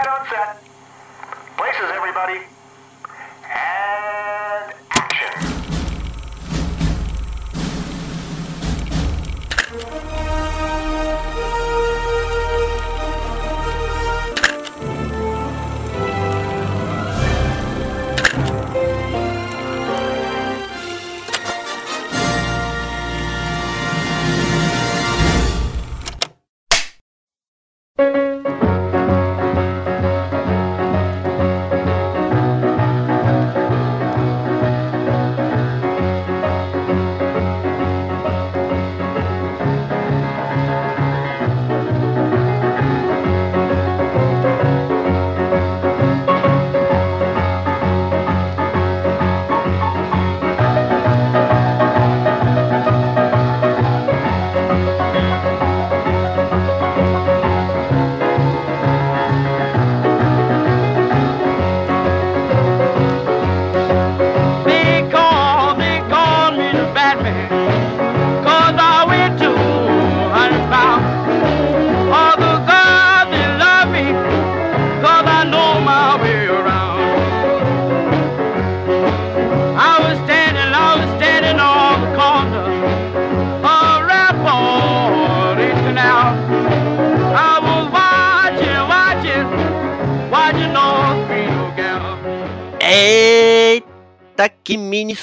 [0.00, 0.56] Quiet on set.
[1.58, 2.40] Places, everybody.
[3.44, 3.99] And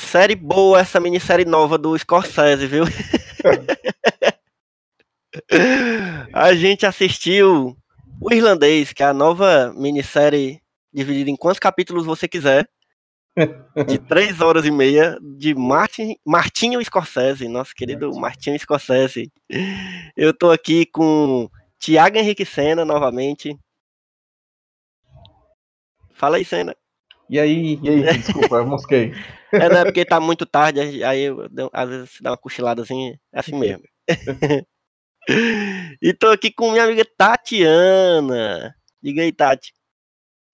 [0.08, 2.86] minissérie boa essa minissérie nova do Scorsese, viu?
[6.34, 7.76] a gente assistiu
[8.22, 10.62] O Irlandês, que é a nova minissérie
[10.94, 12.70] dividida em quantos capítulos você quiser.
[13.86, 19.30] De três horas e meia, de Martin, Martinho Scorsese, nosso querido Martinho Scorsese.
[20.16, 23.60] Eu tô aqui com Tiago Henrique Senna novamente.
[26.14, 26.74] Fala aí, Senna.
[27.30, 29.14] E aí, e aí, desculpa, eu mosquei.
[29.52, 33.40] É, não é porque tá muito tarde, aí eu, às vezes dá uma cochiladazinha, é
[33.40, 33.84] assim mesmo.
[36.02, 38.74] e tô aqui com minha amiga Tatiana.
[39.02, 39.74] Diga aí, Tati.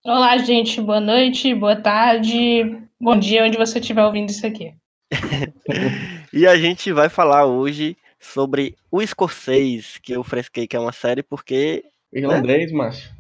[0.05, 0.81] Olá, gente.
[0.81, 4.73] Boa noite, boa tarde, bom dia, onde você estiver ouvindo isso aqui.
[6.35, 10.91] E a gente vai falar hoje sobre o Escocês, que eu fresquei que é uma
[10.91, 13.13] série, porque Irlandês, macho.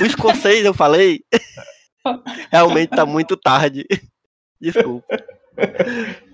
[0.00, 1.22] o Escocês eu falei
[2.50, 3.86] realmente tá muito tarde.
[4.60, 5.06] Desculpa.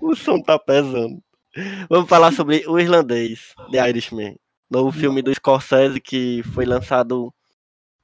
[0.01, 1.21] O som tá pesando.
[1.89, 4.37] Vamos falar sobre o Irlandês, The Irishman.
[4.69, 7.33] Novo filme do Scorsese que foi lançado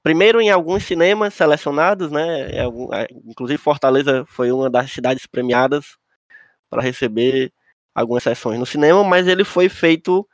[0.01, 2.61] primeiro em alguns cinemas selecionados, né?
[2.91, 5.97] ah, Inclusive Fortaleza foi uma das cidades premiadas
[6.69, 7.51] para receber
[7.93, 10.27] algumas sessões no cinema, mas ele foi feito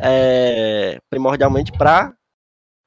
[0.00, 2.12] é, primordialmente para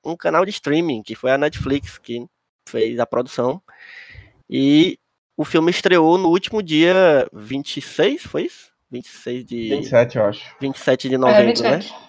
[0.03, 2.25] um canal de streaming, que foi a Netflix, que
[2.67, 3.61] fez a produção.
[4.49, 4.99] E
[5.35, 8.71] o filme estreou no último dia 26, foi isso?
[8.89, 10.55] 26 de 27, eu acho.
[10.61, 11.77] 27 de É, novembro, né?
[11.79, 12.07] 27.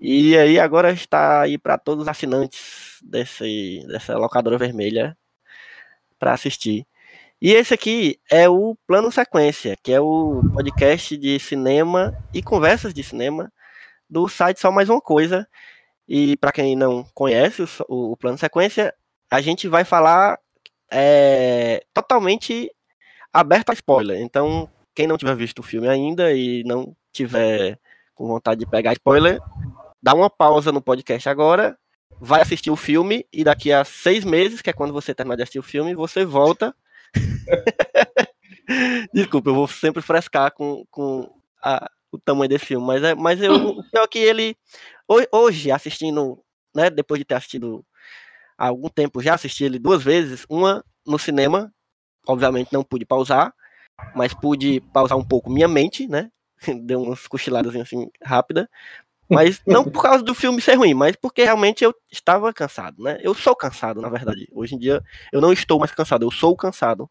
[0.00, 5.16] E aí agora está aí para todos os assinantes desse, dessa locadora vermelha
[6.18, 6.86] para assistir.
[7.40, 12.94] E esse aqui é o Plano Sequência, que é o podcast de cinema e conversas
[12.94, 13.52] de cinema
[14.08, 15.48] do site Só Mais Uma Coisa.
[16.06, 18.94] E para quem não conhece o, o Plano Sequência,
[19.32, 20.38] a gente vai falar
[20.90, 22.70] é, totalmente
[23.32, 24.20] aberto a spoiler.
[24.20, 27.78] Então, quem não tiver visto o filme ainda e não tiver
[28.14, 29.40] com vontade de pegar spoiler,
[30.02, 31.78] dá uma pausa no podcast agora,
[32.20, 35.42] vai assistir o filme e daqui a seis meses, que é quando você terminar de
[35.44, 36.74] assistir o filme, você volta.
[39.14, 41.28] Desculpa, eu vou sempre frescar com, com
[41.62, 44.54] a- o tamanho desse filme, mas, é, mas eu, o é que ele,
[45.08, 46.38] ho- hoje, assistindo,
[46.74, 47.84] né, depois de ter assistido
[48.56, 51.72] há algum tempo, já assisti ele duas vezes, uma no cinema,
[52.26, 53.52] obviamente não pude pausar,
[54.14, 56.30] mas pude pausar um pouco minha mente, né,
[56.84, 58.68] deu umas cochiladas assim rápida,
[59.28, 63.18] mas não por causa do filme ser ruim, mas porque realmente eu estava cansado, né?
[63.22, 64.46] Eu sou cansado, na verdade.
[64.52, 65.02] Hoje em dia
[65.32, 67.08] eu não estou mais cansado, eu sou cansado.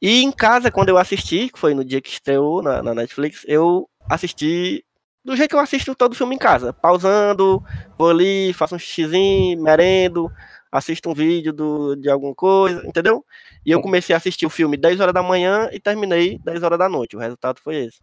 [0.00, 3.42] E em casa, quando eu assisti, que foi no dia que estreou na, na Netflix,
[3.48, 4.84] eu assisti
[5.28, 7.62] do jeito que eu assisto todo filme em casa, pausando,
[7.98, 10.32] vou ali, faço um xizinho, merendo,
[10.72, 13.22] assisto um vídeo do, de alguma coisa, entendeu?
[13.64, 16.78] E eu comecei a assistir o filme 10 horas da manhã e terminei 10 horas
[16.78, 17.14] da noite.
[17.14, 18.00] O resultado foi esse.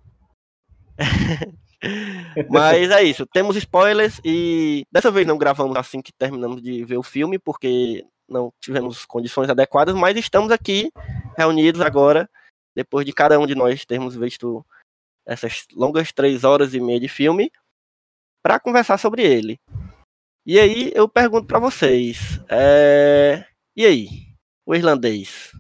[2.48, 6.98] Mas é isso, temos spoilers e dessa vez não gravamos assim que terminamos de ver
[6.98, 10.92] o filme, porque não tivemos condições adequadas, mas estamos aqui
[11.38, 12.28] reunidos agora,
[12.76, 14.66] depois de cada um de nós termos visto
[15.26, 17.52] essas longas três horas e meia de filme,
[18.44, 19.60] para conversar sobre ele.
[20.46, 23.46] E aí eu pergunto pra vocês, é,
[23.76, 24.08] e aí,
[24.66, 25.52] o irlandês?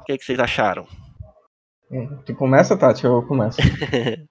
[0.00, 0.86] O que, é que vocês acharam?
[1.90, 3.04] Hum, Tu começa, Tati?
[3.04, 3.58] Eu começo.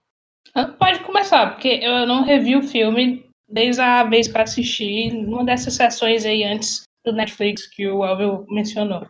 [0.56, 5.10] Ah, Pode começar, porque eu não revi o filme desde a vez que eu assisti,
[5.12, 9.08] numa dessas sessões aí antes do Netflix que o Elvio mencionou.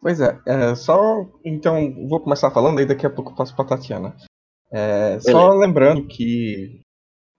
[0.00, 1.26] Pois é, é, só.
[1.44, 4.16] Então, vou começar falando, aí daqui a pouco eu passo pra Tatiana.
[4.72, 6.80] É, só lembrando que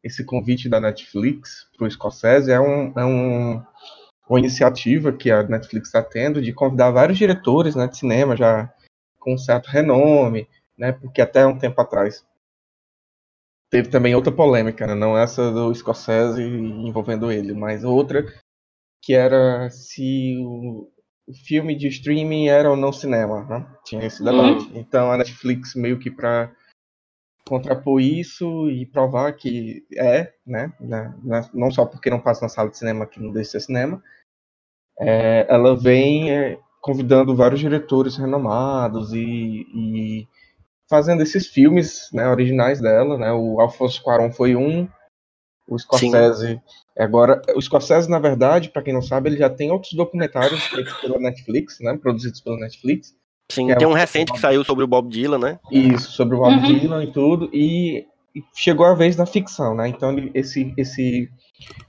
[0.04, 3.63] esse convite da Netflix pro Scorsese é, um, é um,
[4.30, 8.72] uma iniciativa que a Netflix está tendo de convidar vários diretores né, de cinema já
[9.19, 10.48] com um certo renome,
[10.78, 10.92] né?
[10.92, 12.25] Porque até um tempo atrás
[13.69, 18.25] teve também outra polêmica, né, não essa do Scorsese envolvendo ele, mas outra
[19.02, 20.92] que era se o
[21.33, 23.68] filme de streaming era ou não cinema, né?
[23.83, 24.72] Tinha esse debate.
[24.74, 26.51] Então a Netflix meio que para
[27.48, 30.72] contrapor isso e provar que é, né,
[31.54, 34.01] não só porque não passa na sala de cinema que não deixa de ser cinema,
[35.00, 40.27] é, ela vem é, convidando vários diretores renomados e, e
[40.89, 44.88] fazendo esses filmes né, originais dela, né, o Alfonso Cuarón foi um,
[45.68, 46.62] o Scorsese
[46.98, 50.94] agora, o Scorsese na verdade, para quem não sabe, ele já tem outros documentários feitos
[51.02, 53.13] pela Netflix, né, produzidos pela Netflix,
[53.52, 55.60] Sim, é tem um recente que saiu sobre o Bob Dylan, né?
[55.69, 56.62] Isso, sobre o Bob Uhum.
[56.62, 57.50] Dylan e tudo.
[57.54, 59.90] E e chegou a vez da ficção, né?
[59.90, 61.30] Então ele- esse, esse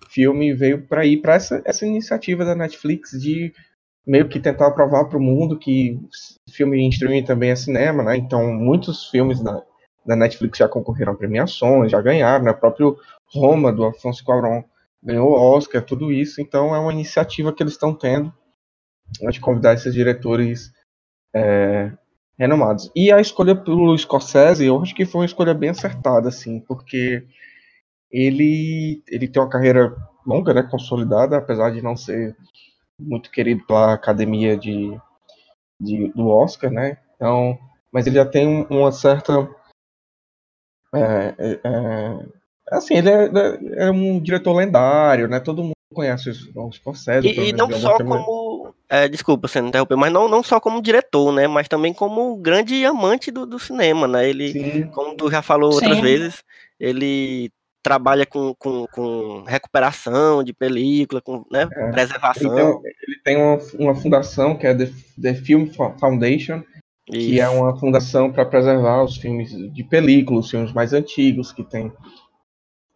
[0.09, 3.53] filme veio para ir para essa, essa iniciativa da Netflix de
[4.05, 6.01] meio que tentar provar para o mundo que
[6.51, 8.17] filme em streaming também é cinema, né?
[8.17, 9.63] Então muitos filmes da,
[10.05, 12.51] da Netflix já concorreram a premiações, já ganharam, né?
[12.51, 12.97] O próprio
[13.33, 14.63] Roma, do Afonso Cuarón,
[15.03, 16.41] ganhou o Oscar, tudo isso.
[16.41, 18.33] Então é uma iniciativa que eles estão tendo
[19.21, 20.73] né, de convidar esses diretores
[21.35, 21.93] é,
[22.39, 22.91] renomados.
[22.97, 27.25] E a escolha pelo Scorsese, eu acho que foi uma escolha bem acertada, assim, porque
[28.11, 29.95] ele, ele tem uma carreira
[30.27, 32.37] longa, né, consolidada, apesar de não ser
[32.99, 34.97] muito querido pela academia de,
[35.81, 36.99] de- do Oscar, né?
[37.17, 37.59] Então,
[37.93, 39.49] mas ele já tem um- uma certa
[40.95, 42.42] é, é, é,
[42.73, 45.41] assim, ele é, é um diretor lendário, né?
[45.41, 47.29] Todo mundo conhece o o Scorsese.
[47.29, 48.75] E, e não de só como.
[48.89, 51.47] É, desculpa você interromper, mas não, não só como diretor, né?
[51.47, 54.29] Mas também como grande amante do, do cinema, né?
[54.29, 54.87] Ele, Sim.
[54.89, 56.03] como tu já falou outras Sim.
[56.03, 56.43] vezes,
[56.79, 57.51] ele
[57.83, 61.91] trabalha com, com, com recuperação de película, com né, É.
[61.91, 62.55] Preservação.
[62.55, 64.91] tem, ele tem uma, uma fundação que é The,
[65.21, 66.63] The Film Fo- Foundation,
[67.07, 67.53] que é Isso.
[67.53, 71.93] uma fundação para preservar os filmes de película, os filmes mais antigos, que tem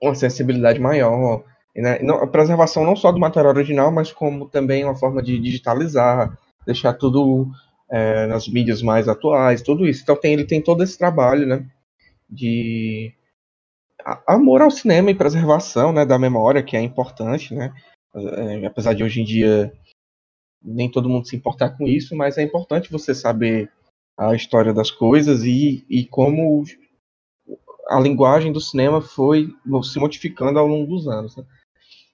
[0.02, 1.44] uma sensibilidade maior.
[1.75, 1.98] Né?
[2.00, 6.37] Não, a preservação não só do material original, mas como também uma forma de digitalizar,
[6.66, 7.48] deixar tudo
[7.90, 10.02] é, nas mídias mais atuais, tudo isso.
[10.02, 11.66] Então tem, ele tem todo esse trabalho né,
[12.28, 13.12] de
[14.26, 17.72] amor ao cinema e preservação né, da memória, que é importante, né?
[18.14, 19.72] É, apesar de hoje em dia
[20.62, 23.70] nem todo mundo se importar com isso, mas é importante você saber
[24.19, 26.64] a história das coisas e, e como
[27.88, 29.49] a linguagem do cinema foi
[29.85, 31.37] se modificando ao longo dos anos.
[31.37, 31.44] né?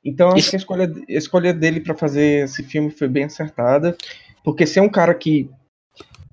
[0.04, 3.24] Então acho Isso- que a escolha, a escolha dele para fazer esse filme foi bem
[3.24, 3.96] acertada,
[4.44, 5.48] porque se é um cara que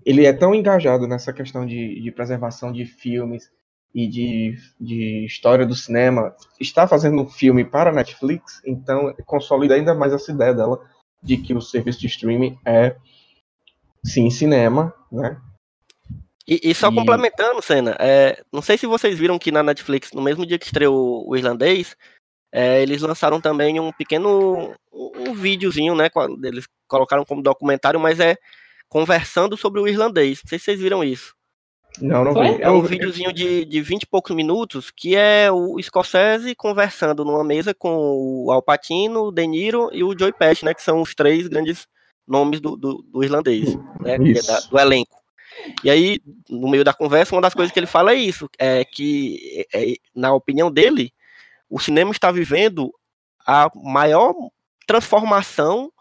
[0.05, 3.49] ele é tão engajado nessa questão de, de preservação de filmes
[3.93, 9.75] e de, de história do cinema, está fazendo um filme para a Netflix, então consolida
[9.75, 10.79] ainda mais essa ideia dela
[11.21, 12.95] de que o serviço de streaming é
[14.03, 15.39] sim cinema, né?
[16.49, 20.11] E, e só E- complementando, Senna, é, não sei se vocês viram que na Netflix,
[20.13, 21.95] no mesmo dia que estreou o irlandês,
[22.51, 26.09] é, eles lançaram também um pequeno um, um videozinho, né?
[26.43, 28.35] Eles colocaram como documentário, mas é
[28.87, 30.39] conversando sobre o irlandês.
[30.43, 31.35] Não sei se vocês viram isso.
[32.01, 32.61] Não, não vi.
[32.61, 37.43] É um videozinho de, de 20 e poucos minutos que é o Scorsese conversando numa
[37.43, 37.95] mesa com
[38.45, 40.73] o Al Pacino, o De Niro e o Joey Pesci, né?
[40.73, 41.87] Que são os três grandes
[42.27, 44.17] nomes do, do, do irlandês, né?
[44.17, 45.18] que é da- do elenco.
[45.83, 48.83] E aí, no meio da conversa, uma das coisas que ele fala é isso, é
[48.85, 51.13] que, é, na opinião dele,
[51.69, 52.93] o cinema está vivendo
[53.45, 54.33] a maior
[54.87, 55.91] transformação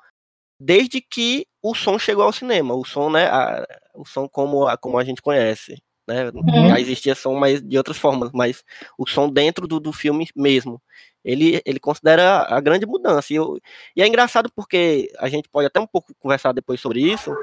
[0.61, 2.75] desde que o som chegou ao cinema.
[2.75, 3.27] O som, né?
[3.27, 5.83] a- o som como a, como a gente conhece.
[6.07, 6.31] Né?
[6.31, 6.69] Uhum.
[6.71, 8.65] Já existia som mas de outras formas, mas
[8.99, 10.81] o som dentro do, do filme mesmo.
[11.29, 13.33] Ele, ele considera a grande mudança.
[13.33, 13.59] E, eu-
[13.95, 17.35] e é engraçado porque a gente pode até um pouco conversar depois sobre isso,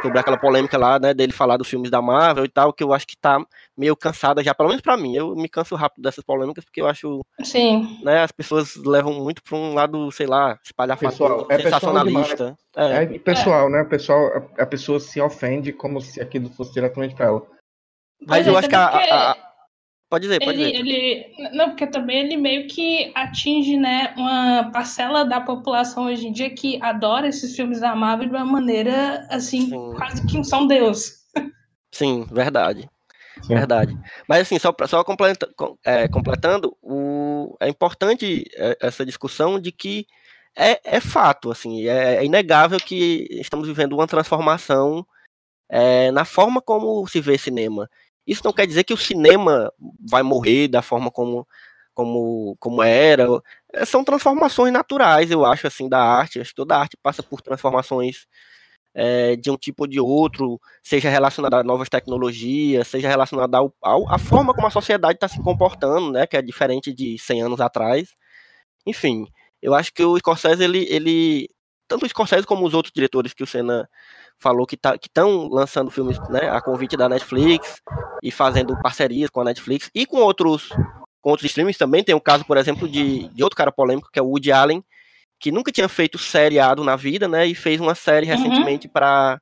[0.00, 2.92] sobre aquela polêmica lá, né, dele falar dos filmes da Marvel e tal, que eu
[2.92, 3.44] acho que tá
[3.76, 5.16] meio cansada já, pelo menos pra mim.
[5.16, 7.98] Eu me canso rápido dessas polêmicas porque eu acho, Sim.
[8.04, 12.56] né, as pessoas levam muito pra um lado, sei lá, espalhafatoso, Pessoal, é pessoal sensacionalista.
[12.76, 13.82] É, É pessoal, né?
[13.84, 14.26] Pessoal,
[14.58, 17.42] a, a pessoa se ofende como se aquilo fosse diretamente pra ela.
[18.26, 19.51] mas Pois é, eu acho que a- a-
[20.12, 21.32] Pode dizer, pode Ele, dizer.
[21.38, 26.32] ele, não, porque também ele meio que atinge, né, uma parcela da população hoje em
[26.32, 29.94] dia que adora esses filmes da Marvel de uma maneira, assim, Sim.
[29.96, 31.22] quase que são Deus.
[31.90, 32.90] Sim, verdade.
[33.40, 33.54] Sim.
[33.54, 33.96] Verdade.
[34.28, 39.72] Mas assim, só, só completa- com- é, completando, o, é importante é, essa discussão de
[39.72, 40.06] que
[40.54, 45.06] é, é fato, assim, é, é inegável que estamos vivendo uma transformação
[45.70, 47.88] é, na forma como se vê cinema.
[48.26, 49.72] Isso não quer dizer que o cinema
[50.08, 51.46] vai morrer da forma como,
[51.94, 53.26] como, como era.
[53.72, 56.40] É, São transformações naturais, eu acho, assim, da arte.
[56.40, 58.26] Acho que toda arte passa por transformações
[58.94, 63.74] é, de um tipo ou de outro, seja relacionada a novas tecnologias, seja relacionada ao,
[63.82, 67.42] ao- à forma como a sociedade está se comportando, né, que é diferente de 100
[67.42, 68.10] anos atrás.
[68.86, 69.26] Enfim,
[69.62, 71.48] eu acho que o Scorsese, ele, ele
[71.88, 73.88] tanto o Scorsese como os outros diretores que o Senna
[74.42, 77.80] falou que tá, estão lançando filmes né, a convite da Netflix
[78.22, 80.78] e fazendo parcerias com a Netflix e com outros
[81.22, 82.02] com outros streamings também.
[82.02, 84.84] Tem o caso, por exemplo, de, de outro cara polêmico, que é o Woody Allen,
[85.40, 87.46] que nunca tinha feito seriado na vida, né?
[87.46, 88.32] E fez uma série Uhum.
[88.32, 89.40] recentemente para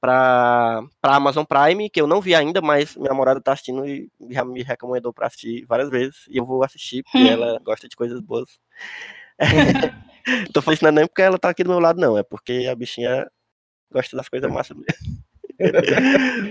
[0.00, 4.10] para para Amazon Prime, que eu não vi ainda, mas minha namorada tá assistindo e
[4.30, 7.96] já me recomendou para assistir várias vezes, e eu vou assistir porque ela gosta de
[7.96, 8.48] coisas boas.
[10.52, 12.22] Tô falando isso não é nem porque ela tá aqui do meu lado não, é
[12.22, 13.26] porque a bichinha
[13.92, 15.22] gosta das coisas massas mesmo.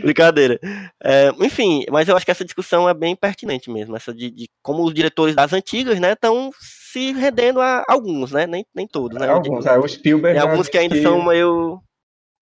[0.01, 0.59] Brincadeira.
[1.03, 4.49] É, enfim, mas eu acho que essa discussão é bem pertinente mesmo, essa de, de
[4.61, 9.17] como os diretores das antigas, né, estão se rendendo a alguns, né, nem, nem todos,
[9.19, 9.35] né, digo.
[9.55, 11.81] Alguns, é, o Spielberg Tem já alguns que disse ainda são meio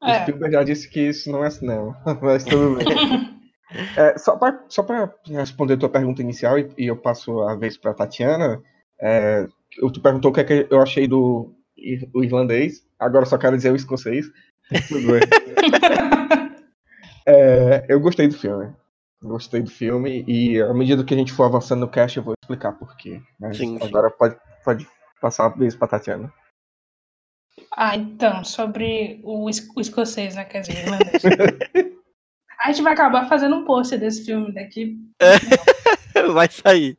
[0.01, 0.21] O É.
[0.21, 2.87] Spielberg já disse que isso não é cinema, mas tudo bem.
[3.95, 7.77] É, só para só pra responder tua pergunta inicial, e, e eu passo a vez
[7.77, 8.59] para Tatiana,
[8.99, 9.45] é,
[9.77, 11.53] eu- tu perguntou o que, é que eu achei do
[12.15, 14.25] o irlandês, agora só quero dizer o escocês.
[14.87, 15.19] Tudo bem.
[17.25, 18.73] É, eu gostei do filme.
[19.21, 22.33] Gostei do filme, e à medida que a gente for avançando no cast, eu vou
[22.41, 23.21] explicar por quê.
[23.39, 23.85] Mas Sim, sim.
[23.85, 24.87] agora pode, pode
[25.19, 26.31] passar a vez para Tatiana.
[27.75, 30.45] Ah, então, sobre o, es- o escocês, né?
[30.45, 31.21] Quer dizer, irlandês.
[32.61, 34.97] A gente vai acabar fazendo um post desse filme daqui.
[36.33, 36.97] vai sair.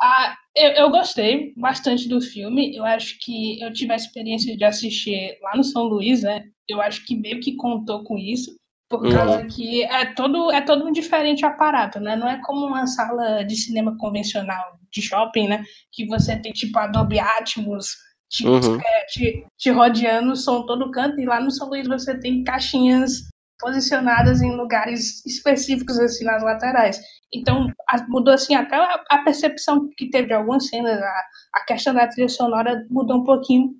[0.00, 2.74] Ah, eu, eu gostei bastante do filme.
[2.76, 6.44] Eu acho que eu tive a experiência de assistir lá no São Luís, né?
[6.68, 8.54] Eu acho que meio que contou com isso.
[8.88, 9.12] Por Uhum.
[9.12, 12.14] causa que é todo, é todo um diferente aparato, né?
[12.14, 15.64] Não é como uma sala de cinema convencional de shopping, né?
[15.90, 17.96] Que você tem tipo Adobe Atmos,
[18.30, 18.78] te, Uhum.
[18.78, 22.44] é, te, te rodeando o som todo canto, e lá no São Luís você tem
[22.44, 23.28] caixinhas
[23.62, 27.00] posicionadas em lugares específicos assim nas laterais.
[27.32, 27.68] Então
[28.08, 31.22] mudou assim até a, percepção que teve de algumas cenas, a,
[31.54, 33.70] a questão da trilha sonora mudou um pouquinho.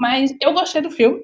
[0.00, 1.20] Mas eu gostei do filme,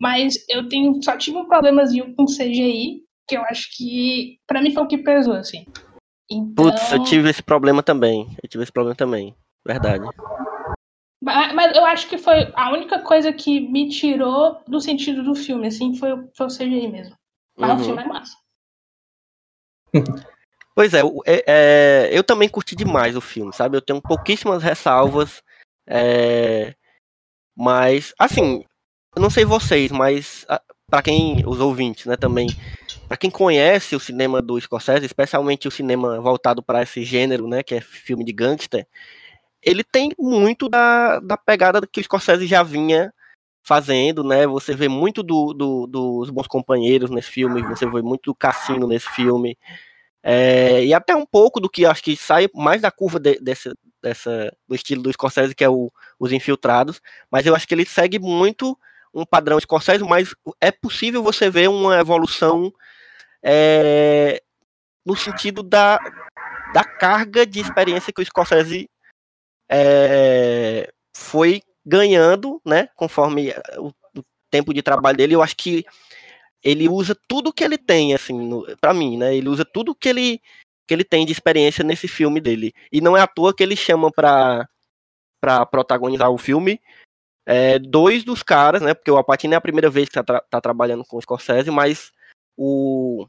[0.00, 4.72] mas eu tenho só tive um problemazinho com CGI, que eu acho que pra mim
[4.72, 5.64] foi o que pesou assim.
[6.30, 8.28] Então, Putz, eu tive esse problema também.
[8.42, 9.34] Eu tive esse problema também.
[9.66, 10.04] Verdade.
[11.22, 15.34] Ma- Mas eu acho que foi a única coisa que me tirou do sentido do
[15.34, 17.14] filme, assim, foi, foi o CGI mesmo.
[17.60, 17.84] Mas o Uhum.
[17.84, 18.36] filme é massa.
[20.74, 23.76] Pois é, o- é- é, eu também curti demais o filme, sabe?
[23.76, 25.42] Eu tenho pouquíssimas ressalvas,
[25.86, 26.74] é,
[27.56, 28.64] mas, assim,
[29.14, 30.46] eu não sei vocês, mas
[30.88, 32.46] pra quem, os ouvintes, né, também,
[33.08, 37.62] pra quem conhece o cinema do Scorsese, especialmente o cinema voltado para esse gênero, né,
[37.62, 38.86] que é filme de gangster,
[39.62, 43.12] ele tem muito da, da pegada que o Scorsese já vinha
[43.62, 44.46] fazendo, né?
[44.46, 48.86] Você vê muito do, do- dos bons companheiros nesse filme, você vê muito do Cassino
[48.86, 49.56] nesse filme.
[50.22, 53.74] É, e até um pouco do que acho que sai mais da curva de- dessa,
[54.02, 57.00] dessa, do estilo do Scorsese, que é o, os infiltrados,
[57.30, 58.78] mas eu acho que ele segue muito
[59.14, 62.72] um padrão Scorsese, mas é possível você ver uma evolução
[63.42, 64.42] é,
[65.06, 65.98] no sentido da,
[66.74, 68.88] da carga de experiência que o Scorsese
[69.70, 75.84] é, foi ganhando, né, conforme o, o tempo de trabalho dele, eu acho que
[76.62, 79.34] ele usa tudo que ele tem, assim, para mim, né?
[79.34, 80.40] Ele usa tudo que ele
[80.86, 82.72] que ele tem de experiência nesse filme dele.
[82.92, 84.68] E não é à toa que ele chama pra,
[85.40, 86.80] pra protagonizar o filme
[87.46, 88.94] é, dois dos caras, né?
[88.94, 91.70] Porque o Alpatino é a primeira vez que tá, tra- tá trabalhando com o Scorsese,
[91.70, 92.12] mas
[92.56, 93.26] o,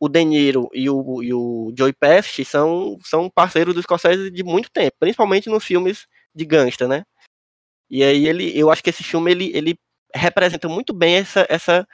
[0.00, 4.44] o De Niro e o, e o Joey Pesci são, são parceiros do Scorsese de
[4.44, 7.04] muito tempo, principalmente nos filmes de gangsta, né?
[7.90, 9.78] E aí ele, eu acho que esse filme ele, ele
[10.14, 11.86] representa muito bem essa, essa,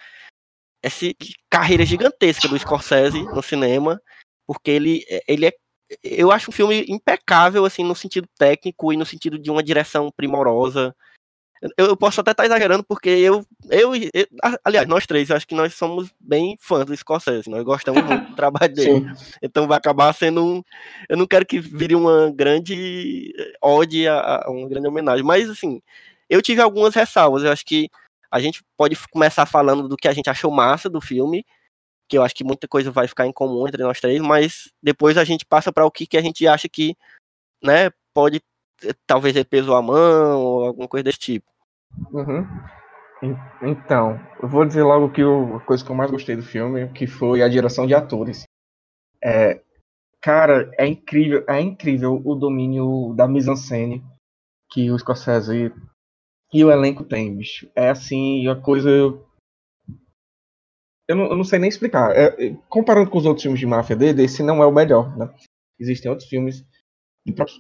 [0.83, 1.07] essa
[1.51, 4.01] carreira gigantesca do Scorsese no cinema,
[4.47, 5.53] porque ele, ele é,
[6.03, 10.11] eu acho um filme impecável assim no sentido técnico e no sentido de uma direção
[10.17, 10.95] primorosa.
[11.79, 15.47] Eu, posso até estar exagerando, porque eu, eu, eu- a- aliás, nós três, eu acho
[15.47, 19.01] que nós somos bem fãs do Scorsese, nós gostamos muito do trabalho dele.
[19.01, 19.37] Sim.
[19.41, 20.63] Então vai acabar sendo um.
[21.09, 25.25] Eu não quero que vire uma grande eh, ode a, a uma grande homenagem.
[25.25, 25.81] Mas assim,
[26.29, 27.45] eu tive algumas ressalvas.
[27.45, 27.89] Eu acho que
[28.31, 31.45] a gente pode começar falando do que a gente achou massa do filme,
[32.09, 35.17] que eu acho que muita coisa vai ficar em comum entre nós três, mas depois
[35.19, 36.97] a gente passa para o que, que a gente acha que,
[37.63, 38.43] né, pode
[38.85, 41.52] eh, talvez ter peso à mão ou alguma coisa desse tipo.
[42.13, 42.47] Uhum.
[43.23, 46.43] En- Então, eu vou dizer logo que o- a coisa que eu mais gostei do
[46.43, 48.45] filme, que foi a direção de atores.
[49.25, 49.61] É,
[50.23, 54.05] cara, é incrível, é incrível o domínio da mise-en-scène
[54.71, 55.73] que o Scorsese
[56.53, 57.69] e o elenco tem, bicho.
[57.77, 58.91] É assim, a coisa.
[61.09, 62.15] Eu não, eu não sei nem explicar.
[62.17, 65.17] É, é, comparando com os outros filmes de máfia dele, esse não é o melhor,
[65.17, 65.33] né?
[65.79, 66.65] Existem outros filmes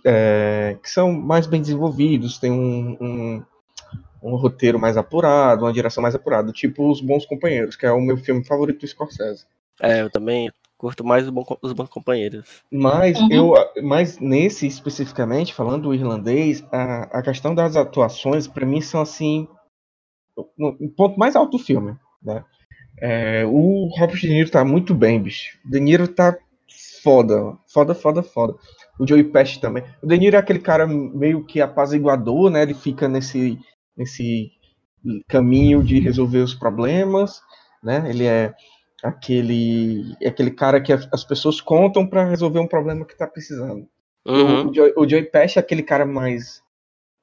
[0.04, 3.44] é, que são mais bem desenvolvidos, tem um- um,
[4.22, 8.00] um roteiro mais apurado, uma direção mais apurada, tipo Os Bons Companheiros, que é o
[8.00, 9.44] meu filme favorito do Scorsese.
[9.80, 12.62] É, eu também curto mais os bons, co- os bons companheiros.
[12.70, 13.28] Mas Uhum.
[13.30, 19.00] eu, mas nesse especificamente, falando do irlandês, a, a questão das atuações para mim são
[19.00, 19.48] assim
[20.36, 20.46] o
[20.86, 22.44] o ponto mais alto do filme, né?
[23.00, 25.58] É, o Robert De Niro tá muito bem, bicho.
[25.66, 26.36] O De Niro tá
[27.02, 28.54] foda, foda, foda, foda.
[28.98, 29.82] O Joey Pesci também.
[30.02, 32.62] O De Niro é aquele cara meio que apaziguador, né?
[32.62, 33.58] Ele fica nesse
[33.96, 34.50] nesse
[35.28, 37.40] caminho de resolver os problemas,
[37.82, 38.04] né?
[38.08, 38.54] Ele é
[39.02, 43.26] aquele é aquele cara que as as pessoas contam para resolver um problema que tá
[43.26, 43.86] precisando.
[44.26, 46.62] Uhum, O, Joey, o Joey Pesci é aquele cara mais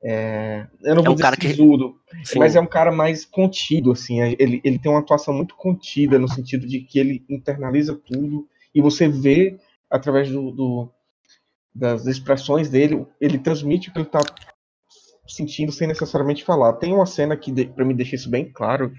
[0.03, 2.39] é, eu não É vou um dizer cara que- sisudo, sim.
[2.39, 4.21] mas é um cara mais contido, assim.
[4.21, 8.47] é- Ele, ele tem uma atuação muito contida, no sentido de que ele internaliza tudo
[8.73, 9.57] e você vê,
[9.89, 10.89] através do, do-
[11.75, 14.19] das expressões dele, ele transmite o que ele tá
[15.29, 16.73] sentindo sem necessariamente falar.
[16.73, 18.91] Tem uma cena que, para me deixar isso bem claro,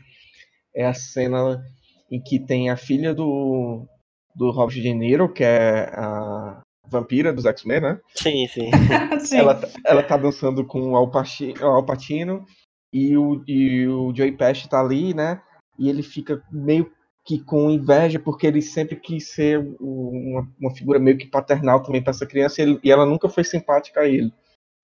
[0.74, 1.62] é a cena
[2.10, 3.86] em que tem a filha do,
[4.34, 8.00] do Robert De Niro, que é a vampira dos X-Men, né?
[8.14, 8.70] Sim, sim.
[9.20, 9.36] Sim.
[9.38, 12.44] Ela, tá- ela tá dançando com o Al Paci- o Al Pacino
[12.92, 15.40] e o, e o Joey Pesci tá ali, né?
[15.78, 16.90] E ele fica meio
[17.24, 22.02] que com inveja porque ele sempre quis ser uma, uma figura meio que paternal também
[22.02, 24.32] para essa criança e, ele- e ela nunca foi simpática a ele,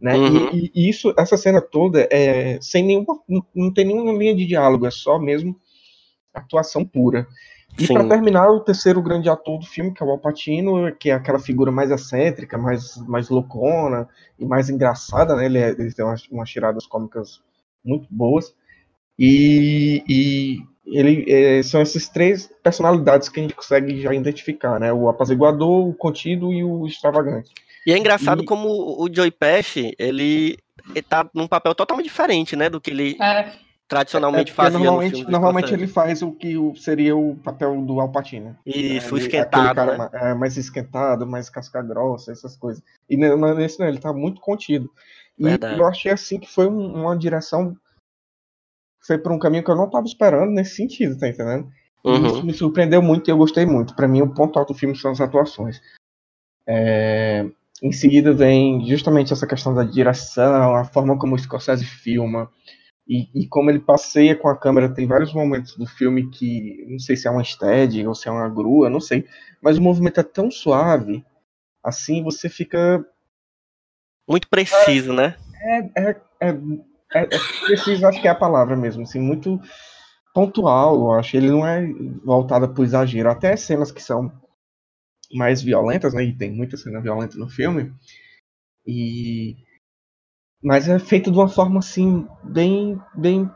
[0.00, 0.16] né?
[0.16, 0.48] E- Uhum.
[0.52, 3.20] E, e isso, essa cena toda é sem nenhuma,
[3.54, 5.56] não, tem nenhuma linha de diálogo, é só mesmo
[6.34, 7.26] atuação pura.
[7.78, 11.10] E para terminar, o terceiro grande ator do filme, que é o Al Pacino, que
[11.10, 15.46] é aquela figura mais excêntrica, mais, mais loucona e mais engraçada, né?
[15.46, 17.42] Ele, é- ele tem umas, umas tiradas cômicas
[17.84, 18.54] muito boas.
[19.18, 24.92] E, e ele é, são essas três personalidades que a gente consegue já identificar, né?
[24.92, 27.52] O apaziguador, o contido e o extravagante.
[27.86, 30.58] E é engraçado E- como o Joey Pesci, ele,
[30.90, 33.52] ele tá num papel totalmente diferente, né, do que ele É,
[33.86, 37.80] tradicionalmente É, fazia no normalmente, filme do normalmente ele faz o que seria o papel
[37.82, 38.56] do Al Pacino.
[38.66, 39.98] Isso, Ele- esquentado, cara né?
[39.98, 42.82] ma- é, mais esquentado, mais casca grossa, essas coisas.
[43.08, 44.90] E ne- ne- nesse não, ele tá muito contido.
[45.38, 45.78] E Verdade.
[45.78, 47.76] eu achei assim que foi um- uma direção.
[49.06, 51.70] Foi por um caminho que eu não tava esperando nesse sentido, tá entendendo?
[52.04, 52.26] E Uhum.
[52.26, 53.94] Isso me surpreendeu muito e eu gostei muito.
[53.94, 55.80] Pra mim, o ponto alto do filme são as atuações.
[56.66, 57.46] É,
[57.82, 62.50] Em seguida vem justamente essa questão da direção, a forma como o Scorsese filma
[63.06, 64.92] e, e como ele passeia com a câmera.
[64.92, 68.30] Tem vários momentos do filme que não sei se é uma steady ou se é
[68.30, 69.26] uma grua, não sei.
[69.62, 71.24] Mas o movimento é tão suave,
[71.82, 73.04] assim você fica
[74.26, 75.36] Muito preciso, né?
[75.62, 76.48] é, é, é,
[77.14, 79.60] é, é preciso, acho que é a palavra mesmo, assim, muito
[80.34, 81.36] pontual, eu acho.
[81.36, 81.86] Ele não é
[82.24, 83.30] voltado pro exagero.
[83.30, 84.30] Até as cenas que são
[85.32, 86.24] mais violentas, né?
[86.24, 87.92] E tem muita cena violenta no filme.
[88.86, 89.56] E
[90.62, 93.50] mas é feito de uma forma assim bem bem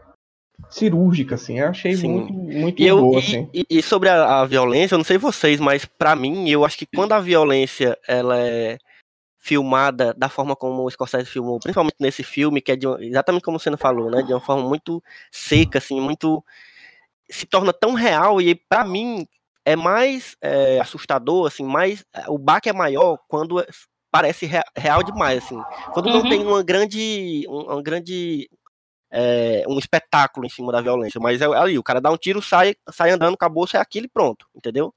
[0.68, 1.58] cirúrgica assim.
[1.58, 2.08] Eu achei Sim.
[2.08, 3.50] muito muito E, eu, boa e, assim.
[3.54, 6.76] e- e sobre a, a violência, eu não sei vocês, mas pra mim, eu acho
[6.78, 8.78] que quando a violência ela é
[9.38, 13.58] filmada da forma como o Scorsese filmou, principalmente nesse filme, que é uma- exatamente como
[13.58, 15.02] você falou, né, de uma forma muito
[15.32, 16.44] seca, assim, muito
[17.30, 19.26] se torna tão real e pra mim
[19.64, 23.66] é mais é, assustador, assim, mais o baque é maior quando é-
[24.10, 26.28] parece rea- real demais, assim, quando não Uhum.
[26.28, 28.48] tem uma grande, um, uma grande
[29.12, 32.40] é, um espetáculo em cima da violência, mas é ali, o cara dá um tiro,
[32.42, 34.94] sai, sai andando com a bolsa, é aquilo e pronto, entendeu?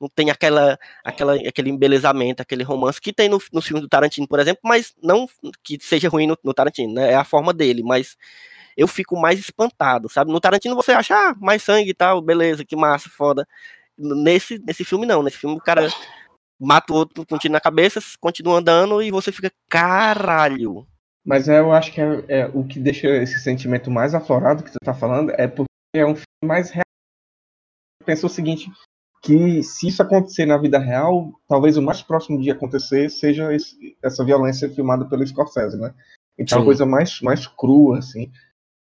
[0.00, 4.28] Não tem aquela, aquela, aquele embelezamento, aquele romance que tem no, no filme do Tarantino,
[4.28, 5.26] por exemplo, mas não
[5.64, 7.12] que seja ruim no, no Tarantino, né?
[7.12, 8.16] É a forma dele, mas
[8.76, 10.30] eu fico mais espantado, sabe?
[10.32, 13.46] No Tarantino você acha, ah, mais sangue e tal, beleza, que massa, foda.
[13.98, 15.88] Nesse, nesse filme não, nesse filme o cara
[16.60, 20.86] mata o outro com um tiro na cabeça, continua andando e você fica, caralho,
[21.24, 24.78] Mas eu acho que é, é o que deixa esse sentimento mais aflorado que você
[24.84, 26.84] tá falando é porque é um filme mais real.
[28.04, 28.70] Pensa o seguinte,
[29.20, 33.98] que se isso acontecer na vida real, talvez o mais próximo de acontecer seja esse,
[34.00, 35.92] essa violência filmada pelo Scorsese, né?
[36.38, 38.30] Então é uma coisa mais, mais crua, assim.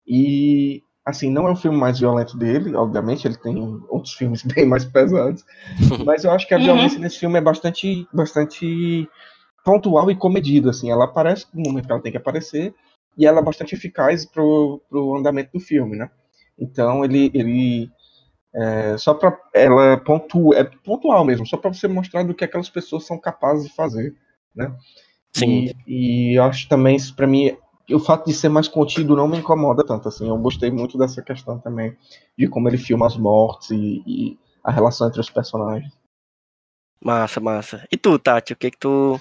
[0.07, 3.57] E, assim, não é o filme mais violento dele, obviamente, ele tem
[3.89, 5.45] outros filmes bem mais pesados,
[6.05, 6.65] mas eu acho que a Uhum.
[6.65, 9.09] violência nesse filme é bastante, bastante
[9.65, 10.91] pontual e comedida, assim.
[10.91, 12.75] Ela aparece no momento que ela tem que aparecer
[13.17, 16.11] e ela é bastante eficaz pro, pro andamento do filme, né?
[16.59, 17.91] Então ele, ele
[18.55, 22.71] é, só para ela pontua, é pontual mesmo, só para você mostrar do que aquelas
[22.71, 24.15] pessoas são capazes de fazer,
[24.55, 24.75] né?
[25.37, 25.71] Sim.
[25.87, 27.57] E, e eu acho também isso para mim
[27.93, 30.29] o fato de ser mais contido não me incomoda tanto assim.
[30.29, 31.97] Eu gostei muito dessa questão também
[32.39, 35.93] de como ele filma as mortes e, e a relação entre os personagens.
[37.03, 37.87] Massa, massa.
[37.93, 39.21] E tu, Tati, o que que tu,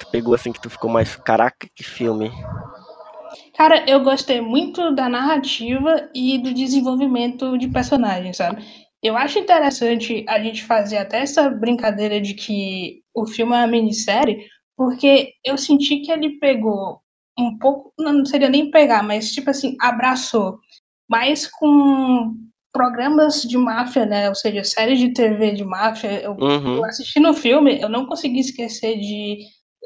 [0.00, 1.16] tu pegou assim que tu ficou mais.
[1.16, 2.30] Caraca, que filme.
[3.54, 8.64] Cara, eu gostei muito da narrativa e do desenvolvimento de personagens, sabe?
[9.02, 13.66] Eu acho interessante a gente fazer até essa brincadeira de que o filme é uma
[13.66, 17.00] minissérie, porque eu senti que ele pegou
[17.38, 20.58] um pouco, não seria nem pegar, mas tipo assim, abraçou
[21.08, 22.34] mais com
[22.72, 24.28] programas de máfia, né?
[24.28, 26.20] Ou seja, séries de TV de máfia.
[26.20, 26.76] Eu Uhum.
[26.76, 29.38] eu assistindo o filme, eu não consegui esquecer de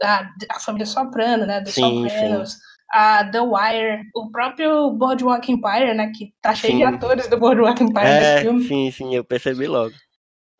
[0.03, 1.61] a, a família Soprano, né?
[1.61, 2.57] Do Sim, Sopranos,
[2.93, 6.11] a The Wire, o próprio Boardwalk Empire, né?
[6.17, 6.89] Que tá cheio de Sim.
[6.95, 8.63] atores do Boardwalk Empire nesse É, filme.
[8.65, 9.95] sim, sim, eu percebi logo.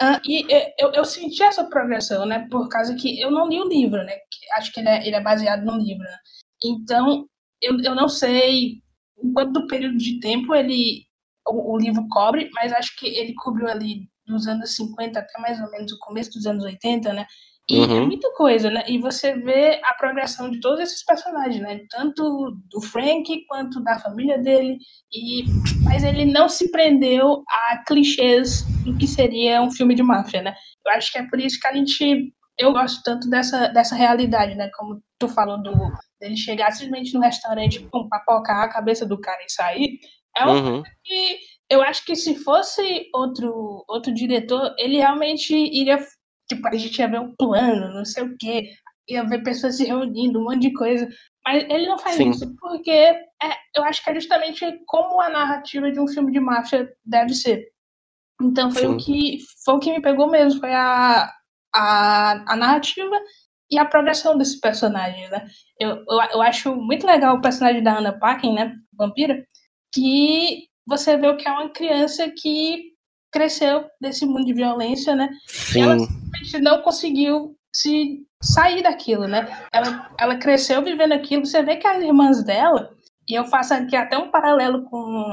[0.01, 0.47] Ah, e
[0.79, 2.47] eu, eu senti essa progressão, né?
[2.51, 4.17] Por causa que eu não li o livro, né?
[4.57, 6.17] acho que ele é, ele é baseado num livro, né?
[6.63, 7.27] Então,
[7.61, 8.83] eu, eu não sei
[9.35, 11.05] quanto período de tempo ele
[11.47, 15.61] o, o livro cobre, mas acho que ele cobriu ali dos anos 50 até mais
[15.61, 17.27] ou menos o começo dos anos 80, né?
[17.69, 18.07] E é Uhum.
[18.07, 18.83] muita coisa, né?
[18.89, 21.81] E você vê a progressão de todos esses personagens, né?
[21.89, 24.77] Tanto do Frank quanto da família dele.
[25.13, 25.45] E
[25.85, 30.55] mas ele não se prendeu a clichês do que seria um filme de máfia, né?
[30.85, 34.55] Eu acho que é por isso que a gente eu gosto tanto dessa, dessa realidade,
[34.55, 34.69] né?
[34.77, 35.73] Como tu falou do
[36.21, 39.99] dele chegar simplesmente no restaurante, pum, papocar a cabeça do cara e sair.
[40.37, 40.83] É uma Uhum.
[41.05, 45.99] que eu acho que se fosse outro outro diretor, ele realmente iria
[46.49, 48.71] tipo, a gente ia ver um plano, não sei o quê,
[49.09, 51.09] ia ver pessoas se reunindo, um monte de coisa.
[51.45, 52.31] Mas ele não faz Sim.
[52.31, 53.27] isso porque é,
[53.77, 57.67] eu acho que é justamente como a narrativa de um filme de máfia deve ser.
[58.43, 59.07] Então foi o Sim.
[59.07, 61.31] que foi o que me pegou mesmo, foi a,
[61.75, 63.17] a, a narrativa
[63.71, 65.47] e a progressão desses personagens, né?
[65.79, 69.45] Eu, eu, eu acho muito legal o personagem da Anna Paquin, né, vampira,
[69.93, 72.91] que você vê o que é uma criança que
[73.33, 75.29] cresceu desse mundo de violência, né?
[75.77, 79.49] ela Sim, simplesmente não conseguiu se sair daquilo, né?
[79.73, 81.47] Ela, ela cresceu vivendo aquilo.
[81.47, 82.91] Você vê que as irmãs dela,
[83.29, 85.25] e eu faço aqui até um paralelo com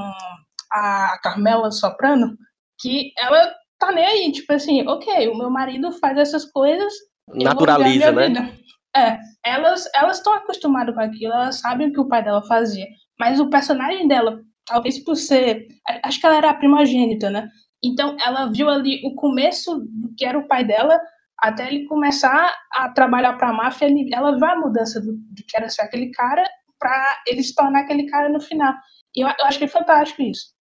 [0.72, 2.38] a Carmela Soprano,
[2.80, 6.94] que ela tá nem aí, tipo assim, ok, o meu marido faz essas coisas,
[7.34, 8.28] naturaliza, né?
[8.28, 8.54] vida.
[8.96, 12.88] É, elas elas estão acostumadas com aquilo, elas sabem o que o pai dela fazia,
[13.20, 15.68] mas o personagem dela, talvez por ser,
[16.04, 17.48] acho que ela era a primogênita, né?
[17.84, 21.00] Então ela viu ali o começo do que era o pai dela,
[21.40, 25.56] até ele começar a trabalhar para a máfia, ela vê a mudança do, do que
[25.56, 26.44] era ser aquele cara
[26.80, 28.74] para ele se tornar aquele cara no final.
[29.16, 30.56] E eu, eu acho que é fantástico isso.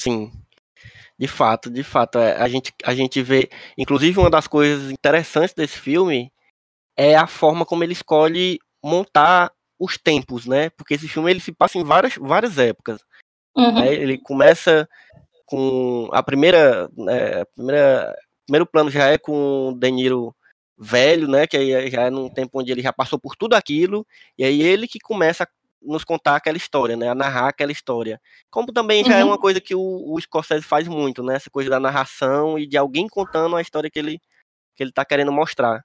[0.00, 0.30] Sim.
[1.20, 2.18] De fato, de fato.
[2.18, 3.50] é, a, gente, a gente vê.
[3.76, 6.32] Inclusive, uma das coisas interessantes desse filme
[6.96, 10.70] é a forma como ele escolhe montar os tempos, né?
[10.70, 13.02] Porque esse filme ele se passa em várias, várias épocas.
[13.54, 13.74] Uhum.
[13.74, 13.92] né?
[13.92, 14.88] Ele começa
[15.44, 20.34] com a primeira, né, a primeira, primeiro plano já é com o De Niro
[20.78, 21.46] velho, né?
[21.46, 24.06] Que aí já é num tempo onde ele já passou por tudo aquilo
[24.38, 25.46] e aí ele que começa
[25.82, 27.08] nos contar aquela história, né?
[27.08, 28.20] A narrar aquela história.
[28.50, 29.30] Como também já é Uhum.
[29.30, 29.80] uma coisa que o,
[30.14, 31.36] o Scorsese faz muito, né?
[31.36, 34.20] Essa coisa da narração e de alguém contando a história que ele
[34.76, 35.82] que ele tá querendo mostrar.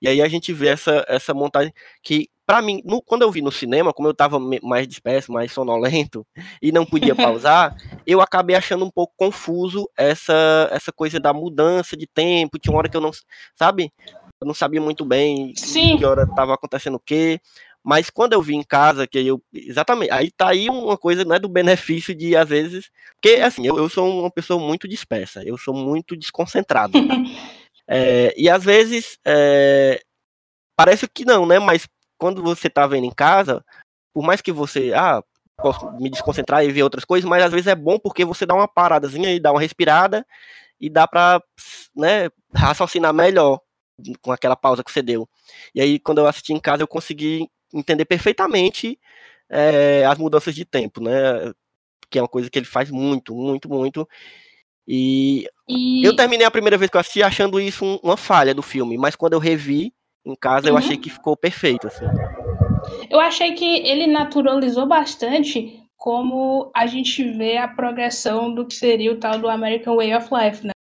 [0.00, 3.40] E aí a gente vê essa, essa montagem que, pra mim, no- quando eu vi
[3.42, 6.24] no cinema, como eu tava mais disperso, mais sonolento
[6.62, 7.74] e não podia pausar,
[8.06, 12.58] eu acabei achando um pouco confuso essa, essa coisa da mudança de tempo.
[12.58, 13.10] Tinha uma hora que eu não,
[13.56, 13.90] sabe?
[14.40, 15.96] Eu não sabia muito bem Sim.
[15.98, 17.40] que hora tava acontecendo o quê.
[17.86, 19.40] Mas quando eu vi em casa, que eu.
[19.54, 20.10] Exatamente.
[20.10, 22.90] Aí tá aí uma coisa né, do benefício de, às vezes.
[23.14, 26.92] Porque, assim, eu, eu sou uma pessoa muito dispersa, eu sou muito desconcentrado.
[27.88, 30.00] É, e às vezes é,
[30.76, 31.60] parece que não, né?
[31.60, 31.86] Mas
[32.18, 33.64] quando você tá vendo em casa,
[34.12, 35.22] por mais que você, ah,
[35.56, 38.56] posso me desconcentrar e ver outras coisas, mas às vezes é bom porque você dá
[38.56, 40.26] uma paradazinha e dá uma respirada
[40.80, 41.40] e dá pra,
[41.94, 43.60] né, raciocinar melhor
[44.20, 45.28] com aquela pausa que você deu.
[45.72, 48.98] E aí quando eu assisti em casa eu consegui entender perfeitamente
[49.48, 51.12] é, as mudanças de tempo, né?
[52.10, 54.08] Que é uma coisa que ele faz muito, muito, muito.
[54.86, 58.54] E, E eu terminei a primeira vez que eu assisti achando isso um- uma falha
[58.54, 59.92] do filme, mas quando eu revi
[60.24, 60.78] em casa, eu Uhum.
[60.78, 62.06] achei que ficou perfeito, assim.
[63.10, 69.12] eu achei que ele naturalizou bastante como a gente vê a progressão do que seria
[69.12, 70.72] o tal do American Way of Life, né?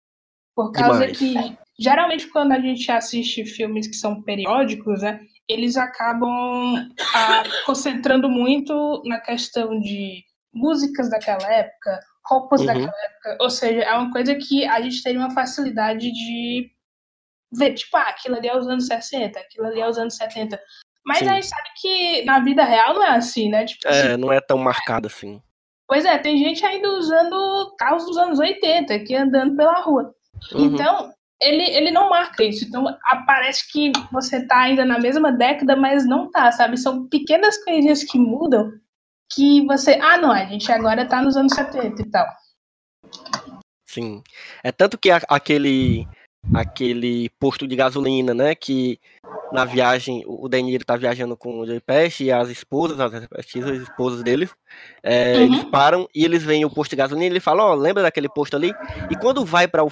[0.55, 1.17] Por causa Demais.
[1.17, 5.19] que, geralmente, quando a gente assiste filmes que são periódicos, né?
[5.47, 12.67] Eles acabam ah, concentrando muito na questão de músicas daquela época, roupas Uhum.
[12.67, 16.71] daquela época, ou seja, é uma coisa que a gente teria uma facilidade de
[17.53, 20.59] ver, tipo, ah, aquilo ali é os anos 60, aquilo ali é os anos 70.
[21.05, 21.29] Mas Sim.
[21.29, 23.65] a gente sabe que na vida real não é assim, né?
[23.65, 25.39] Tipo, assim, É, não é tão marcado assim.
[25.87, 30.15] Pois é, tem gente ainda usando carros dos anos 80 aqui andando pela rua.
[30.51, 30.65] Uhum.
[30.65, 32.65] Então, ele, ele não marca isso.
[32.65, 32.85] Então,
[33.25, 36.77] parece que você tá ainda na mesma década, mas não tá, sabe?
[36.77, 38.71] São pequenas coisinhas que mudam
[39.31, 39.99] que você.
[40.01, 42.27] Ah, não, a gente agora tá nos anos 70 e tal.
[43.85, 44.23] Sim.
[44.63, 46.07] É tanto que a- aquele
[46.53, 48.99] aquele posto de gasolina, né, que
[49.53, 53.79] na viagem o Deniro tá viajando com o Joey Pesci e as esposas, as respectivas
[53.81, 54.49] esposas deles,
[55.03, 55.41] é, Uhum.
[55.43, 58.27] eles param e eles veem o posto de gasolina e ele fala, ó, lembra daquele
[58.27, 58.73] posto ali?
[59.09, 59.83] E quando vai para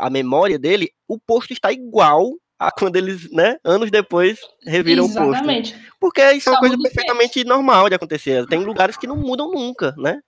[0.00, 5.08] a memória dele, o posto está igual a quando eles, né, anos depois reviram o
[5.08, 5.30] posto.
[5.30, 5.74] Exatamente.
[5.98, 8.46] Porque isso é uma Só coisa perfeitamente normal de acontecer.
[8.46, 10.20] Tem lugares que não mudam nunca, né?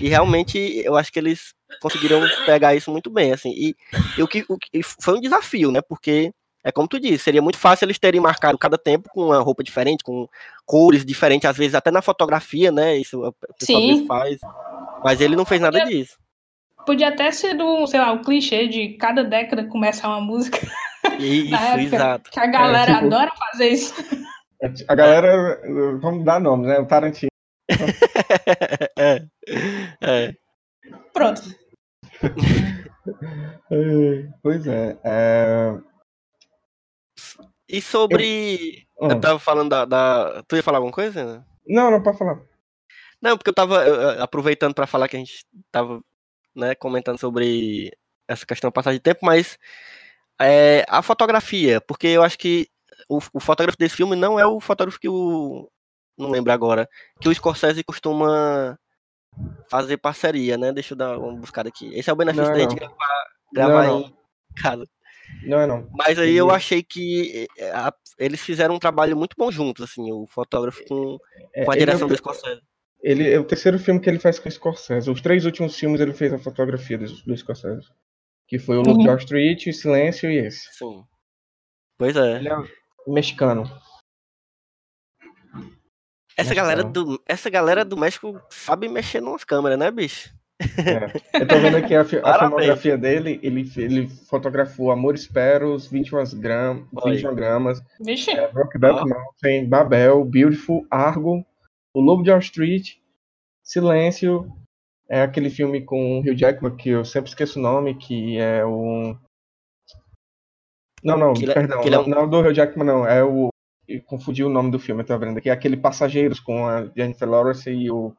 [0.00, 3.50] E realmente eu acho que eles conseguiram pegar isso muito bem, assim.
[3.50, 3.74] E,
[4.16, 5.80] e o, que, o que foi um desafio, né?
[5.80, 6.32] Porque
[6.64, 9.62] é como tu disse, seria muito fácil eles terem marcado cada tempo com uma roupa
[9.64, 10.28] diferente, com
[10.66, 12.96] cores diferentes, às vezes até na fotografia, né?
[12.96, 14.06] Isso o pessoal Sim.
[14.06, 14.38] faz.
[15.04, 15.84] Mas ele não fez nada É.
[15.84, 16.16] disso.
[16.86, 20.58] Podia até ser um, sei lá, um clichê de cada década começar uma música.
[21.18, 21.80] Isso, época.
[21.96, 22.30] exato.
[22.30, 23.94] Que a galera tipo- adora fazer isso.
[24.88, 25.60] A galera,
[26.00, 26.78] vamos dar nomes, né?
[26.80, 27.30] O Tarantino.
[28.98, 29.28] É.
[30.02, 30.34] é.
[31.12, 31.42] Pronto.
[33.70, 34.98] É, Pois é.
[35.04, 35.78] é...
[37.68, 38.86] E sobre.
[39.00, 39.20] Eu, Hum.
[39.20, 41.44] tava falando da, da- Tu ia falar alguma coisa?
[41.66, 42.40] Não, não pode falar.
[43.20, 46.00] Não, porque eu tava eu, eu, aproveitando para falar que a gente tava
[46.54, 47.92] né, comentando sobre
[48.26, 49.58] essa questão da passagem de tempo, mas
[50.40, 52.68] é, a fotografia, porque eu acho que
[53.08, 55.70] o, o fotógrafo desse filme não é o fotógrafo que o.
[56.18, 56.88] Não lembro agora.
[57.20, 58.78] Que o Scorsese costuma
[59.70, 60.72] fazer parceria, né?
[60.72, 61.94] Deixa eu dar uma buscada aqui.
[61.94, 62.76] Esse é o benefício Não, da gente não.
[62.76, 64.14] gravar, gravar Não, em
[64.60, 64.84] casa.
[65.44, 65.88] Não é não.
[65.92, 70.10] Mas aí eu achei que eh, a- eles fizeram um trabalho muito bom juntos, assim,
[70.10, 71.18] o fotógrafo com,
[71.54, 72.60] É, com a é direção o- do Scorsese.
[73.00, 75.08] Ele é o terceiro filme que ele faz com o Scorsese.
[75.10, 77.86] Os três últimos filmes ele fez a fotografia do, do Scorsese.
[78.48, 79.16] Que foi o Lobo Uhum.
[79.18, 80.66] Street, o Silêncio e esse.
[80.72, 81.04] Sim.
[81.98, 82.36] Pois é.
[82.38, 82.56] Ele é
[83.06, 83.70] mexicano.
[86.38, 86.92] Essa Mas galera, não.
[86.92, 90.32] do, essa galera do México sabe mexer nas câmeras, né, bicho?
[91.34, 93.38] Eu tô vendo aqui a, fi- a filmografia dele.
[93.42, 97.16] Ele, ele fotografou Amor Esperos, 21 gramas, Olha aí.
[97.16, 97.80] 21 gramas
[98.28, 99.04] é, Brokeback.
[99.08, 101.44] Mountain, Babel, Beautiful, Argo,
[101.94, 102.96] O Lobo de Wall Street,
[103.64, 104.50] Silêncio,
[105.08, 108.64] é aquele filme com o Hugh Jackman que eu sempre esqueço o nome, que é
[108.64, 109.16] o...
[111.02, 113.06] Não, não, Que é- perdão, é não, um- não é o do Hugh Jackman não,
[113.06, 113.48] é o...
[113.88, 116.86] eu confundi o nome do filme, eu tô vendo aqui, é aquele Passageiros com a
[116.96, 118.12] Jennifer Lawrence e o,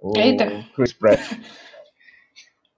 [0.00, 0.64] o Eita.
[0.74, 1.20] Chris Pratt.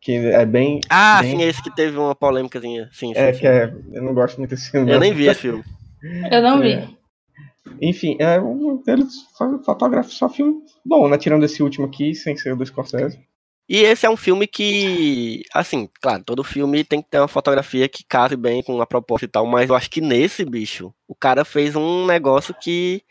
[0.00, 0.80] que é bem...
[0.88, 2.88] Ah, bem- sim, esse que teve uma polêmicazinha.
[2.92, 3.40] Sim, sim, É, sim.
[3.40, 4.90] que é, eu não gosto muito desse filme.
[4.90, 5.64] Eu nem vi esse filme.
[6.30, 6.74] Eu não vi.
[6.74, 6.88] É.
[7.82, 11.18] Enfim, é, um- eles fa- fotografam só filme bom, né?
[11.18, 13.18] Tirando esse último aqui, sem ser o do Scorsese.
[13.68, 17.86] E esse é um filme que, assim, claro, todo filme tem que ter uma fotografia
[17.88, 21.14] que case bem com a proposta e tal, mas eu acho que nesse, bicho, o
[21.14, 23.02] cara fez um negócio que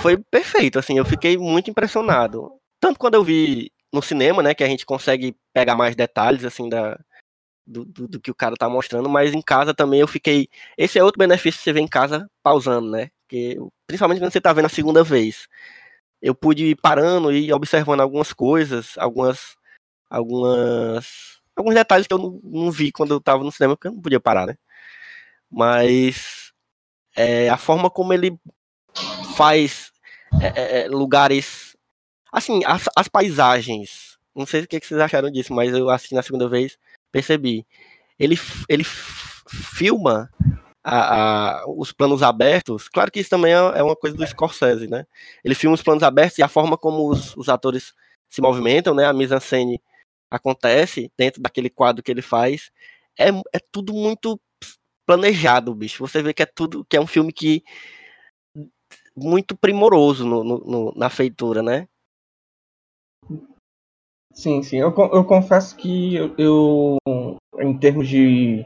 [0.00, 2.50] foi perfeito, assim, eu fiquei muito impressionado.
[2.80, 6.68] Tanto quando eu vi no cinema, né, que a gente consegue pegar mais detalhes, assim,
[6.68, 6.98] da,
[7.66, 10.48] do, do, do que o cara tá mostrando, mas em casa também eu fiquei.
[10.78, 13.10] Esse é outro benefício que você vê em casa pausando, né?
[13.86, 15.48] Principalmente quando você tá vendo a segunda vez
[16.20, 19.56] eu pude ir parando e observando algumas coisas, algumas,
[20.08, 23.92] algumas, alguns detalhes que eu não, não vi quando eu estava no cinema, porque eu
[23.92, 24.56] não podia parar, né?
[25.50, 26.52] Mas
[27.14, 28.38] é, a forma como ele
[29.36, 29.92] faz
[30.40, 31.76] é, é, lugares,
[32.32, 36.14] assim, as, as, paisagens, não sei o que, que vocês acharam disso, mas eu assisti
[36.14, 36.78] na segunda vez,
[37.12, 37.66] percebi.
[38.18, 40.30] Ele, ele filma
[40.88, 44.86] a, a, os planos abertos, claro que isso também é, é, uma coisa do Scorsese,
[44.88, 45.04] né?
[45.44, 47.92] Ele filma os planos abertos e a forma como os, os atores
[48.28, 49.04] se movimentam, né?
[49.04, 49.82] A mise-en-scène
[50.30, 52.70] acontece dentro daquele quadro que ele faz.
[53.18, 54.40] É, é tudo muito
[55.04, 56.06] planejado, bicho.
[56.06, 57.64] Você vê que é tudo, que é um filme que
[59.16, 61.88] muito primoroso no, no- no- na feitura, né?
[64.32, 64.76] Sim, sim.
[64.76, 66.98] Eu, eu confesso que eu, eu,
[67.58, 68.64] em termos de.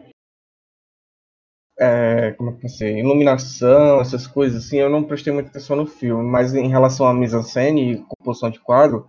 [1.81, 2.85] É, como é que?
[2.85, 7.15] Iluminação, essas coisas assim, eu não prestei muita atenção no filme, mas em relação à
[7.15, 9.07] mise-en-scène e composição de quadro,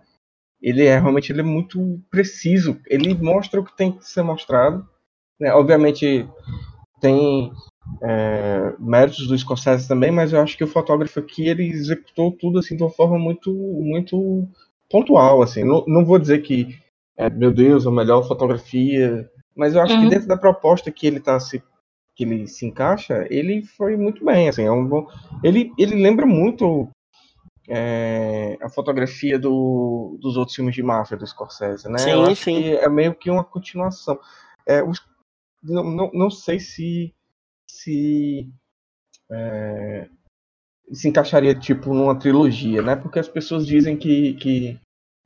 [0.60, 2.78] ele é realmente ele é muito preciso.
[2.88, 4.86] Ele mostra o que tem que ser mostrado.
[5.40, 5.52] né?
[5.52, 6.26] Obviamente
[7.00, 7.52] tem
[8.02, 12.58] é, méritos do Scorsese também, mas eu acho que o fotógrafo aqui ele executou tudo
[12.60, 14.48] assim de uma forma muito, muito
[14.90, 15.64] pontual, assim.
[15.64, 16.78] Não, não vou dizer que,
[17.16, 20.04] é, meu Deus, a melhor fotografia, mas eu acho Uhum.
[20.04, 21.62] que dentro da proposta que ele tá se
[22.14, 24.64] que ele se encaixa, ele foi muito bem, assim.
[24.64, 25.06] É um bom,
[25.42, 26.88] ele ele lembra muito
[27.68, 32.00] é, a fotografia do, dos outros filmes de máfia do Scorsese, né?
[32.04, 32.68] Sim, sim.
[32.74, 34.18] é meio que uma continuação.
[34.66, 35.02] É, os-
[35.62, 37.14] não, não, não sei se
[37.66, 38.48] se
[39.30, 40.08] é,
[40.92, 42.96] se encaixaria tipo numa trilogia, né?
[42.96, 44.78] Porque as pessoas dizem que, que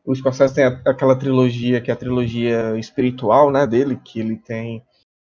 [0.04, 3.66] o Scorsese tem aquela trilogia que é a trilogia espiritual, né?
[3.66, 4.82] Dele, que ele tem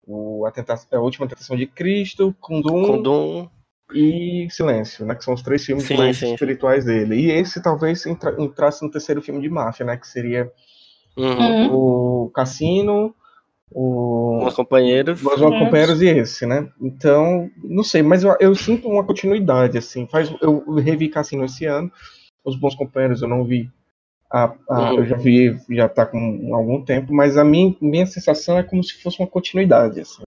[0.06, 3.48] o, a, tenta- a última tentação de Cristo, Kundum Com Doom,
[3.92, 5.14] e Silêncio, né?
[5.14, 7.16] Que são os três filmes Sim, mais sim, espirituais dele.
[7.16, 9.96] E esse talvez entra- entrasse no terceiro filme de máfia, né?
[9.96, 10.50] Que seria
[11.16, 11.74] uhum, Uhum.
[12.26, 13.14] o Cassino,
[13.70, 15.20] o Bons companheiros.
[15.20, 15.58] Vamos Uhum.
[15.58, 16.68] companheiros e esse, né?
[16.80, 20.06] Então, não sei, mas eu, eu sinto uma continuidade, assim.
[20.06, 21.90] Faz, eu revi Cassino esse ano.
[22.44, 23.70] Os Bons Companheiros eu não vi.
[24.34, 24.98] A, a- Uhum.
[24.98, 28.82] Eu já vi, já tá com algum tempo, mas a minha, minha sensação é como
[28.82, 30.24] se fosse uma continuidade, assim.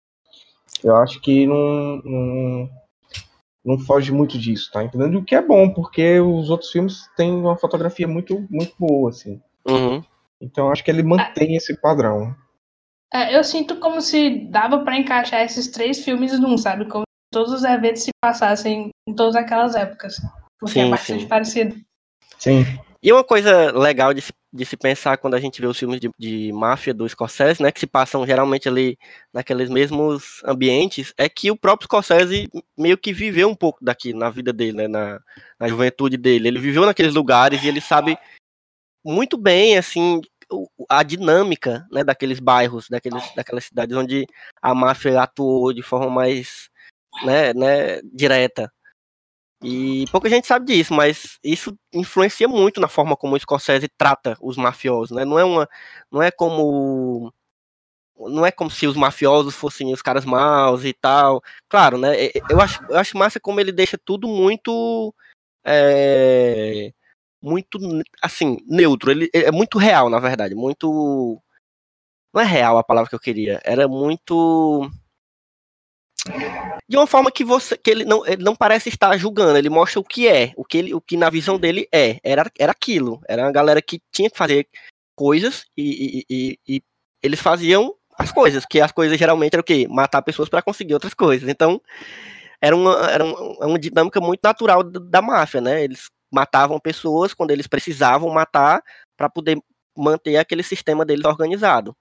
[0.83, 2.69] Eu acho que não, não,
[3.65, 5.17] não foge muito disso, tá entendendo?
[5.17, 9.41] O que é bom, porque os outros filmes têm uma fotografia muito, muito boa, assim.
[9.67, 10.03] Uhum.
[10.39, 12.35] Então, eu acho que ele mantém esse padrão.
[13.11, 16.85] É, eu sinto como se dava pra encaixar esses três filmes num, sabe?
[16.85, 20.17] Como se todos os eventos se passassem em todas aquelas épocas.
[20.59, 21.27] Porque é Sim, bastante sim.
[21.27, 21.75] parecido.
[22.37, 22.65] Sim.
[23.05, 25.99] E uma coisa legal de se, de se pensar quando a gente vê os filmes
[25.99, 28.97] de, de máfia do Scorsese, né, que se passam geralmente ali
[29.31, 34.31] naqueles mesmos ambientes, é que o próprio Scorsese meio que viveu um pouco daqui na
[34.31, 35.21] vida dele, né, na,
[35.59, 36.47] na juventude dele.
[36.47, 38.17] Ele viveu naqueles lugares e ele sabe
[39.05, 40.19] muito bem, assim,
[40.89, 44.25] a dinâmica, né, daqueles bairros, daqueles, daquelas cidades onde
[44.59, 46.71] a máfia atuou de forma mais,
[47.23, 48.73] né, né, direta.
[49.63, 54.37] E pouca gente sabe disso, mas isso influencia muito na forma como o Scorsese trata
[54.41, 55.25] os mafiosos, né?
[55.25, 55.67] Não é uma,
[56.11, 57.33] não é como
[58.17, 61.41] não é como se os mafiosos fossem os caras maus e tal.
[61.69, 62.09] Claro, né?
[62.49, 65.13] Eu acho, eu acho massa como ele deixa tudo muito
[65.65, 66.93] é,
[67.41, 67.79] muito
[68.21, 69.11] assim, neutro.
[69.11, 71.41] Ele é muito real, na verdade, muito
[72.33, 74.89] não é real a palavra que eu queria, era muito
[76.87, 79.99] de uma forma que você que ele não, ele não parece estar julgando, ele mostra
[79.99, 83.21] o que é, o que ele, o que na visão dele é, era, era aquilo,
[83.27, 84.67] era uma galera que tinha que fazer
[85.15, 86.83] coisas e, e, e, e
[87.21, 89.87] eles faziam as coisas, que as coisas geralmente eram o quê?
[89.89, 91.49] Matar pessoas para conseguir outras coisas.
[91.49, 91.81] Então,
[92.61, 95.83] era uma, era uma, uma dinâmica muito natural da, da máfia, né?
[95.83, 98.81] Eles matavam pessoas quando eles precisavam matar
[99.17, 99.57] para poder
[99.97, 101.95] manter aquele sistema deles organizado.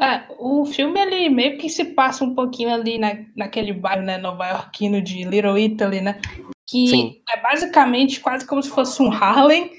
[0.00, 4.18] É, o filme ele meio que se passa um pouquinho ali na, naquele bairro né,
[4.18, 6.20] nova-iorquino de Little Italy, né?
[6.68, 7.22] Que Sim.
[7.30, 9.70] é basicamente quase como se fosse um Harlem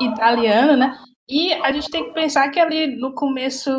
[0.00, 0.96] italiano, né?
[1.28, 3.70] E a gente tem que pensar que ali no começo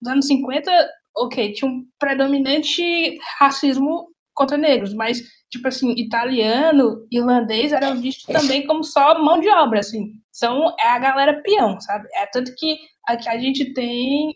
[0.00, 0.70] dos anos 50,
[1.18, 8.66] ok, tinha um predominante racismo contra negros, mas, tipo assim, italiano, irlandês eram vistos também
[8.66, 10.12] como só mão de obra, assim.
[10.32, 12.06] São, é a galera peão, sabe?
[12.14, 14.34] É tanto que aqui a gente tem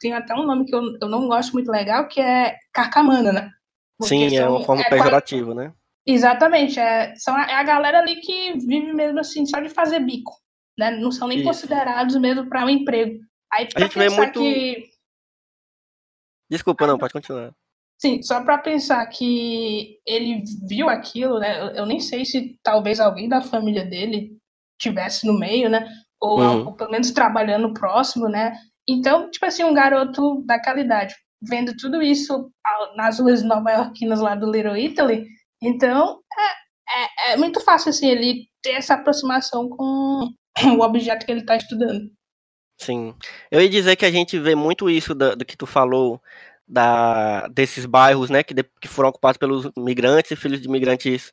[0.00, 3.50] tem até um nome que eu, eu não gosto muito legal, que é carcamana, né?
[3.98, 5.72] Porque Sim, é são- uma forma é pejorativa, né?
[6.06, 9.98] Exatamente, é, são a, é a galera ali que vive mesmo assim, só de fazer
[10.00, 10.32] bico,
[10.78, 10.90] né?
[10.92, 11.46] Não são nem Isso.
[11.48, 13.18] considerados mesmo para um emprego.
[13.52, 14.84] Aí pra gente vê pensar muito- que,
[16.50, 17.52] Desculpa, não, pode continuar.
[17.98, 21.60] sim, só para pensar que ele viu aquilo, né?
[21.60, 24.36] Eu, eu nem sei se talvez alguém da família dele
[24.80, 25.88] tivesse no meio, né?
[26.20, 26.66] Ou, Uhum.
[26.66, 28.56] ou pelo menos trabalhando próximo, né?
[28.88, 34.34] Então, tipo assim, um garoto daquela idade, vendo tudo isso a- nas ruas nova-iorquinas lá
[34.34, 35.26] do Little Italy,
[35.62, 36.20] então
[36.88, 40.30] é, é, é muito fácil, assim, ele ter essa aproximação com
[40.78, 42.10] o objeto que ele está estudando.
[42.78, 43.14] Sim.
[43.50, 46.20] Eu ia dizer que a gente vê muito isso da- do, que tu falou
[46.68, 51.32] da, desses bairros, né, que, de- que foram ocupados pelos migrantes e filhos de imigrantes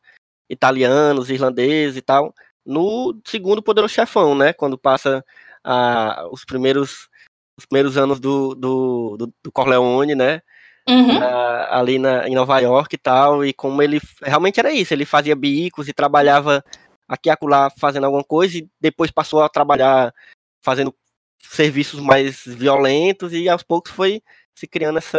[0.49, 2.33] italianos, irlandeses e tal,
[2.65, 5.23] no segundo Poderoso Chefão, né, quando passa
[5.63, 7.09] ah, os primeiros
[7.57, 10.41] os primeiros anos do, do, do, do Corleone, né,
[10.89, 11.17] Uhum.
[11.17, 15.05] ah, ali na, em Nova York e tal, e como ele realmente era isso, ele
[15.05, 16.61] fazia bicos e trabalhava
[17.07, 20.13] aqui e acolá fazendo alguma coisa e depois passou a trabalhar
[20.61, 20.93] fazendo
[21.41, 24.21] serviços mais violentos e aos poucos foi
[24.53, 25.17] se criando essa,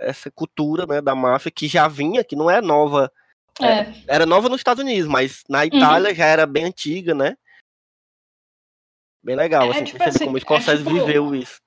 [0.00, 3.10] essa cultura né, da máfia que já vinha, que não é nova.
[3.62, 3.86] É.
[4.06, 7.36] Era nova nos Estados Unidos, mas na Itália já era bem antiga, né?
[9.22, 11.58] Bem legal, É, assim, tipo perceber assim, como o é Scorsese tipo- viveu isso.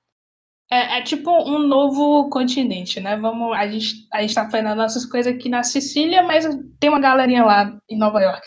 [0.72, 3.16] É, é tipo um novo continente, né?
[3.16, 6.44] Vamos, a gente, a gente tá fazendo as nossas coisas aqui na Sicília, mas
[6.78, 8.46] tem uma galerinha lá em Nova York.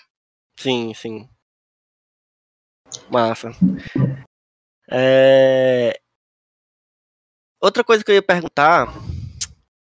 [0.57, 1.28] Sim, sim.
[3.11, 3.51] Massa.
[4.89, 5.99] É,
[7.61, 8.88] Outra coisa que eu ia perguntar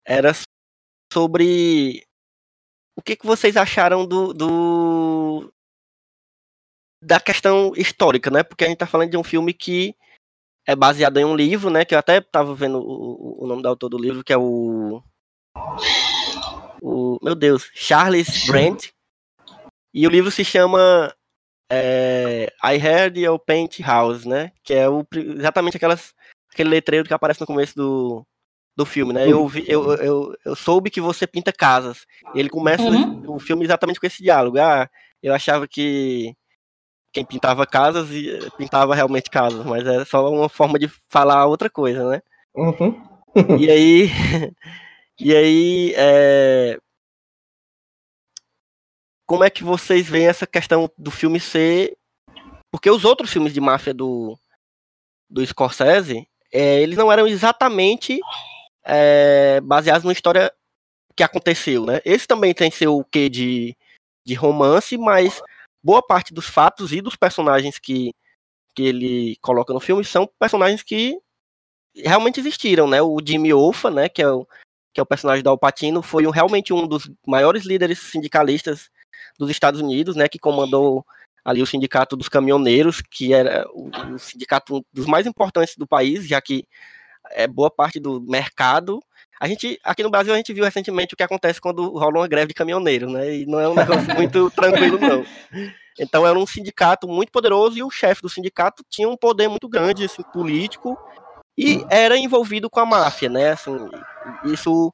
[0.06, 0.32] era
[1.14, 2.04] sobre
[2.98, 5.54] o que, que vocês acharam do, do-
[7.02, 8.42] da questão histórica, né?
[8.44, 9.96] Porque a gente tá falando de um filme que
[10.70, 11.84] é baseado em um livro, né?
[11.84, 15.02] Que eu até tava vendo o, o nome do autor do livro, que é o,
[16.82, 18.94] o meu Deus, Charles Brandt.
[19.94, 21.12] E o livro se chama
[21.72, 24.52] é, I Heard Your Paint House, né?
[24.64, 26.14] Que é o, exatamente aquelas,
[26.54, 28.24] aquele letreiro que aparece no começo do,
[28.78, 29.28] do filme, né?
[29.28, 32.06] Eu, vi- eu, eu, eu soube que você pinta casas.
[32.36, 33.24] Ele começa Uhum.
[33.28, 34.60] o filme exatamente com esse diálogo.
[34.60, 34.88] Ah,
[35.24, 36.36] eu achava que
[37.12, 41.70] quem pintava casas e- pintava realmente casas, mas é só uma forma de falar outra
[41.70, 42.22] coisa, né?
[42.56, 43.02] Uhum.
[43.60, 44.10] E aí,
[45.20, 46.78] e aí, é,
[49.26, 51.96] como é que vocês veem essa questão do filme ser,
[52.72, 54.38] porque os outros filmes de máfia do
[55.30, 58.20] do Scorsese, é, eles não eram exatamente
[58.84, 60.52] é, baseados numa história
[61.16, 62.02] que aconteceu, né?
[62.04, 63.76] Esse também tem seu quê de
[64.26, 65.42] de romance, mas
[65.84, 68.14] boa parte dos fatos e dos personagens que
[68.76, 71.20] que ele coloca no filme são personagens que
[71.96, 73.02] realmente existiram, né?
[73.02, 74.46] O Jimmy Hoffa, né, que é o,
[74.94, 78.90] que é o personagem da Al Pacino, foi um, realmente um dos maiores líderes sindicalistas
[79.38, 81.06] dos Estados Unidos, né, que comandou
[81.44, 86.28] ali o sindicato dos caminhoneiros, que era o, o sindicato dos mais importantes do país,
[86.28, 86.68] já que
[87.32, 89.00] é boa parte do mercado.
[89.40, 92.28] A gente aqui no Brasil a gente viu recentemente o que acontece quando rola uma
[92.28, 93.34] greve de caminhoneiros, né?
[93.38, 95.26] E não é um negócio muito tranquilo não.
[96.00, 99.68] Então era um sindicato muito poderoso e o chefe do sindicato tinha um poder muito
[99.70, 100.98] grande assim, político
[101.58, 103.52] e era envolvido com a máfia, né?
[103.52, 103.78] Assim,
[104.46, 104.94] isso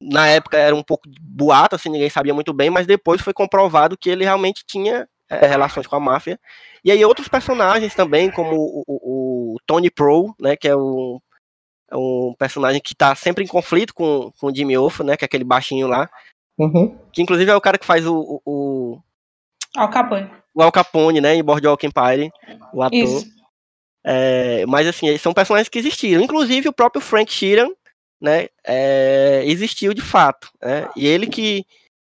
[0.00, 3.32] na época era um pouco de boato, assim, ninguém sabia muito bem, mas depois foi
[3.34, 6.40] comprovado que ele realmente tinha é, relações com a máfia.
[6.84, 11.20] E aí outros personagens também, como o, o- o Tony Pro, né, que é um,
[11.92, 15.26] um personagem que tá sempre em conflito com, com o Jimmy Hoffa, né, que é
[15.26, 16.08] aquele baixinho lá,
[16.58, 16.94] Uhum.
[17.10, 19.02] que inclusive é o cara que faz o, o, o,
[19.74, 20.30] Al Capone.
[20.54, 22.30] o Al Capone, né, em Boardwalk Empire,
[22.74, 22.98] o ator.
[22.98, 23.26] Isso.
[24.04, 26.22] É, mas assim, são personagens que existiram.
[26.22, 27.70] Inclusive o próprio Frank Sheeran,
[28.20, 30.50] né, é, existiu de fato.
[30.60, 30.88] Né?
[30.94, 31.64] E ele que,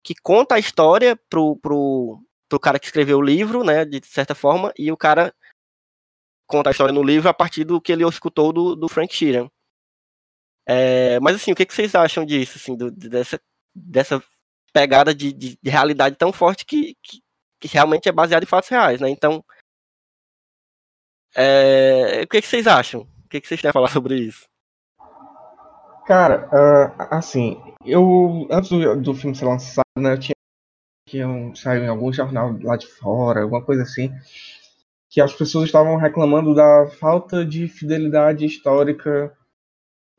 [0.03, 2.19] que conta a história pro, pro,
[2.49, 5.31] pro cara que escreveu o livro, né, de certa forma, e o cara
[6.47, 9.47] conta a história no livro a partir do que ele escutou do, do Frank Sheeran.
[10.71, 13.41] É, mas assim, o que, que vocês acham disso, assim, do- dessa,
[13.73, 14.23] dessa
[14.71, 17.19] pegada de, de, de realidade tão forte que, que,
[17.59, 19.09] que realmente é baseada em fatos reais, né?
[19.09, 19.43] Então,
[21.35, 23.01] é, o que, que vocês acham?
[23.01, 24.45] O que, que vocês têm a falar sobre isso?
[26.05, 30.35] Cara, ah, assim, eu antes do, do filme ser lançado, né, eu tinha
[31.07, 34.11] que um, saiu em algum jornal lá de fora, alguma coisa assim,
[35.09, 39.35] que as pessoas estavam reclamando da falta de fidelidade histórica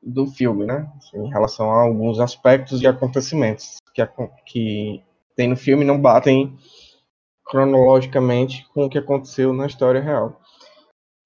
[0.03, 4.03] do filme, né, assim, em relação a alguns aspectos e acontecimentos que,
[4.47, 5.03] que
[5.37, 6.57] tem no filme não batem
[7.45, 10.41] cronologicamente com o que aconteceu na história real.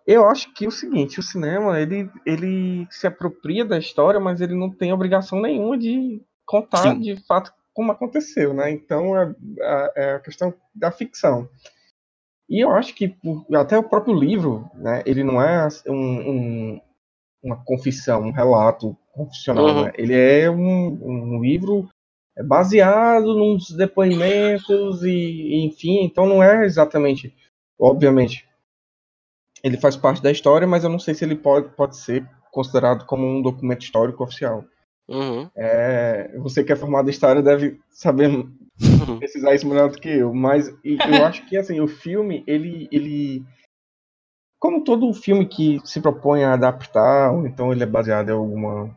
[0.07, 4.41] Eu acho que é o seguinte, o cinema, ele, ele se apropria da história, mas
[4.41, 7.01] ele não tem obrigação nenhuma de contar Sim.
[7.01, 8.71] de fato como aconteceu, né?
[8.71, 9.35] Então é,
[9.97, 11.49] é- a questão da ficção.
[12.49, 13.17] E eu acho que
[13.55, 15.03] até o próprio livro, né?
[15.07, 16.81] Ele não é um, um-
[17.45, 19.85] uma confissão, um relato confissional, Uhum.
[19.85, 19.93] né?
[19.97, 21.89] Ele é um, um livro
[22.47, 27.33] baseado nos depoimentos e, enfim, então não é exatamente,
[27.79, 28.49] obviamente,
[29.63, 33.05] ele faz parte da história, mas eu não sei se ele pode, pode ser considerado
[33.07, 34.65] como um documento histórico oficial.
[35.09, 35.49] Uhum.
[35.57, 38.47] É, você que é formado em história deve saber
[39.19, 42.89] precisar isso melhor do que eu, mas e- eu acho que assim o filme ele
[42.91, 43.45] ele
[44.65, 48.97] como todo filme que se propõe a adaptar, ou então ele é baseado em alguma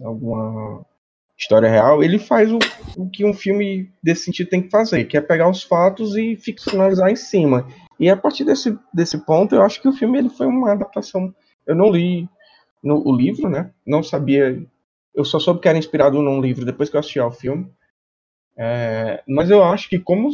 [0.00, 0.86] alguma
[1.36, 2.60] história real, ele faz o,
[2.96, 6.36] o que um filme desse sentido tem que fazer, que é pegar os fatos e
[6.36, 7.66] ficcionalizar em cima.
[7.98, 11.34] E a partir desse, desse ponto, eu acho que o filme ele foi uma adaptação.
[11.66, 12.28] Eu não li
[12.80, 13.72] no, o livro, né?
[13.84, 14.64] Não sabia.
[15.12, 17.68] Eu só soube que era inspirado num livro depois que eu assisti ao filme.
[18.56, 20.30] É, mas eu acho que como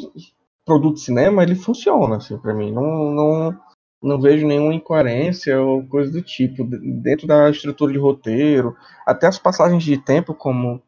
[0.66, 2.70] produto de cinema, ele funciona, assim, para mim.
[2.70, 3.60] Não, não,
[4.02, 6.64] não vejo nenhuma incoerência ou coisa do tipo.
[6.64, 8.76] Dentro da estrutura de roteiro,
[9.06, 10.82] até as passagens de tempo, como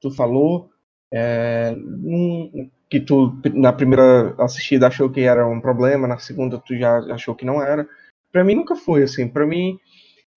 [0.00, 0.70] tu falou,
[1.12, 1.74] é,
[2.88, 7.34] que tu na primeira assistida achou que era um problema, na segunda tu já achou
[7.34, 7.88] que não era.
[8.32, 9.28] Para mim nunca foi assim.
[9.28, 9.78] Para mim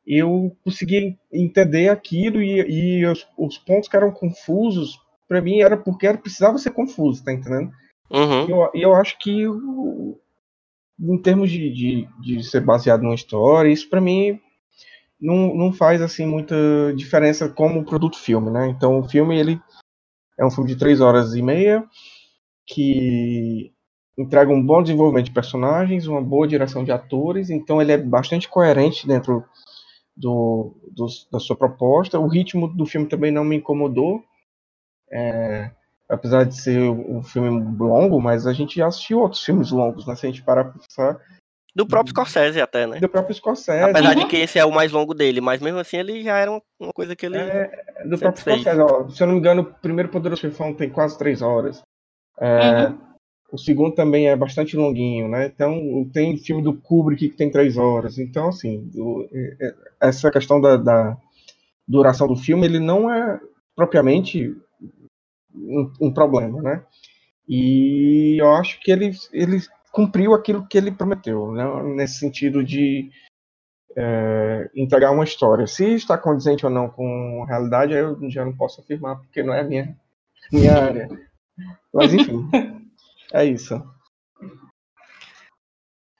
[0.05, 5.77] eu consegui entender aquilo e, e os, os, pontos que eram confusos para mim era
[5.77, 7.71] porque era, precisava ser confuso, tá entendendo?
[8.11, 8.47] Uhum.
[8.47, 9.45] E eu, eu acho que
[11.11, 14.39] em termos de, de, de ser baseado numa história, isso para mim
[15.19, 16.55] não, não faz assim muita
[16.95, 18.67] diferença como produto filme, né?
[18.67, 19.61] Então o filme ele
[20.39, 21.83] é um filme de três horas e meia
[22.65, 23.71] que
[24.17, 28.47] entrega um bom desenvolvimento de personagens, uma boa direção de atores, então ele é bastante
[28.47, 29.43] coerente dentro
[30.15, 32.19] do, do da sua proposta.
[32.19, 34.23] O ritmo do filme também não me incomodou,
[35.11, 35.71] é,
[36.09, 40.15] apesar de ser um filme longo, mas a gente já assistiu outros filmes longos, né?
[40.15, 41.19] Se a gente parar pra pensar.
[41.75, 42.99] Do próprio Scorsese até, né?
[42.99, 43.83] Do próprio Scorsese.
[43.83, 46.51] Apesar de que esse é o mais longo dele, mas mesmo assim ele já era
[46.51, 47.37] uma, coisa que ele.
[47.37, 50.89] É, do próprio Scorsese, ó, se eu não me engano, o primeiro Poderoso Chefão tem
[50.89, 51.81] quase três horas.
[52.39, 52.97] É, uhum.
[53.51, 55.45] O segundo também é bastante longuinho, né?
[55.45, 58.17] Então tem filme do Kubrick que tem três horas.
[58.17, 59.27] Então, assim, o,
[60.01, 61.17] essa questão da, da,
[61.87, 63.39] duração do filme, ele não é
[63.75, 64.55] propriamente
[65.55, 66.83] um, um, problema, né?
[67.47, 69.59] E eu acho que ele, ele
[69.91, 71.65] cumpriu aquilo que ele prometeu, né?
[71.95, 73.11] nesse sentido de
[73.95, 75.67] é, entregar uma história.
[75.67, 79.53] Se está condizente ou não com a realidade, eu já não posso afirmar, porque não
[79.53, 79.95] é a minha,
[80.51, 81.09] minha área.
[81.93, 82.49] Mas enfim,
[83.33, 83.75] é isso.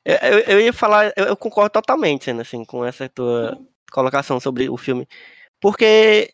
[0.06, 3.58] Eu, eu, eu, ia falar, eu, eu concordo totalmente, assim, com essa tua
[3.92, 5.08] colocação sobre o filme.
[5.62, 6.32] Porque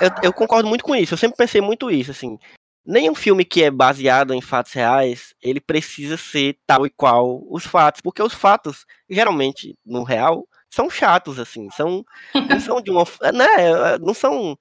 [0.00, 2.38] eu, eu, concordo muito com isso, eu sempre pensei muito isso, assim.
[2.84, 7.64] Nenhum filme que é baseado em fatos reais, ele precisa ser tal e qual os
[7.64, 12.04] fatos, porque os fatos, geralmente, no real, são chatos, assim, são,
[12.48, 14.56] não são de uma, né, não são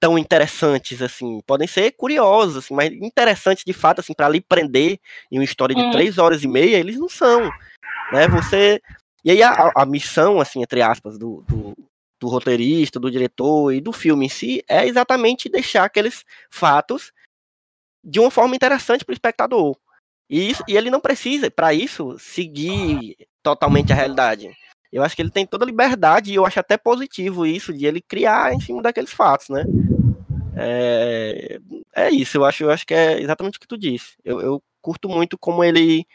[0.00, 4.98] tão interessantes, assim, podem ser curiosos, assim, mas interessantes de fato, assim, para lhe prender
[5.30, 5.90] em uma história de hum.
[5.90, 7.50] três horas e meia, eles não são,
[8.12, 8.80] né, você,
[9.24, 11.76] e aí a, a missão, assim, entre aspas, do, do,
[12.26, 17.12] do, roteirista, do diretor e do filme em si, é exatamente deixar aqueles fatos
[18.02, 19.76] de uma forma interessante para o espectador,
[20.28, 24.50] e, isso, e ele não precisa, para isso, seguir totalmente a realidade,
[24.92, 27.86] eu acho que ele tem toda a liberdade, e eu acho até positivo isso, de
[27.86, 29.64] ele criar em cima daqueles fatos, né?
[30.56, 31.60] É,
[31.94, 34.16] é isso, eu acho, eu acho que é exatamente o que tu disse.
[34.24, 36.06] Eu, eu curto muito como ele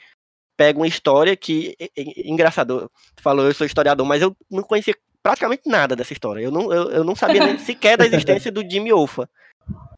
[0.58, 1.76] pega uma história que.
[1.80, 6.14] É, é, engraçado, tu falou, eu sou historiador, mas eu não conhecia praticamente nada dessa
[6.14, 6.42] história.
[6.42, 9.30] Eu não, eu, eu não sabia nem sequer da existência do Jimmy Olfa.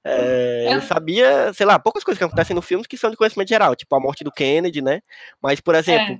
[0.03, 3.47] É, eu sabia, sei lá, poucas coisas que acontecem no filme que são de conhecimento
[3.47, 5.01] geral, tipo a morte do Kennedy, né?
[5.41, 6.19] Mas, por exemplo, é.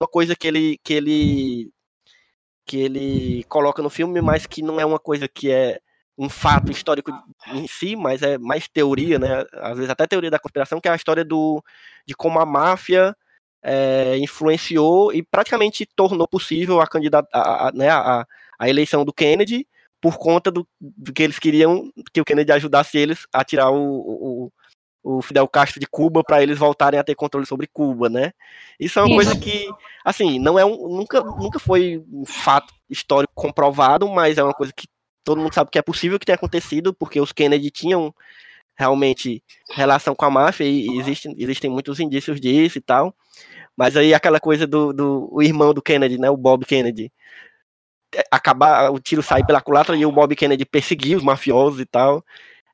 [0.00, 1.70] uma coisa que ele, que ele
[2.66, 5.80] que ele coloca no filme, mas que não é uma coisa que é
[6.16, 7.10] um fato histórico
[7.48, 9.44] em si, mas é mais teoria, né?
[9.54, 11.62] Às vezes até teoria da conspiração, que é a história do,
[12.06, 13.14] de como a máfia
[13.62, 18.26] é, influenciou e praticamente tornou possível a, candidata, a, a, né, a,
[18.58, 19.66] a eleição do Kennedy
[20.00, 23.78] por conta do, do, que eles queriam que o Kennedy ajudasse eles a tirar o,
[23.78, 24.52] o,
[25.02, 28.32] o Fidel Castro de Cuba para eles voltarem a ter controle sobre Cuba, né?
[28.78, 29.16] Isso é uma Isso.
[29.16, 29.68] coisa que,
[30.04, 34.72] assim, não é um, nunca, nunca foi um fato histórico comprovado, mas é uma coisa
[34.74, 34.86] que
[35.24, 38.14] todo mundo sabe que é possível que tenha acontecido, porque os Kennedy tinham
[38.76, 43.14] realmente relação com a máfia e existem, existem muitos indícios disso e tal.
[43.76, 47.12] Mas aí aquela coisa do, do o irmão do Kennedy, né, o Bob Kennedy,
[48.30, 52.24] acabar o tiro sair pela culatra e o Bob Kennedy perseguir os mafiosos e tal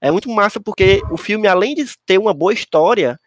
[0.00, 3.20] é muito massa porque o filme, além de ter uma boa história,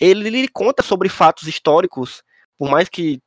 [0.00, 2.22] ele, ele conta sobre fatos históricos,
[2.58, 3.20] por mais que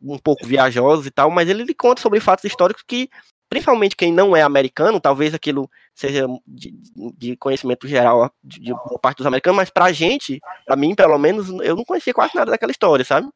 [0.00, 3.10] um pouco viajosos e tal, mas ele, ele conta sobre fatos históricos que,
[3.50, 6.72] principalmente quem não é americano, talvez aquilo seja de,
[7.18, 11.48] de conhecimento geral de, uma parte dos americanos, mas pra gente, pra mim pelo menos,
[11.60, 13.28] eu não conhecia quase nada daquela história, sabe?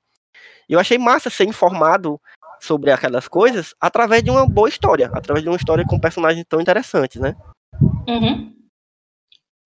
[0.69, 2.21] E eu achei massa ser informado
[2.61, 6.61] sobre aquelas coisas através de uma boa história, através de uma história com personagens tão
[6.61, 7.35] interessantes, né?
[8.09, 8.55] Uhum.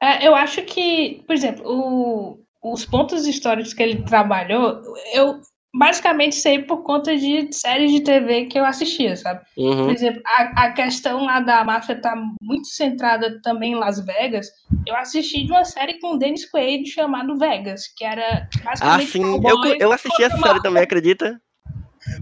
[0.02, 4.82] É, eu acho que, por exemplo, o, os pontos históricos que ele trabalhou,
[5.14, 5.40] eu
[5.74, 9.40] basicamente sei por conta de séries de TV que eu assistia, sabe?
[9.56, 9.86] Uhum.
[9.86, 14.48] Por exemplo, a, a questão lá da máfia tá muito centrada também em Las Vegas.
[14.86, 18.82] Eu assisti de uma série com o Dennis Quaid chamado Vegas, que era basicamente.
[18.82, 21.40] Ah, sim, eu, eu assisti essa série também, acredita?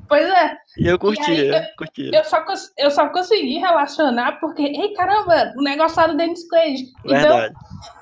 [0.08, 0.56] Pois é.
[0.78, 2.10] E eu curtia, aí, curtia.
[2.12, 2.44] Eu só,
[2.78, 6.82] eu só consegui relacionar porque, ei, caramba, o negócio lá do Dennis Quaid.
[7.04, 7.54] Então, Verdade.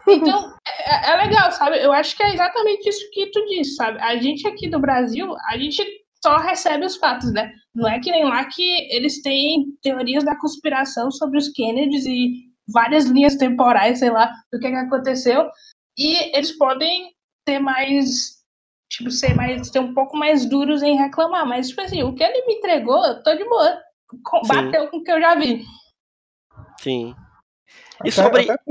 [0.08, 1.78] então é, é legal, sabe?
[1.82, 3.98] Eu acho que é exatamente isso que tu disse, sabe?
[4.00, 5.84] A gente aqui do Brasil, a gente
[6.22, 7.52] só recebe os fatos, né?
[7.74, 12.48] Não é que nem lá que eles têm teorias da conspiração sobre os Kennedys e
[12.68, 15.48] várias linhas temporais, sei lá, do que, que aconteceu.
[15.96, 17.12] E eles podem
[17.44, 18.37] ter mais.
[18.88, 19.68] Tipo, ser mais.
[19.68, 21.46] ser um pouco mais duros em reclamar.
[21.46, 23.78] Mas, tipo assim, o que ele me entregou, eu tô de boa.
[24.24, 24.48] Com- Sim.
[24.54, 25.64] Bateu com o que eu já vi.
[26.80, 27.14] Sim.
[28.04, 28.50] E Até- sobre.
[28.50, 28.62] Até,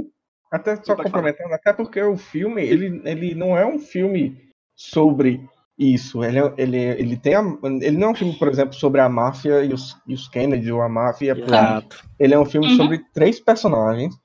[0.51, 4.41] até só complementando, até porque o filme, ele, ele não é um filme
[4.75, 5.47] sobre
[5.77, 6.23] isso.
[6.23, 7.43] Ele, é- ele, ele tem a-
[7.81, 10.71] ele não é um filme, por exemplo, sobre a máfia e os, e os Kennedy
[10.71, 11.37] ou a máfia.
[11.37, 12.03] Exato.
[12.17, 12.77] Ele é um filme Uhum.
[12.77, 14.15] sobre três personagens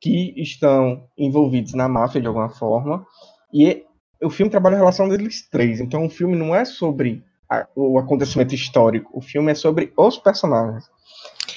[0.00, 3.04] que estão envolvidos na máfia de alguma forma.
[3.52, 3.84] E
[4.24, 5.80] o filme trabalha a relação deles três.
[5.80, 9.10] Então o filme não é sobre a- o acontecimento histórico.
[9.12, 10.84] O filme é sobre os personagens.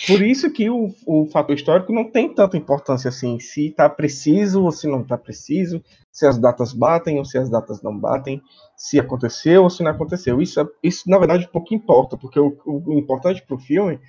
[0.07, 4.63] Por isso que o, o fator histórico não tem tanta importância assim, se está preciso
[4.63, 8.41] ou se não está preciso, se as datas batem ou se as datas não batem,
[8.77, 10.41] se aconteceu ou se não aconteceu.
[10.41, 13.99] Isso, é- isso na verdade, pouco importa, porque o, o- importante para o filme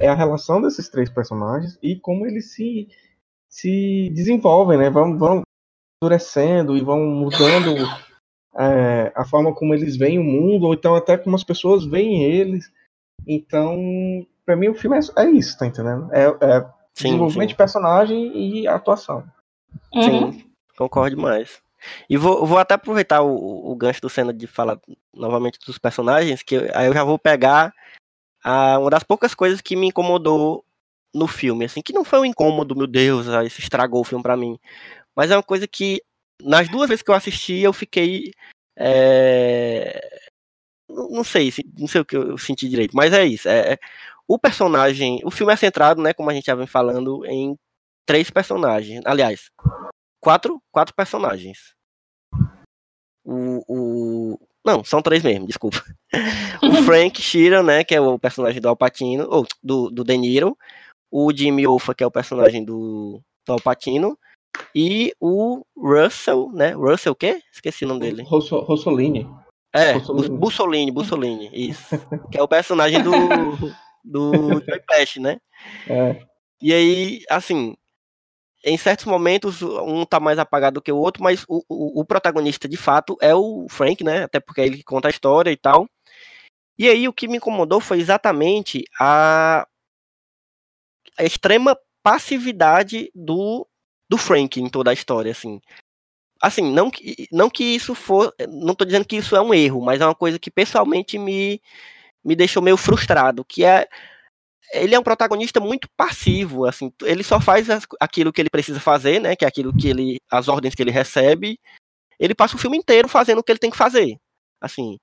[0.00, 2.88] é a relação desses três personagens e como eles se,
[3.48, 4.90] se desenvolvem, né?
[4.90, 5.42] Vão, vão
[6.02, 7.74] endurecendo e vão mudando
[8.58, 12.22] é, a forma como eles veem o mundo, ou então até como as pessoas veem
[12.24, 12.70] eles.
[13.26, 13.76] Então,
[14.44, 16.08] para mim, o filme é, é isso, tá entendendo?
[16.12, 16.60] É, é
[16.94, 19.24] Sim, desenvolvimento de personagem e atuação.
[19.92, 20.02] Uhum.
[20.02, 20.44] Sim,
[20.76, 21.60] concordo demais.
[22.08, 24.78] E vou, vou até aproveitar o, o gancho do Senna de falar
[25.12, 27.72] novamente dos personagens, que eu- aí eu já vou pegar
[28.42, 30.64] a, uma das poucas coisas que me incomodou
[31.14, 34.22] no filme, assim, que não foi um incômodo, meu Deus, ah, isso estragou o filme
[34.22, 34.58] pra mim,
[35.14, 36.02] mas é uma coisa que
[36.42, 38.32] nas duas vezes que eu assisti eu fiquei
[38.76, 40.00] é,
[40.88, 43.48] não sei, se- não sei o que eu senti direito, mas é isso.
[43.48, 43.78] É, é-
[44.28, 47.56] o personagem, o filme é centrado, né, como a gente já vem falando, em
[48.06, 49.02] três personagens.
[49.04, 49.50] Aliás,
[50.20, 51.74] quatro, quatro personagens.
[53.24, 53.64] O,
[54.34, 55.82] o não, são três mesmo, desculpa.
[56.62, 60.56] O Frank Sheeran, né, que é o personagem do Alpatino, ou do, do De Niro.
[61.10, 64.18] O Jimmy Hoffa, que é o personagem do, do Alpatino.
[64.74, 66.70] E o Russell, né?
[66.72, 67.40] Russell o quê?
[67.52, 68.22] Esqueci o nome dele.
[68.22, 69.28] Rosso, Rossolini.
[69.72, 70.28] É, Bussolini.
[70.28, 71.94] Bus- Bussolini, Bussolini, isso.
[72.30, 73.12] Que é o personagem do,
[74.04, 75.40] do Joey Pesci, né?
[75.88, 76.20] É,
[76.60, 77.76] E aí, assim,
[78.64, 82.04] em certos momentos, um tá mais apagado do que o outro, mas o, o, o
[82.04, 84.24] protagonista, de fato, é o Frank, né?
[84.24, 85.86] Até porque é ele que conta a história e tal.
[86.78, 89.66] E aí, o que me incomodou foi exatamente a,
[91.18, 93.66] a extrema passividade do,
[94.08, 95.60] do Frank em toda a história, assim.
[96.42, 98.34] Assim, não que, não que isso for.
[98.48, 101.60] Não tô dizendo que isso é um erro, mas é uma coisa que pessoalmente me,
[102.24, 103.88] me deixou meio frustrado, que é
[104.72, 108.80] ele é um protagonista muito passivo, assim, ele só faz as- aquilo que ele precisa
[108.80, 111.58] fazer, né, que é aquilo que ele, as ordens que ele recebe,
[112.20, 114.16] ele passa o filme inteiro fazendo o que ele tem que fazer,
[114.60, 114.98] assim,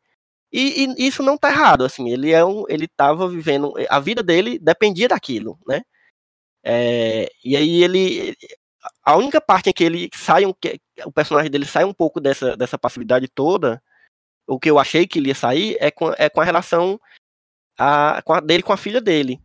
[0.54, 4.24] e, e isso não tá errado, assim, ele é um, ele tava vivendo, a vida
[4.24, 5.82] dele dependia daquilo, né,
[6.64, 8.36] É, e aí ele,
[9.04, 12.20] a única parte em que ele sai, um, que o personagem dele sai um pouco
[12.20, 13.82] dessa, dessa passividade toda,
[14.48, 17.00] o que eu achei que ele ia sair é com, é com a relação
[17.78, 19.40] a, com a dele com a filha dele,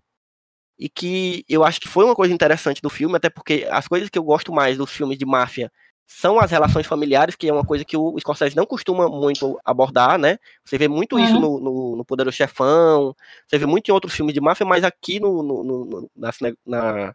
[0.79, 4.09] e que eu acho que foi uma coisa interessante do filme, até porque as coisas
[4.11, 5.71] que eu gosto mais dos filmes de máfia
[6.09, 10.19] são as relações familiares, que é uma coisa que o Scorsese não costuma muito abordar,
[10.19, 10.39] né?
[10.65, 11.59] Você vê muito isso Uhum.
[11.59, 13.15] no, no, no Poderoso Chefão,
[13.47, 16.31] você vê muito em outros filmes de máfia, mas aqui no, no- no- no- na,
[16.65, 17.15] na,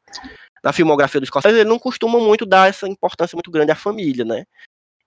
[0.63, 4.23] na filmografia do Scorsese ele não costuma muito dar essa importância muito grande à família,
[4.25, 4.45] né?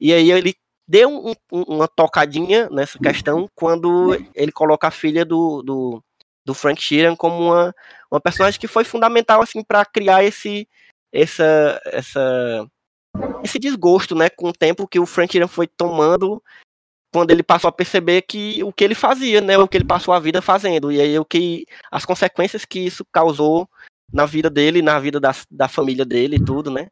[0.01, 0.55] E aí ele
[0.87, 6.03] deu um- uma tocadinha nessa questão quando ele coloca a filha do, do,
[6.45, 7.75] do Frank Sheeran como uma,
[8.11, 10.69] uma personagem que foi fundamental assim para criar esse
[11.13, 12.67] essa essa
[13.45, 16.43] esse desgosto, né, com o tempo que o Frank Sheeran foi tomando
[17.13, 20.13] quando ele passou a perceber que o que ele fazia, né, o que ele passou
[20.13, 23.69] a vida fazendo e aí o que as consequências que isso causou
[24.13, 26.89] na vida dele, na vida da, da família dele e tudo, né?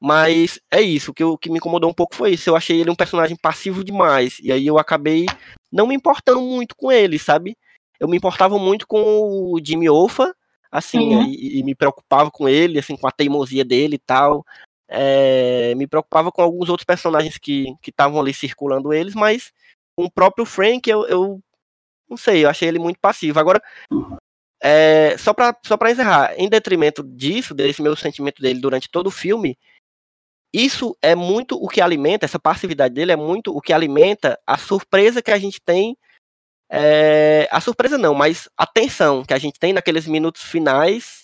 [0.00, 2.50] Mas é isso, o que, o que me incomodou um pouco foi isso.
[2.50, 4.38] Eu achei ele um personagem passivo demais.
[4.40, 5.26] E aí eu acabei
[5.72, 7.56] não me importando muito com ele, sabe?
[7.98, 10.34] Eu me importava muito com o Jimmy Hoffa,
[10.70, 11.22] assim, Uhum.
[11.22, 14.44] e, e me preocupava com ele, assim, com a teimosia dele e tal.
[14.88, 19.52] É, me preocupava com alguns outros personagens que estavam ali circulando eles, mas
[19.96, 21.40] com o próprio Frank eu, eu
[22.08, 23.38] não sei, eu achei ele muito passivo.
[23.40, 23.62] Agora,
[24.64, 29.08] é, só para só pra encerrar, em detrimento disso, desse meu sentimento dele durante todo
[29.08, 29.58] o filme,
[30.52, 34.56] isso é muito o que alimenta, essa passividade dele é muito o que alimenta a
[34.56, 35.96] surpresa que a gente tem
[36.70, 41.22] é, a surpresa não, mas a tensão que a gente tem naqueles minutos finais,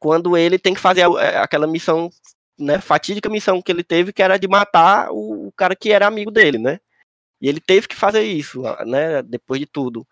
[0.00, 2.08] quando ele tem que fazer a- é, aquela missão,
[2.58, 6.06] né, fatídica missão que ele teve, que era de matar o, o cara que era
[6.06, 6.78] amigo dele, né?
[7.42, 10.06] E ele teve que fazer isso, né, depois de tudo.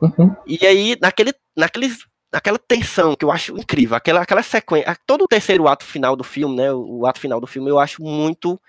[0.00, 0.34] Uhum.
[0.46, 1.98] E aí, naquele, naqueles,
[2.32, 6.24] naquela tensão que eu acho incrível, aquela, aquela sequência, todo o terceiro ato final do
[6.24, 8.60] filme, né, o, ato final do filme, eu acho muito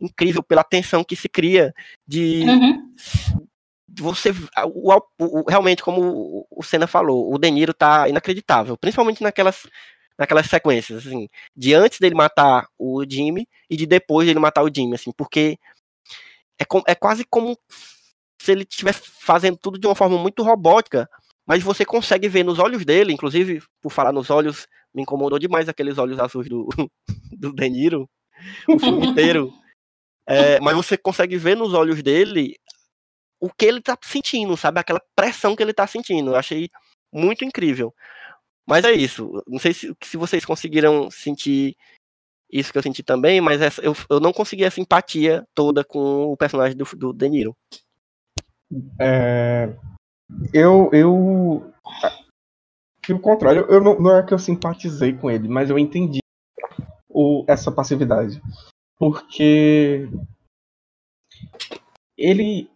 [0.00, 1.72] incrível pela tensão que se cria
[2.06, 2.94] de Uhum.
[4.00, 4.30] você
[4.66, 9.62] o, o- realmente como o- o Senna falou, o De Niro tá inacreditável, principalmente naquelas
[10.18, 14.70] naquelas sequências assim, de antes dele matar o Jimmy e de depois dele matar o
[14.74, 15.58] Jimmy, assim, porque
[16.58, 17.56] é, com- é quase como
[18.40, 21.08] se ele estivesse fazendo tudo de uma forma muito robótica,
[21.46, 25.68] mas você consegue ver nos olhos dele, inclusive por falar nos olhos, me incomodou demais
[25.68, 26.68] aqueles olhos azuis do,
[27.38, 28.08] do De Niro,
[28.68, 29.52] o filme inteiro.
[30.26, 32.54] É, mas você consegue ver nos olhos dele
[33.40, 34.78] o que ele tá sentindo, sabe?
[34.78, 36.30] Aquela pressão que ele tá sentindo.
[36.30, 36.70] Eu achei
[37.12, 37.92] muito incrível.
[38.64, 39.42] Mas é isso.
[39.48, 41.74] Não sei se, se vocês conseguiram sentir
[42.48, 46.26] isso que eu senti também, mas essa- eu, eu não consegui essa empatia toda com
[46.32, 47.56] o personagem do, do De Niro.
[49.00, 49.74] É,
[50.52, 51.72] eu, eu.
[53.06, 56.20] Pelo contrário, eu não, não é que eu simpatizei com ele, mas eu entendi
[57.08, 58.40] o, essa passividade.
[58.98, 60.08] Porque.
[62.16, 62.70] Ele.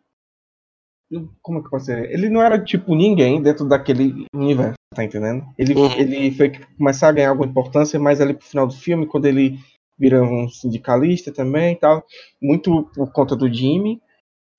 [1.40, 2.10] Como é que eu posso dizer?
[2.10, 5.46] Ele não era tipo ninguém dentro daquele universo, tá entendendo?
[5.56, 5.92] Ele, Uhum.
[5.92, 9.56] ele foi começar a ganhar alguma importância mais ali pro final do filme, quando ele
[9.96, 12.04] vira um sindicalista também e tal.
[12.42, 14.02] Muito por conta do Jimmy,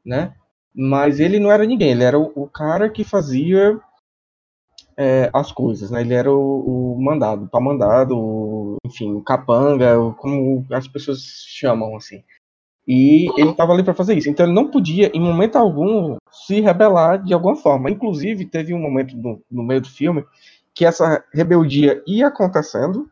[0.06, 0.34] né?
[0.78, 3.78] Mas ele não era ninguém, ele era o, o cara que fazia
[4.96, 6.02] é, as coisas, né?
[6.02, 11.20] Ele era o, o mandado, para mandado, o- enfim, o capanga, o- como as pessoas
[11.48, 12.24] chamam assim.
[12.88, 14.30] E ele estava ali para fazer isso.
[14.30, 17.92] Então ele não podia, em momento algum, se rebelar de alguma forma.
[17.92, 19.16] Inclusive, teve um momento
[19.52, 20.26] no, meio do filme
[20.76, 23.10] que essa rebeldia ia acontecendo,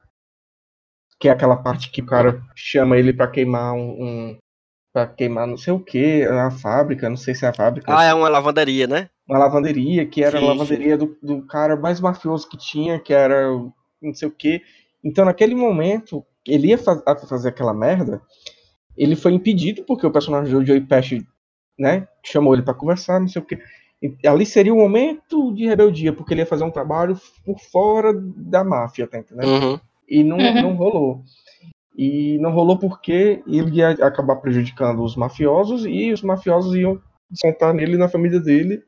[1.19, 4.37] que é aquela parte que o cara chama ele para queimar um, um
[4.95, 8.03] para queimar não sei o que, a fábrica, não sei se é a fábrica Ah,
[8.05, 9.09] é uma lavanderia, né?
[9.27, 13.13] uma lavanderia, que era Sim, a lavanderia do, do cara mais mafioso que tinha, que
[13.13, 13.47] era
[14.01, 14.61] não sei o quê.
[15.03, 18.21] Então, naquele momento, ele ia faz- fazer aquela merda,
[18.97, 21.25] ele foi impedido, porque o personagem do Joey Pesci,
[21.77, 23.59] né, chamou ele pra conversar, não sei o quê.
[24.01, 28.13] E ali seria o momento de rebeldia, porque ele ia fazer um trabalho por fora
[28.13, 29.47] da máfia, tá entendendo?
[29.49, 29.79] Uhum.
[30.07, 30.61] E não, Uhum.
[30.61, 31.23] não rolou.
[31.97, 37.73] E não rolou porque ele ia acabar prejudicando os mafiosos e os mafiosos iam descontar
[37.73, 38.83] nele na família dele.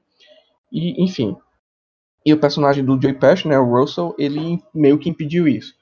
[0.72, 1.36] E, enfim.
[2.26, 5.74] E o personagem do Joey Pesci, né, o Russell, ele meio que impediu isso.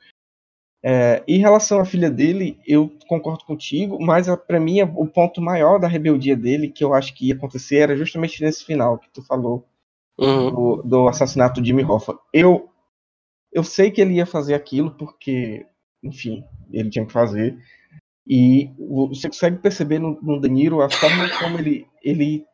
[0.83, 5.41] É, em relação à filha dele, eu concordo contigo, mas a- pra mim o ponto
[5.41, 9.09] maior da rebeldia dele, que eu acho que ia acontecer, era justamente nesse final que
[9.09, 9.65] tu falou,
[10.17, 10.51] Uhum.
[10.51, 12.17] do, do assassinato de Jimmy Hoffa.
[12.31, 12.69] Eu,
[13.51, 15.65] eu sei que ele ia fazer aquilo porque,
[16.03, 17.57] enfim, ele tinha que fazer.
[18.27, 22.45] E você consegue perceber no, no De Niro a forma como ele, ele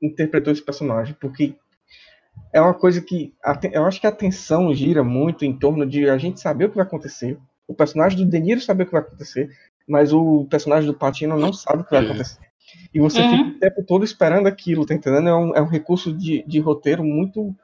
[0.00, 1.54] interpretou esse personagem, porque
[2.52, 3.34] é uma coisa que
[3.72, 6.76] eu acho que a tensão gira muito em torno de a gente saber o que
[6.76, 7.38] vai acontecer.
[7.66, 9.50] O personagem do De Niro saber o que vai acontecer,
[9.88, 12.38] mas o personagem do Patino não sabe o que vai acontecer.
[12.94, 13.28] E você Uhum.
[13.28, 15.28] fica o tempo todo esperando aquilo, tá entendendo?
[15.28, 17.54] É um, é um recurso de, de roteiro muito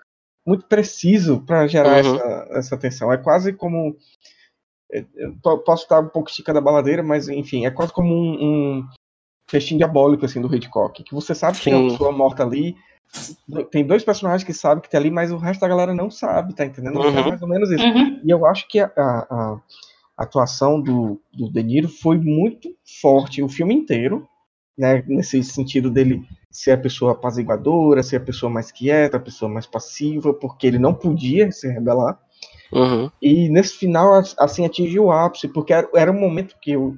[0.45, 2.15] muito preciso para gerar Uhum.
[2.17, 3.13] essa, essa tensão.
[3.13, 3.97] É quase como.
[4.93, 8.79] É, eu posso estar um pouco esticando a baladeira, mas enfim, é quase como um,
[8.79, 8.87] um
[9.49, 11.03] festim diabólico assim, do Hitchcock.
[11.03, 12.77] Que você sabe que tem uma pessoa morta ali.
[13.71, 16.55] Tem dois personagens que sabem que tem ali, mas o resto da galera não sabe,
[16.55, 16.99] tá entendendo?
[16.99, 17.29] Então É Uhum.
[17.29, 17.85] mais ou menos isso.
[17.85, 18.21] Uhum.
[18.25, 19.61] E eu acho que a, a-
[20.19, 24.27] a atuação do, do De Niro foi muito forte o filme inteiro,
[24.77, 25.03] né?
[25.07, 29.67] Nesse sentido dele ser a pessoa apaziguadora, ser a pessoa mais quieta, a pessoa mais
[29.67, 32.19] passiva, porque ele não podia se rebelar.
[32.73, 33.11] Uhum.
[33.21, 36.95] E nesse final, as- assim, atingiu o ápice, porque era, era um momento que eu,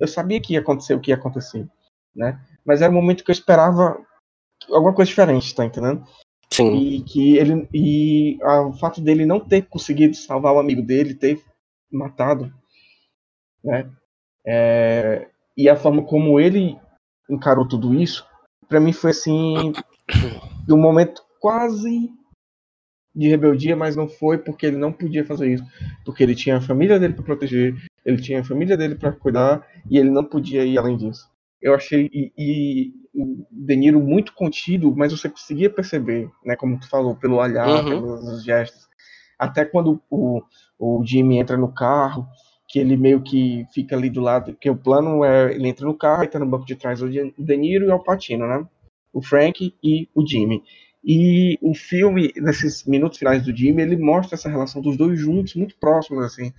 [0.00, 1.68] eu sabia que ia acontecer o que ia acontecer,
[2.14, 2.40] né?
[2.64, 3.98] Mas era um momento que eu esperava
[4.70, 6.04] alguma coisa diferente, tá entendendo?
[6.52, 6.76] Sim.
[6.76, 11.14] E que ele e ah, o fato dele não ter conseguido salvar o amigo dele,
[11.14, 11.42] ter
[11.90, 12.52] matado,
[13.64, 13.90] né?
[14.46, 16.78] É, e a forma como ele
[17.30, 18.26] encarou tudo isso,
[18.68, 19.72] pra mim foi assim,
[20.66, 22.10] de um momento quase
[23.14, 25.64] de rebeldia, mas não foi porque ele não podia fazer isso,
[26.04, 29.66] porque ele tinha a família dele para proteger, ele tinha a família dele para cuidar
[29.90, 31.30] e ele não podia ir além disso.
[31.60, 36.78] Eu achei e, e o De Niro muito contido, mas você conseguia perceber, né, como
[36.80, 37.90] tu falou, pelo olhar, Uhum.
[37.90, 38.88] pelos gestos.
[39.38, 40.42] Até quando o,
[40.78, 42.26] o Jimmy entra no carro,
[42.68, 45.94] que ele meio que fica ali do lado, que o plano é ele entra no
[45.94, 48.66] carro e tá no banco de trás o De Niro e o Al Pacino, né?
[49.12, 50.62] O Frank e o Jimmy.
[51.04, 55.54] E o filme, nesses minutos finais do Jimmy, ele mostra essa relação dos dois juntos,
[55.56, 56.52] muito próximos, assim,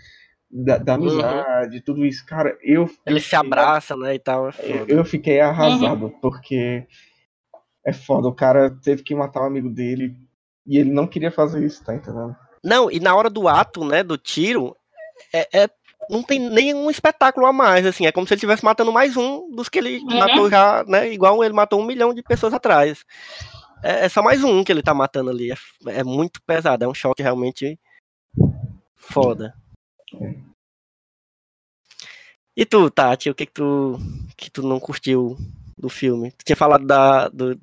[0.52, 1.02] da, da Uhum.
[1.04, 2.26] amizade, tudo isso.
[2.26, 2.90] Cara, eu.
[3.06, 4.50] Ele eu se abraça, né, e tal.
[4.50, 4.54] é
[4.88, 6.86] Eu, fiquei arrasado, porque
[7.86, 8.28] é foda.
[8.28, 10.16] O cara teve que matar o amigo dele
[10.68, 12.36] e ele não queria fazer isso, tá entendendo?
[12.64, 14.76] Não, e na hora do ato, né, do tiro,
[15.34, 15.70] é, é-
[16.10, 19.50] não tem nenhum espetáculo a mais, assim, é como se ele estivesse matando mais um
[19.52, 20.20] dos que ele Uhum.
[20.20, 23.06] matou já, né, igual ele matou um milhão de pessoas atrás.
[23.84, 25.56] É, é só mais um que ele tá matando ali, é,
[25.88, 27.78] é muito pesado, é um choque realmente
[28.96, 29.54] foda.
[32.56, 33.98] E tu, Tati, o que que tu,
[34.38, 35.36] que tu não curtiu
[35.78, 36.32] do filme?
[36.32, 37.60] Tu tinha falado da, do-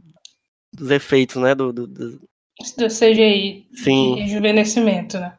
[0.74, 4.16] dos efeitos, né, do, do- do- do CGI Sim.
[4.16, 5.38] de rejuvenescimento, né?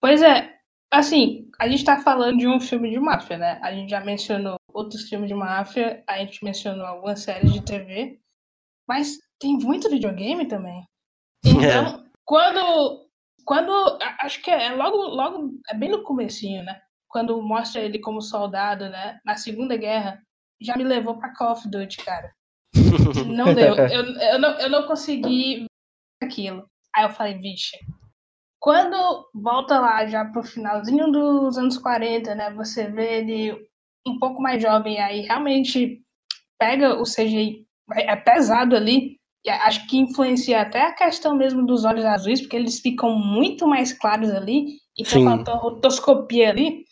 [0.00, 0.58] Pois é,
[0.90, 3.58] assim, a gente tá falando de um filme de máfia, né?
[3.62, 8.20] A gente já mencionou outros filmes de máfia, a gente mencionou algumas séries de TV,
[8.88, 10.84] mas tem muito videogame também.
[11.44, 13.06] Então, quando
[13.44, 16.80] quando a- acho que é logo logo é bem no comecinho, né?
[17.08, 20.20] Quando mostra ele como soldado, né, na Segunda Guerra,
[20.60, 22.32] já me levou pra Call of Duty, cara.
[23.26, 23.74] Não deu.
[23.74, 25.66] Eu, eu, não, eu não consegui
[26.20, 26.68] ver aquilo.
[26.94, 27.76] Aí eu falei, vixe.
[28.60, 32.50] Quando volta lá já pro finalzinho dos anos 40, né?
[32.54, 33.68] Você vê ele
[34.06, 36.02] um pouco mais jovem, aí realmente
[36.58, 39.17] pega o CGI, é pesado ali.
[39.48, 43.66] E acho que influencia até a questão mesmo dos olhos azuis, porque eles ficam muito
[43.66, 44.76] mais claros ali.
[44.96, 45.24] Então Sim.
[45.24, 46.84] faltou rotoscopia ali.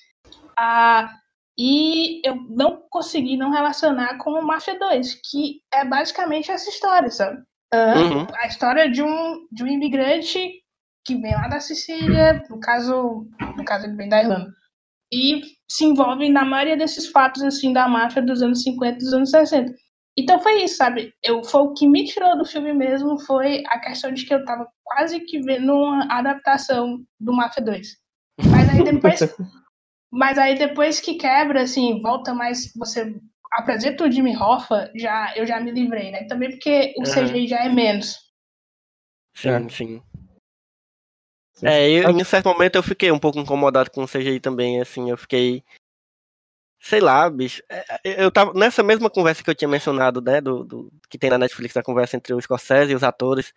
[0.59, 1.13] Ah,
[1.59, 7.11] e eu não consegui não relacionar com o Mafia 2, que é basicamente essa história,
[7.11, 7.43] sabe?
[7.71, 8.27] Ah, Uhum.
[8.41, 10.51] A história de um, de um imigrante
[11.05, 14.51] que vem lá da Sicília, no caso, no caso ele vem da Irlanda,
[15.13, 19.13] e se envolve na maioria desses fatos assim da máfia dos anos 50 e dos
[19.13, 19.75] anos 60.
[20.19, 21.13] Então foi isso, sabe?
[21.23, 24.45] Eu, foi o que me tirou do filme mesmo foi a questão de que eu
[24.45, 27.89] tava quase que vendo uma adaptação do Mafia 2.
[28.51, 29.37] Mas aí depois,
[30.11, 33.15] mas aí depois que quebra, assim, volta mais, você
[33.53, 36.25] apresenta o Jimmy Hoffa, já, eu já me livrei, né?
[36.25, 37.03] Também porque o.
[37.03, 38.19] CGI já é menos.
[39.35, 39.69] Sim, É.
[39.69, 40.03] sim.
[41.63, 44.81] É, eu, em um certo momento eu fiquei um pouco incomodado com o CGI também,
[44.81, 45.63] assim, eu fiquei.
[46.89, 47.63] Sei lá, bicho.
[47.69, 51.19] é, é, Eu tava nessa mesma conversa que eu tinha mencionado, né, do, do- que
[51.19, 53.53] tem na Netflix, a conversa entre o Scorsese e os atores.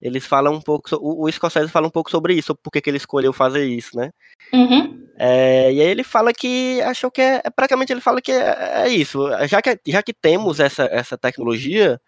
[0.00, 2.80] Eles falam um pouco, o, o Scorsese fala um pouco sobre isso, sobre por que
[2.80, 4.10] que ele escolheu fazer isso, né?
[4.52, 5.06] Uhum.
[5.16, 8.82] É, e aí ele fala que achou que é, é- praticamente ele fala que é,
[8.86, 9.28] é isso.
[9.46, 12.00] Já que, já que temos essa, essa tecnologia,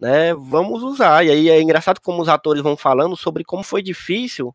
[0.00, 1.24] né, vamos usar.
[1.24, 4.52] E aí é engraçado como os atores vão falando sobre como foi difícil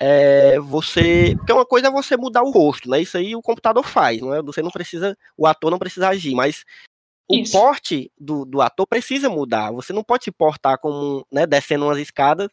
[0.00, 1.34] é, você.
[1.36, 3.00] Porque uma coisa é você mudar o rosto, né?
[3.00, 4.42] Isso aí o computador faz, não é?
[4.42, 6.64] Você não precisa, o ator não precisa agir, mas
[7.28, 7.52] o Isso.
[7.52, 9.72] porte do, do ator precisa mudar.
[9.72, 12.48] Você não pode se portar como, né, descendo umas escadas.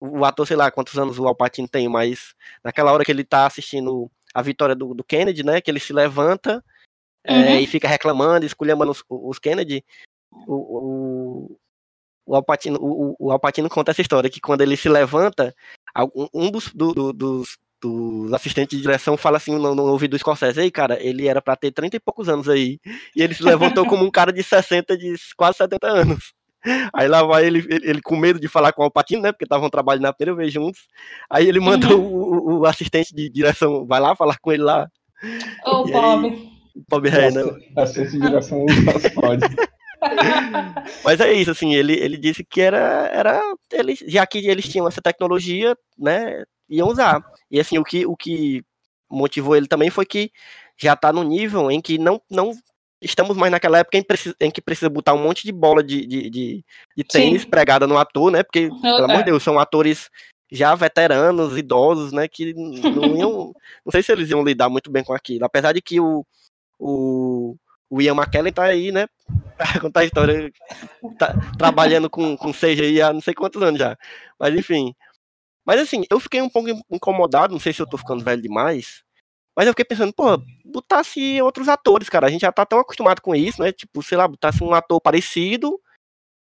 [0.00, 3.46] O ator, sei lá quantos anos o Alpatino tem, mas naquela hora que ele tá
[3.46, 5.60] assistindo a vitória do, do Kennedy, né?
[5.60, 6.62] Que ele se levanta
[7.24, 7.58] é, Uhum.
[7.58, 9.84] e fica reclamando, esculhambando os, os Kennedy.
[10.46, 11.60] O, o,
[12.26, 15.54] o, Alpatino, o, o Alpatino conta essa história, que quando ele se levanta,
[16.34, 20.18] um dos, do- do- dos, dos assistentes de direção fala assim no, no ouvido do
[20.18, 22.78] Scorsese, ei, cara, ele era pra ter 30 e poucos anos aí,
[23.14, 26.32] e ele se levantou como um cara de 60, de quase 70 anos.
[26.92, 29.44] Aí lá vai ele, ele, ele com medo de falar com o Alpatino, né, porque
[29.44, 30.80] estavam trabalhando na primeira vez juntos,
[31.30, 34.88] aí ele manda o, o- o assistente de direção, vai lá falar com ele lá,
[35.64, 36.00] Ô, E aí?
[36.00, 36.28] pobre.
[36.74, 37.42] o Bob Reina.
[37.76, 39.46] A ciência de direção só pode.
[41.04, 43.42] Mas é isso, assim, ele, ele disse que era, era
[43.72, 47.22] ele, já que eles tinham essa tecnologia, né, iam usar.
[47.50, 48.62] E assim, o que, o que
[49.10, 50.30] motivou ele também foi que
[50.76, 52.52] já tá no nível em que não, não
[53.00, 56.04] estamos mais naquela época em, preci- em que precisa botar um monte de bola de,
[56.06, 56.64] de, de,
[56.96, 57.48] de tênis Sim.
[57.48, 59.18] pregada no ator, né, porque, pelo amor é.
[59.18, 60.10] de Deus, são atores
[60.50, 63.52] já veteranos, idosos, né, que não iam,
[63.84, 66.24] não sei se eles iam lidar muito bem com aquilo, apesar de que o,
[66.78, 67.56] o,
[67.90, 69.06] o Ian McKellen tá aí, né,
[69.80, 70.50] contar a história,
[71.18, 73.96] tá trabalhando com, com CGI há não sei quantos anos já,
[74.38, 74.94] mas enfim.
[75.64, 79.02] Mas assim, eu fiquei um pouco incomodado, não sei se eu tô ficando velho demais,
[79.56, 83.20] mas eu fiquei pensando, pô, botasse outros atores, cara, a gente já tá tão acostumado
[83.20, 85.78] com isso, né, tipo, sei lá, botasse um ator parecido,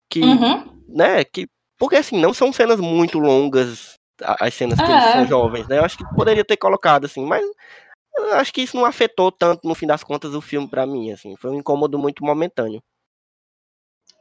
[0.09, 0.63] que, Uhum.
[0.87, 1.47] né, que,
[1.77, 5.11] porque assim, não são cenas muito longas, as cenas que Ah, eles é.
[5.11, 7.45] são jovens, né, eu acho que poderia ter colocado, assim, mas
[8.15, 11.11] eu acho que isso não afetou tanto, no fim das contas, o filme pra mim,
[11.11, 12.81] assim, foi um incômodo muito momentâneo.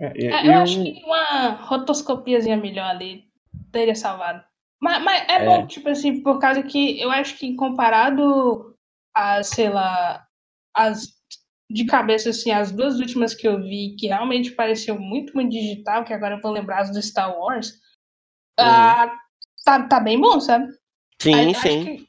[0.02, 3.24] É, É, eu eu- acho que uma rotoscopiazinha melhor ali
[3.70, 4.42] teria salvado.
[4.80, 5.44] Mas, mas é, É.
[5.44, 8.74] bom, tipo assim, por causa que eu acho que comparado
[9.14, 10.26] a, sei lá,
[10.74, 11.06] as
[11.70, 16.04] de cabeça, assim, as duas últimas que eu vi, que realmente pareciam muito, muito digital,
[16.04, 17.72] que agora eu vou lembrar as do Star Wars,
[18.58, 19.10] ah,
[19.64, 20.66] tá, tá bem bom, sabe?
[21.20, 22.06] Sim, Aí, sim.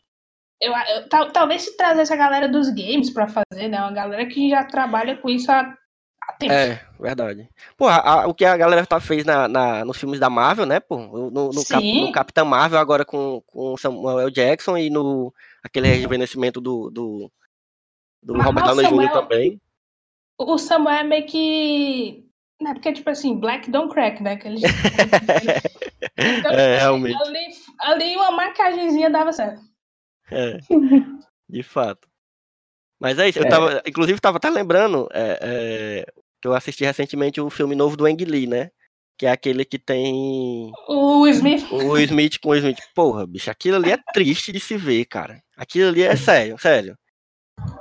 [0.61, 3.79] eu, eu- tal- talvez se trazer essa galera dos games pra fazer, né?
[3.79, 5.77] Uma galera que já trabalha com isso há.
[6.41, 7.47] É, verdade.
[7.77, 7.85] Pô,
[8.27, 10.97] o que a galera tá, fez na, na- nos filmes da Marvel, né, pô?
[10.97, 15.87] No, no, Cap- no Capitão Marvel, agora com, com o Samuel Jackson e no aquele
[15.87, 17.31] rejuvenescimento do, do,
[18.21, 19.11] do Mas- Robert Downey Jr.
[19.11, 19.61] Também.
[20.37, 22.25] O Samuel é meio que.
[22.61, 24.35] Né, porque, tipo assim, Black don't crack, né?
[24.37, 24.61] Que eles...
[26.17, 27.17] Então, É, realmente.
[27.21, 27.47] ali,
[27.79, 29.61] ali uma maquiagemzinha dava certo.
[30.31, 30.57] É,
[31.49, 32.07] de fato.
[33.03, 33.49] Mas é isso, eu É.
[33.49, 36.05] tava, inclusive tava até lembrando é, é,
[36.41, 38.69] que eu assisti recentemente o filme novo do Ang Lee, né?
[39.17, 41.69] Que é aquele que tem O Smith.
[41.69, 42.79] o Smith com o Smith.
[42.95, 45.43] Porra, bicho, aquilo ali é triste de se ver, cara.
[45.57, 46.97] Aquilo ali é sério, sério.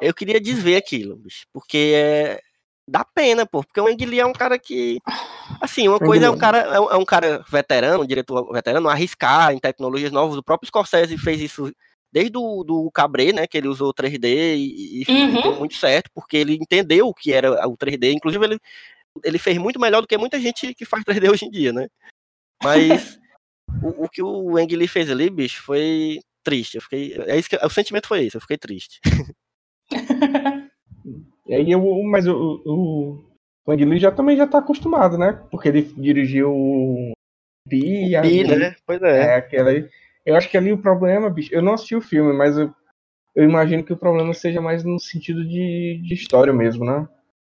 [0.01, 2.41] Eu queria desver aquilo, bicho, porque é
[2.87, 4.99] dá pena, pô, porque o Ang Lee é um cara que
[5.61, 8.89] assim, uma coisa é um cara é um, é um cara veterano, um diretor veterano,
[8.89, 10.37] arriscar em tecnologias novas.
[10.37, 11.73] O próprio Scorsese fez isso
[12.12, 15.40] desde o do Cabré, né, que ele usou 3D e, e Uhum.
[15.40, 18.58] deu muito certo, porque ele entendeu o que era o 3D, inclusive ele
[19.24, 21.86] ele fez muito melhor do que muita gente que faz 3D hoje em dia, né?
[22.62, 23.18] Mas
[23.82, 26.76] o, o que o Ang Lee fez ali, bicho, foi triste.
[26.76, 29.00] Eu fiquei, é isso que, o sentimento foi esse, eu fiquei triste.
[31.46, 33.24] E aí eu, mas o, o,
[33.66, 35.32] o Ang Lee já também já tá acostumado, né?
[35.50, 37.12] Porque ele dirigiu o
[37.68, 38.76] Pi, a- né?
[38.86, 39.18] Pois é.
[39.24, 39.88] É, aquela aí.
[40.25, 42.73] Eu acho que ali o problema, bicho, eu não assisti o filme, mas eu,
[43.35, 47.09] eu imagino que o problema seja mais no sentido de, de história mesmo, né?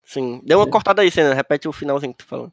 [0.04, 0.40] Sim.
[0.44, 1.34] Deu uma cortada aí, Senna.
[1.34, 2.52] Repete o finalzinho que tu falou.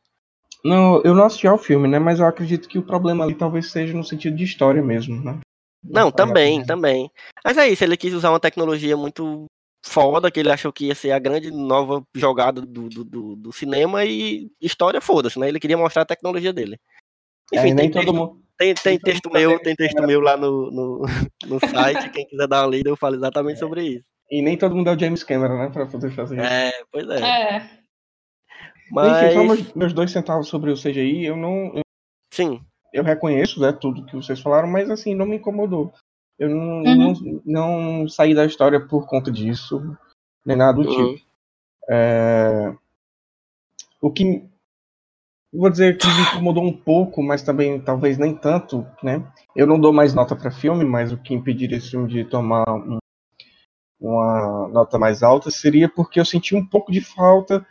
[0.63, 1.99] Não, eu não assisti ao filme, né?
[1.99, 5.39] Mas eu acredito que o problema ali talvez seja no sentido de história mesmo, né?
[5.83, 7.11] Não, também, também.
[7.43, 9.45] Mas é isso, ele quis usar uma tecnologia muito
[9.85, 13.51] foda, que ele achou que ia ser a grande nova jogada do, do, do, do
[13.51, 15.49] cinema e história, foda-se, né?
[15.49, 16.79] Ele queria mostrar a tecnologia dele.
[17.53, 18.42] É, Enfim, e nem tem, todo mundo.
[18.57, 21.05] Tem, tem nem todo texto meu, tem texto meu lá no, no,
[21.47, 24.05] no site, quem quiser dar uma lida, eu falo exatamente sobre isso.
[24.31, 25.69] E nem todo mundo é o James Cameron, né?
[25.69, 26.45] Pra poder fazer isso.
[26.45, 27.19] É, pois é.
[27.21, 27.55] É.
[27.57, 27.71] Enfim,
[29.33, 31.73] só Mas, meus, meus dois centavos sobre o CGI, eu não.
[31.75, 31.81] Eu,
[32.33, 32.61] sim,
[32.93, 35.93] eu reconheço, né, tudo que vocês falaram, mas assim, não me incomodou.
[36.37, 37.41] Eu não, Uhum.
[37.45, 39.81] não, não saí da história por conta disso,
[40.45, 41.15] nem nada do Uhum.
[41.15, 41.25] tipo.
[41.89, 42.73] É,
[44.01, 44.43] O que.
[45.53, 49.23] Vou dizer que me incomodou um pouco, mas também talvez nem tanto, né?
[49.55, 52.63] Eu não dou mais nota para filme, mas o que impediria esse filme de tomar
[52.67, 52.97] um-
[53.99, 57.65] uma nota mais alta seria porque eu senti um pouco de falta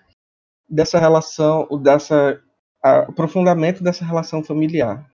[0.68, 2.40] dessa relação, dessa
[2.82, 5.06] aprofundamento dessa relação familiar.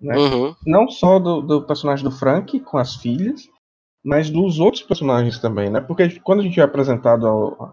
[0.00, 0.16] né?
[0.16, 3.48] uhum, Não só do, do personagem do Frank com as filhas,
[4.04, 5.80] mas dos outros personagens também, né?
[5.80, 7.70] Porque quando a gente é apresentado ao,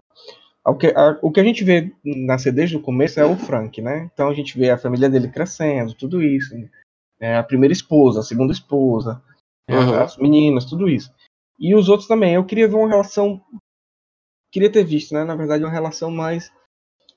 [0.66, 3.80] ao que, a- o que a gente vê nascer desde o começo é o Frank,
[3.80, 4.10] né?
[4.12, 6.58] Então a gente vê a família dele crescendo, tudo isso.
[6.58, 6.68] né?
[7.20, 9.22] É, a primeira esposa, a segunda esposa,
[9.70, 9.94] Uhum.
[10.00, 11.12] as meninas, tudo isso.
[11.58, 12.34] E os outros também.
[12.34, 13.40] Eu queria ver uma relação.
[14.52, 15.22] Queria ter visto, né?
[15.24, 16.50] Na verdade, uma relação mais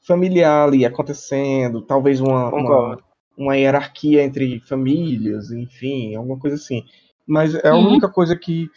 [0.01, 2.99] familiar ali acontecendo, talvez uma, uma,
[3.37, 6.83] uma hierarquia entre famílias, enfim, alguma coisa assim.
[7.27, 7.87] Mas é a Uhum.
[7.87, 8.69] única coisa que,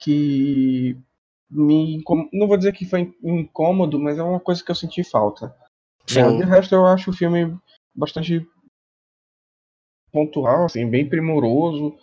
[0.00, 0.96] que
[1.50, 5.02] me incom- não vou dizer que foi incômodo, mas é uma coisa que eu senti
[5.02, 5.54] falta.
[6.06, 6.38] Sim.
[6.38, 7.56] De resto, eu acho o filme
[7.94, 8.46] bastante
[10.12, 11.96] pontual, assim, bem primoroso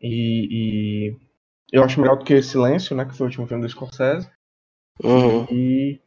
[0.00, 0.48] e,
[1.10, 1.16] e
[1.72, 4.28] eu acho melhor do que Silêncio, né, que foi o último filme do Scorsese.
[5.02, 5.44] Uhum.
[5.50, 6.00] E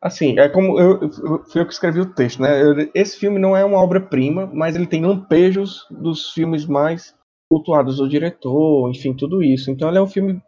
[0.00, 2.60] assim, é como eu, eu fui eu que escrevi o texto, né?
[2.62, 7.14] Eu- esse filme não é uma obra-prima, mas ele tem lampejos dos filmes mais
[7.48, 9.70] cultuados do diretor, enfim, tudo isso.
[9.70, 10.42] Então ele é um filme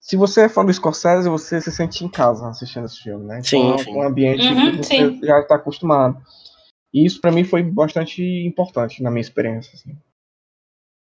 [0.00, 3.40] se você é fã do Scorsese, você se sente em casa assistindo esse filme, né?
[3.40, 3.94] Então Sim, é sim.
[3.94, 5.20] um ambiente Uhum, que você sim.
[5.22, 6.22] já está acostumado.
[6.92, 9.74] E isso pra mim foi bastante importante na minha experiência.
[9.74, 9.96] assim.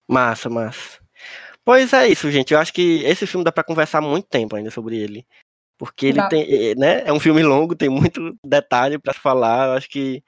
[0.08, 1.00] Massa, massa.
[1.64, 2.54] Pois é isso, gente.
[2.54, 5.26] Eu acho que esse filme dá pra conversar muito tempo ainda sobre ele.
[5.78, 6.28] Porque ele Dá.
[6.28, 7.02] tem, eh, né?
[7.04, 9.68] É um filme longo, tem muito detalhe pra se falar.
[9.68, 10.22] Eu acho que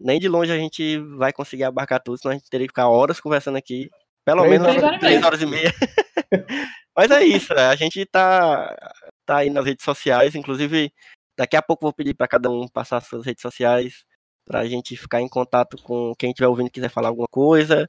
[0.00, 2.88] nem de longe a gente vai conseguir abarcar tudo, senão a gente teria que ficar
[2.88, 3.90] horas conversando aqui.
[4.26, 5.72] Pelo Três menos horas três horas e meia.
[6.96, 7.68] Mas é isso, né?
[7.68, 8.76] a gente tá,
[9.24, 10.34] tá aí nas redes sociais.
[10.34, 10.92] Inclusive,
[11.38, 14.04] daqui a pouco vou pedir pra cada um passar suas redes sociais
[14.44, 17.88] pra gente ficar em contato com quem estiver ouvindo e quiser falar alguma coisa.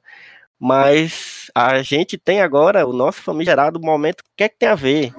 [0.60, 5.12] Mas a gente tem agora o nosso famigerado momento que é que tem a ver,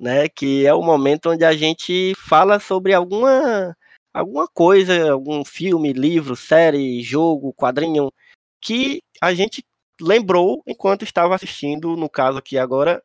[0.00, 0.30] né?
[0.30, 3.76] Que é o momento onde a gente fala sobre alguma
[4.14, 8.10] alguma coisa, algum filme, livro, série, jogo, quadrinho
[8.60, 9.62] que a gente
[10.00, 13.02] lembrou enquanto estava assistindo, no caso aqui agora,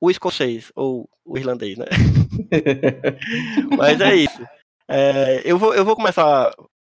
[0.00, 1.86] o escocês ou o irlandês, né?
[3.76, 4.42] Mas é isso.
[4.88, 6.52] É, eu, vou, eu vou começar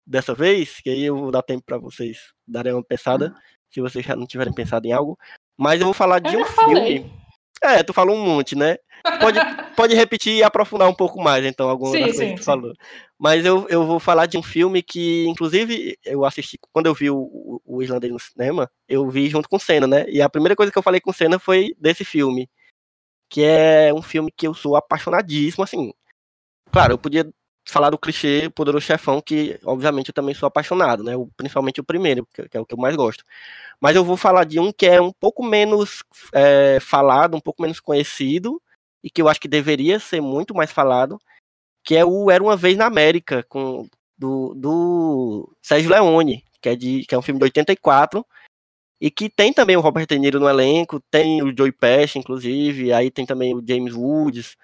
[0.07, 3.35] dessa vez, que aí eu vou dar tempo para vocês darem uma pensada,
[3.71, 5.19] se vocês já não tiverem pensado em algo.
[5.59, 6.99] Mas eu vou falar de Eu um já falei.
[6.99, 7.22] filme.
[7.63, 8.77] É, tu falou um monte, né?
[9.21, 9.39] Pode,
[9.77, 12.45] pode repetir e aprofundar um pouco mais, então, algumas Sim, coisas que tu sim.
[12.45, 12.73] falou.
[13.19, 17.11] Mas eu, eu vou falar de um filme que, inclusive, eu assisti, quando eu vi
[17.11, 20.05] o, o, Islandês no cinema, eu vi junto com Senna, né?
[20.09, 22.49] E a primeira coisa que eu falei com Senna foi desse filme.
[23.29, 25.93] Que é um filme que eu sou apaixonadíssimo, assim.
[26.71, 27.31] Claro, eu podia
[27.65, 31.13] falar do clichê Poderoso Chefão, que obviamente eu também sou apaixonado, né?
[31.37, 33.25] Principalmente o primeiro, que, que é o que eu mais gosto.
[33.81, 36.03] Mas eu vou falar de um que é um pouco menos
[36.33, 38.61] é, falado, um pouco menos conhecido,
[39.03, 41.21] e que eu acho que deveria ser muito mais falado,
[41.85, 46.77] que é o Era Uma Vez na América, com, do, do Sérgio Leone, que é,
[46.77, 48.25] de, que é um filme de 84,
[49.01, 52.93] e que tem também o Robert De Niro no elenco, tem o Joey Pesci, inclusive,
[52.93, 54.57] aí tem também o James Woods,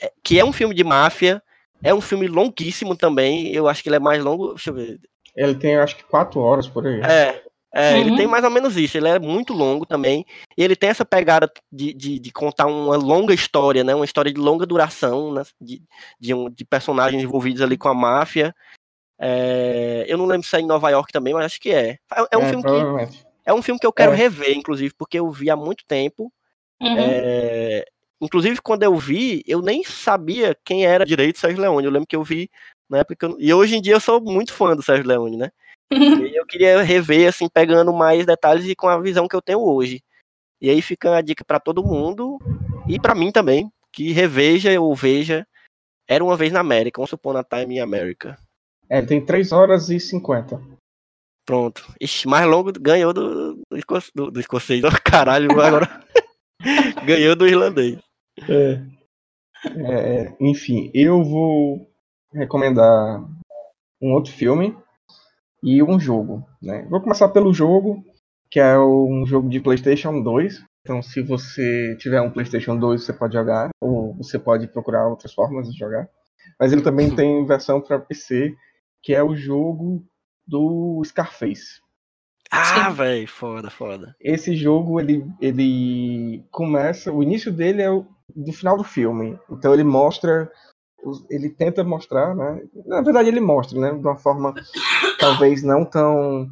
[0.00, 1.40] é- que é um filme de máfia,
[1.84, 4.98] é um filme longuíssimo também, eu acho que ele é mais longo, deixa eu ver,
[5.36, 7.00] Ele tem, acho que, quatro horas por aí.
[7.02, 7.42] é,
[7.74, 8.16] é, ele Uhum.
[8.16, 10.24] tem mais ou menos isso, ele é muito longo também,
[10.56, 14.32] e ele tem essa pegada de, de, de contar uma longa história, né, uma história
[14.32, 15.82] de longa duração, né, de,
[16.18, 18.54] de, um, de personagens envolvidos ali com a máfia,
[19.20, 21.90] É, eu não lembro se é em Nova York também, mas acho que é.
[22.12, 23.24] É, é um, filme que, provavelmente.
[23.46, 24.16] é um filme que eu quero É.
[24.16, 26.32] rever, inclusive, porque eu vi há muito tempo,
[26.80, 26.94] Uhum.
[26.98, 27.84] é,
[28.24, 31.84] inclusive, quando eu vi, eu nem sabia quem era direito Sérgio Leone.
[31.86, 32.50] Eu lembro que eu vi
[32.88, 33.26] na época.
[33.26, 35.50] eu- E hoje em dia eu sou muito fã do Sérgio Leone, né?
[36.32, 39.60] E eu queria rever, assim, pegando mais detalhes e com a visão que eu tenho
[39.60, 40.02] hoje.
[40.60, 42.38] E aí fica a dica pra todo mundo
[42.88, 45.46] e pra mim também, que reveja ou veja.
[46.08, 48.36] Era uma vez na América, Once Upon a Time in America.
[48.88, 50.60] É, tem 3 horas e 50.
[51.46, 51.84] Pronto.
[52.00, 53.62] Ixi, mais longo ganhou do, do,
[54.14, 54.82] do, do escocês.
[54.84, 55.88] Ó, Caralho, agora
[57.06, 57.98] ganhou do irlandês.
[59.76, 61.88] É, enfim, eu vou
[62.32, 63.24] recomendar
[64.00, 64.76] um outro filme
[65.62, 66.44] e um jogo.
[66.60, 66.86] Né?
[66.90, 68.04] Vou começar pelo jogo,
[68.50, 70.64] que é um jogo de PlayStation 2.
[70.82, 75.32] Então, se você tiver um PlayStation 2, você pode jogar, ou você pode procurar outras
[75.32, 76.08] formas de jogar.
[76.60, 78.54] Mas ele também tem versão para PC,
[79.02, 80.04] que é o jogo
[80.46, 81.82] do Scarface.
[82.50, 84.14] Ah, velho, foda, foda.
[84.20, 89.38] Esse jogo ele, ele começa, o início dele é o, do final do filme.
[89.50, 90.50] Então ele mostra,
[91.04, 92.62] os- ele tenta mostrar, né?
[92.86, 93.90] Na verdade ele mostra, né?
[93.92, 94.54] De uma forma
[95.20, 96.48] talvez não tão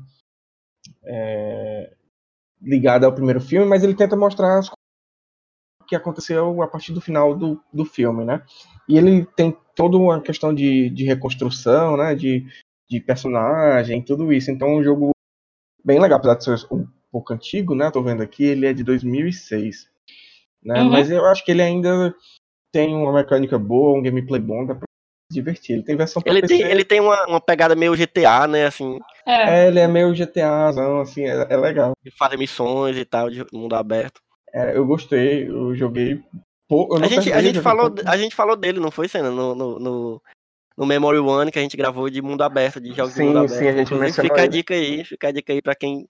[1.05, 1.93] é,
[2.63, 4.71] ligada ao primeiro filme, mas ele tenta mostrar as
[5.87, 8.43] que aconteceu a partir do final do, do filme, né?
[8.89, 12.15] E ele tem toda uma questão de, de reconstrução, né?
[12.15, 12.47] De,
[12.89, 14.51] de personagem, tudo isso.
[14.51, 15.11] Então é um jogo
[15.85, 17.91] bem legal, apesar de ser um pouco antigo, né?
[17.91, 19.91] Tô vendo aqui, ele é de 2006.
[20.65, 20.81] Né?
[20.83, 20.91] Uhum.
[20.91, 22.15] Mas eu acho que ele ainda
[22.73, 24.85] tem uma mecânica boa, um gameplay bom, dá pra
[25.31, 25.75] se divertir.
[25.75, 26.57] Ele tem versão pra Ele PC.
[26.59, 28.67] tem, ele tem uma, uma pegada meio GTA, né?
[28.67, 29.65] Assim, É.
[29.65, 31.93] É, ele é meio GTAzão, assim, é, é legal.
[32.03, 34.21] de fazer missões e tal, de mundo aberto.
[34.55, 36.23] É, eu gostei, eu joguei
[36.71, 38.09] eu A gente, a, gente falou, pouco.
[38.11, 39.31] a gente falou dele, não foi, Senna?
[39.31, 40.23] No, no, no,
[40.77, 43.39] no Memory One que a gente gravou de mundo aberto, de jogos Sim, de mundo
[43.41, 43.59] aberto.
[43.59, 44.53] sim, a gente inclusive, fica a ele.
[44.53, 46.09] dica aí, fica a dica aí pra quem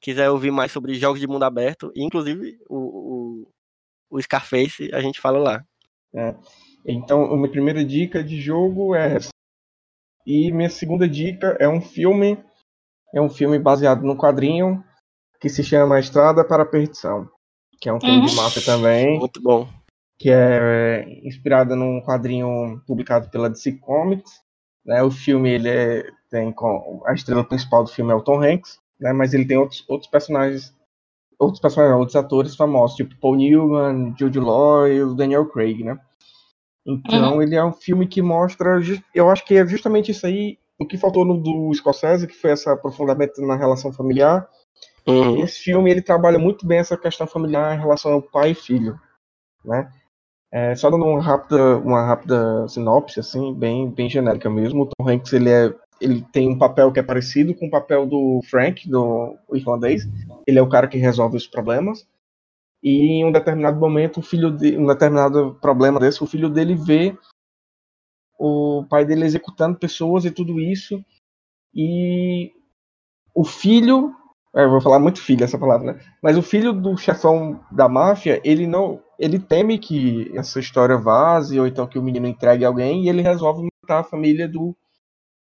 [0.00, 1.92] quiser ouvir mais sobre jogos de mundo aberto.
[1.94, 3.48] E, inclusive, o, o,
[4.10, 5.64] o Scarface, a gente fala lá.
[6.86, 9.28] Então, a minha primeira dica de jogo é essa.
[10.26, 12.42] E minha segunda dica é um filme.
[13.14, 14.82] É um filme baseado no quadrinho
[15.40, 17.28] que se chama Estrada para a Perdição.
[17.80, 18.42] Que é um filme de Uhum.
[18.42, 19.18] máfia também.
[19.18, 19.68] Muito bom.
[20.20, 24.32] que é inspirada num quadrinho publicado pela DC Comics.
[24.84, 25.00] Né?
[25.00, 28.80] O filme ele é- tem com a estrela principal do filme é o Tom Hanks,
[28.98, 29.12] né?
[29.12, 30.74] mas ele tem outros, outros personagens,
[31.38, 35.98] outros personagens, outros atores famosos, tipo Paul Newman, Jude Law e o Daniel Craig, né?
[36.86, 38.80] Então ele é um filme que mostra,
[39.14, 42.52] eu acho que é justamente isso aí o que faltou no do Scorsese, que foi
[42.52, 44.48] esse aprofundamento na relação familiar.
[45.06, 45.42] Uhum.
[45.42, 48.98] Esse filme ele trabalha muito bem essa questão familiar em relação ao pai e filho,
[49.64, 49.90] né?
[50.50, 54.82] É, só dando uma rápida, uma rápida sinopse, assim, bem, bem genérica mesmo.
[54.82, 58.06] O Tom Hanks ele é, ele tem um papel que é parecido com o papel
[58.06, 60.08] do Frank, do irlandês.
[60.46, 62.06] Ele é o cara que resolve os problemas.
[62.82, 66.74] E em um determinado momento, o filho de, um determinado problema desse, o filho dele
[66.74, 67.16] vê
[68.38, 71.04] o pai dele executando pessoas e tudo isso.
[71.74, 72.52] E
[73.34, 74.14] o filho
[74.54, 76.00] é, eu vou falar muito filho essa palavra, né?
[76.22, 79.02] Mas o filho do chefão da máfia, ele não.
[79.18, 83.22] Ele teme que essa história vaze, ou então que o menino entregue alguém, e ele
[83.22, 84.76] resolve matar a família do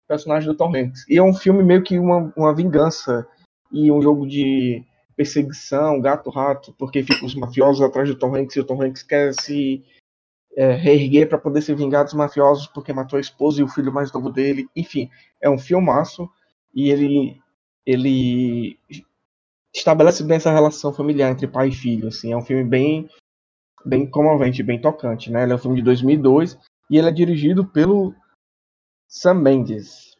[0.06, 1.08] personagem do Tom Hanks.
[1.08, 3.26] E é um filme meio que uma, uma vingança
[3.72, 4.84] e um jogo de
[5.16, 9.32] perseguição, gato-rato, porque ficam os mafiosos atrás do Tom Hanks e o Tom Hanks quer
[9.34, 9.84] se.
[10.56, 13.92] é, reerguer para poder se vingar dos mafiosos porque matou a esposa e o filho
[13.92, 14.68] mais novo dele.
[14.76, 15.10] Enfim,
[15.40, 16.28] é um filmaço
[16.74, 17.40] e ele
[17.86, 18.78] ele
[19.74, 22.08] estabelece bem essa relação familiar entre pai e filho.
[22.08, 23.08] Assim, é um filme bem
[23.84, 25.42] bem comovente, bem tocante, né?
[25.42, 26.58] Ele é um filme de 2002
[26.90, 28.14] e ele é dirigido pelo
[29.14, 30.16] Sam Mendes.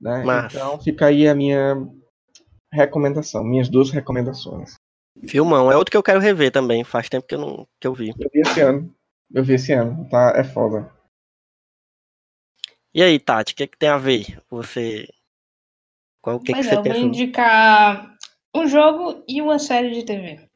[0.00, 0.22] Né?
[0.24, 1.76] Mas- Então fica aí a minha
[2.72, 4.74] recomendação, minhas duas recomendações.
[5.28, 6.82] Filmão, é outro que eu quero rever também.
[6.82, 8.08] Faz tempo que eu não que eu vi.
[8.18, 8.94] Eu vi esse ano.
[9.32, 10.32] Eu vi esse ano, tá?
[10.34, 10.90] É foda.
[12.94, 14.42] E aí, Tati, o que, que tem a ver?
[14.50, 15.06] Você.
[16.22, 18.14] Qual o que, que Pois é, você eu vou indicar
[18.54, 20.48] um jogo e uma série de TV.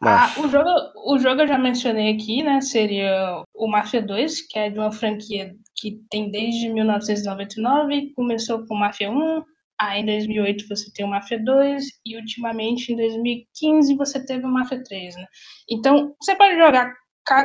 [0.00, 0.70] Ah, Mas, o, jogo,
[1.06, 2.60] o jogo eu já mencionei aqui, né?
[2.60, 8.74] Seria o Mafia 2, que é de uma franquia que tem desde 1999, começou com
[8.74, 9.42] o Mafia 1,
[9.78, 14.48] aí em 2008 você tem o Mafia 2, e ultimamente em 2015 você teve o
[14.48, 15.26] Mafia 3, né?
[15.70, 16.92] Então, você pode jogar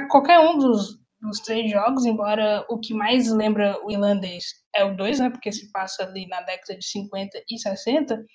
[0.09, 4.45] qualquer um dos, dos três jogos, embora o que mais lembra o irlandês
[4.75, 5.29] é o 2, né?
[5.29, 8.25] Porque se passa ali na década de 50 e 60.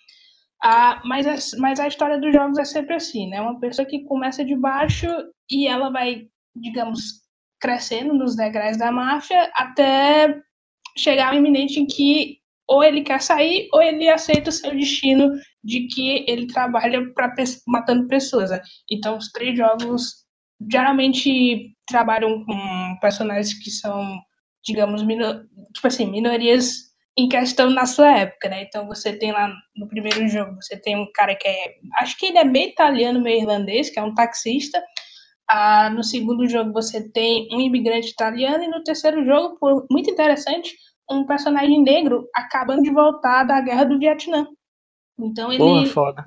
[0.62, 3.40] Ah, mas, a, mas a história dos jogos é sempre assim, né?
[3.40, 5.06] Uma pessoa que começa de baixo
[5.50, 7.25] e ela vai, digamos,
[7.60, 10.40] crescendo nos degraus da máfia até
[10.96, 12.38] chegar ao iminente em que
[12.68, 15.30] ou ele quer sair ou ele aceita o seu destino
[15.62, 17.32] de que ele trabalha para
[17.66, 18.50] matando pessoas.
[18.50, 18.60] né?
[18.90, 20.26] Então, os três jogos
[20.70, 24.18] geralmente trabalham com personagens que são,
[24.64, 28.62] digamos, tipo assim, minorias em questão na sua época, né?
[28.62, 32.26] Então você tem lá no primeiro jogo, você tem um cara que é, acho que
[32.26, 34.82] ele é meio italiano, meio irlandês, que é um taxista.
[35.48, 40.10] Ah, no segundo jogo você tem um imigrante italiano e no terceiro jogo, por- muito
[40.10, 40.74] interessante,
[41.10, 44.46] um personagem negro acabando de voltar da guerra do Vietnã.
[45.18, 46.24] Então ele porra, foda.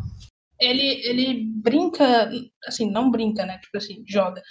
[0.60, 2.32] ele, ele brinca,
[2.66, 3.58] assim, não brinca, né?
[3.60, 4.42] Tipo assim, joga.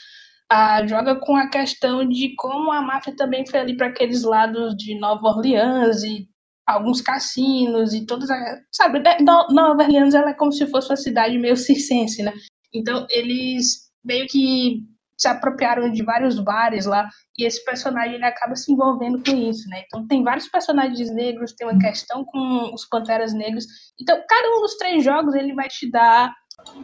[0.51, 4.75] Ah, joga com a questão de como a máfia também foi ali para aqueles lados
[4.77, 6.27] de Nova Orleans e
[6.67, 8.61] alguns cassinos e todas as.
[8.73, 12.33] Sabe, né, No- Nova Orleans ela é como se fosse uma cidade meio circense, né?
[12.73, 14.83] Então eles meio que
[15.19, 19.69] se apropriaram de vários bares lá e esse personagem ele acaba se envolvendo com isso,
[19.69, 19.83] né?
[19.87, 23.67] Então tem vários personagens negros, tem uma questão com os Panteras Negros.
[24.01, 26.33] Então cada um dos três jogos ele vai te dar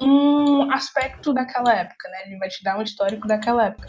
[0.00, 2.26] um aspecto daquela época, né?
[2.26, 3.86] Ele vai te dar um histórico daquela época.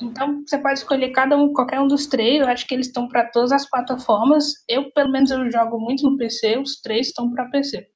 [0.00, 2.40] Então você pode escolher cada um, qualquer um dos três.
[2.40, 4.52] Eu acho que eles estão para todas as plataformas.
[4.68, 6.58] Eu pelo menos eu jogo muito no PC.
[6.58, 7.88] Os três estão para PC.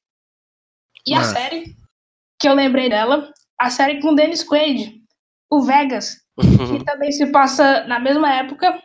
[1.07, 1.35] E a Massa.
[1.35, 1.77] série
[2.41, 3.31] que eu lembrei dela,
[3.65, 5.01] a série com o Dennis Quaid,
[5.51, 8.79] o Vegas, que também se passa na mesma época,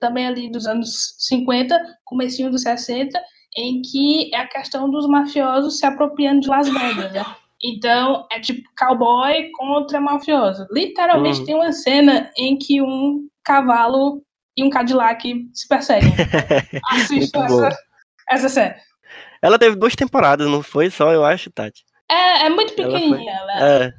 [0.00, 3.18] também ali dos anos 50, comecinho dos 60,
[3.56, 7.24] em que é a questão dos mafiosos se apropriando de Las Vegas, né?
[7.62, 10.66] Então, é tipo cowboy contra mafioso.
[10.70, 11.44] Literalmente Uhum.
[11.46, 14.20] tem uma cena em que um cavalo
[14.56, 15.22] e um Cadillac
[15.54, 16.12] se perseguem.
[16.92, 17.78] Assista essa,
[18.30, 18.74] essa série.
[19.40, 21.84] Ela teve duas temporadas, não foi só, eu acho, Tati.
[22.10, 23.32] É, é muito Ela foi- pequenininha.
[23.32, 23.92] Ela, É.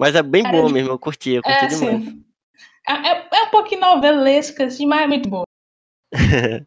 [0.00, 1.96] Mas é bem Era boa mesmo, eu curti, eu curti é, demais.
[2.02, 2.24] assim,
[2.88, 5.44] é, é- é um pouquinho novelesca, assim, mas é muito boa.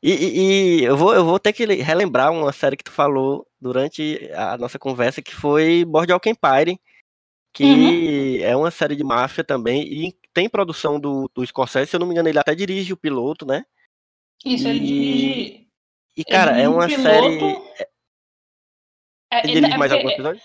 [0.00, 3.44] E, e- e eu, vou, eu vou ter que relembrar uma série que tu falou
[3.60, 6.80] durante a nossa conversa, que foi Boardwalk Empire,
[7.52, 8.44] que Uhum.
[8.44, 12.06] é uma série de máfia também, e tem produção do, do Scorsese, se eu não
[12.06, 13.64] me engano, ele até dirige o piloto, né?
[14.44, 15.68] Isso, ele E- dirige.
[16.16, 17.36] E, cara, ele é uma dirige série...
[17.38, 17.64] piloto,
[19.32, 20.42] é, Ele ele- dirige é mais porque algum episódio?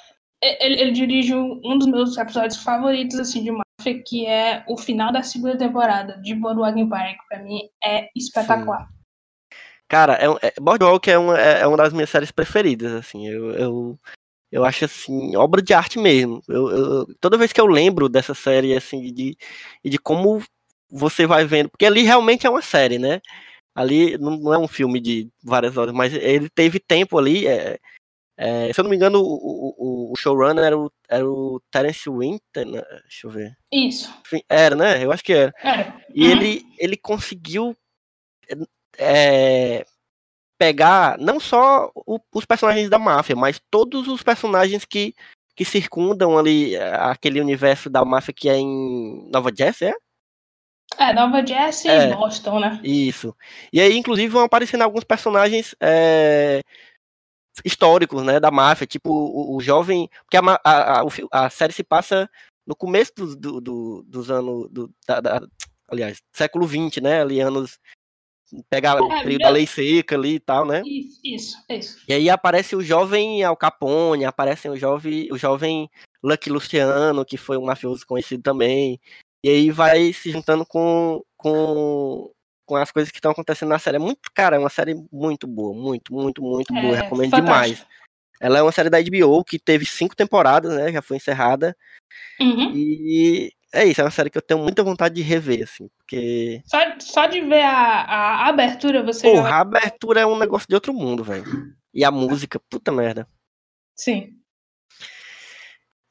[0.59, 5.11] Ele, ele dirige um dos meus episódios favoritos assim, de Máfia, que é o final
[5.11, 8.87] da segunda temporada de Boardwalk Empire, que pra mim é espetacular.
[9.87, 13.51] Cara, é, é, Boardwalk é uma, é é uma das minhas séries preferidas, assim, eu,
[13.51, 13.99] eu,
[14.51, 16.41] eu acho, assim, obra de arte mesmo.
[16.47, 19.37] Eu, eu- toda vez que eu lembro dessa série, assim, de,
[19.83, 20.43] e de como
[20.89, 23.21] você vai vendo, porque ali realmente é uma série, né?
[23.75, 27.79] Ali não, não é um filme de várias horas, mas ele teve tempo ali, é,
[28.37, 32.09] é, se eu não me engano, o, o, o showrunner era o, era o Terence
[32.09, 32.81] Winter, né?
[33.03, 33.55] deixa eu ver.
[33.71, 34.13] Isso.
[34.49, 35.03] Era, né?
[35.03, 35.53] Eu acho que era.
[35.63, 35.95] Era.
[36.13, 36.31] E Uhum.
[36.31, 37.75] ele, ele conseguiu
[38.97, 39.85] é,
[40.57, 45.13] pegar não só o- os personagens da máfia, mas todos os personagens que,
[45.55, 49.93] que circundam ali é, aquele universo da máfia que é em Nova Jersey, é?
[50.97, 52.11] É, Nova Jersey É.
[52.11, 52.79] e Boston, né?
[52.83, 53.35] Isso.
[53.71, 56.61] E aí, inclusive, vão aparecendo alguns personagens é,
[57.63, 61.73] históricos, né, da máfia, tipo o, o jovem, porque a, a, a, o a série
[61.73, 62.29] se passa
[62.65, 65.41] no começo do, do- do- dos anos, do, da, da-
[65.87, 67.79] aliás, século XX, né, ali anos,
[68.69, 72.03] pega o É, período meu- da lei seca ali e tal, né, Isso, isso, isso.
[72.07, 75.89] e aí aparece o jovem Al Capone, aparece o jovem, o jovem
[76.23, 78.99] Lucky Luciano, que foi um mafioso conhecido também,
[79.45, 82.31] E aí vai se juntando com, com,
[82.65, 83.97] com as coisas que estão acontecendo na série.
[83.97, 86.85] É muito, cara, é uma série muito boa, muito, muito, muito boa.
[86.85, 87.45] É, Eu recomendo fantástico.
[87.45, 87.85] demais.
[88.39, 90.91] Ela é uma série da HBO que teve cinco temporadas, né?
[90.91, 91.75] Já foi encerrada.
[92.39, 92.71] Uhum.
[92.75, 96.61] E é isso, é uma série que eu tenho muita vontade de rever, assim, porque.
[96.65, 99.51] Só, só de ver a, a abertura, você já Porra, vai...
[99.51, 101.45] a abertura é um negócio de outro mundo, velho.
[101.93, 103.27] E a música, puta merda.
[103.95, 104.35] Sim.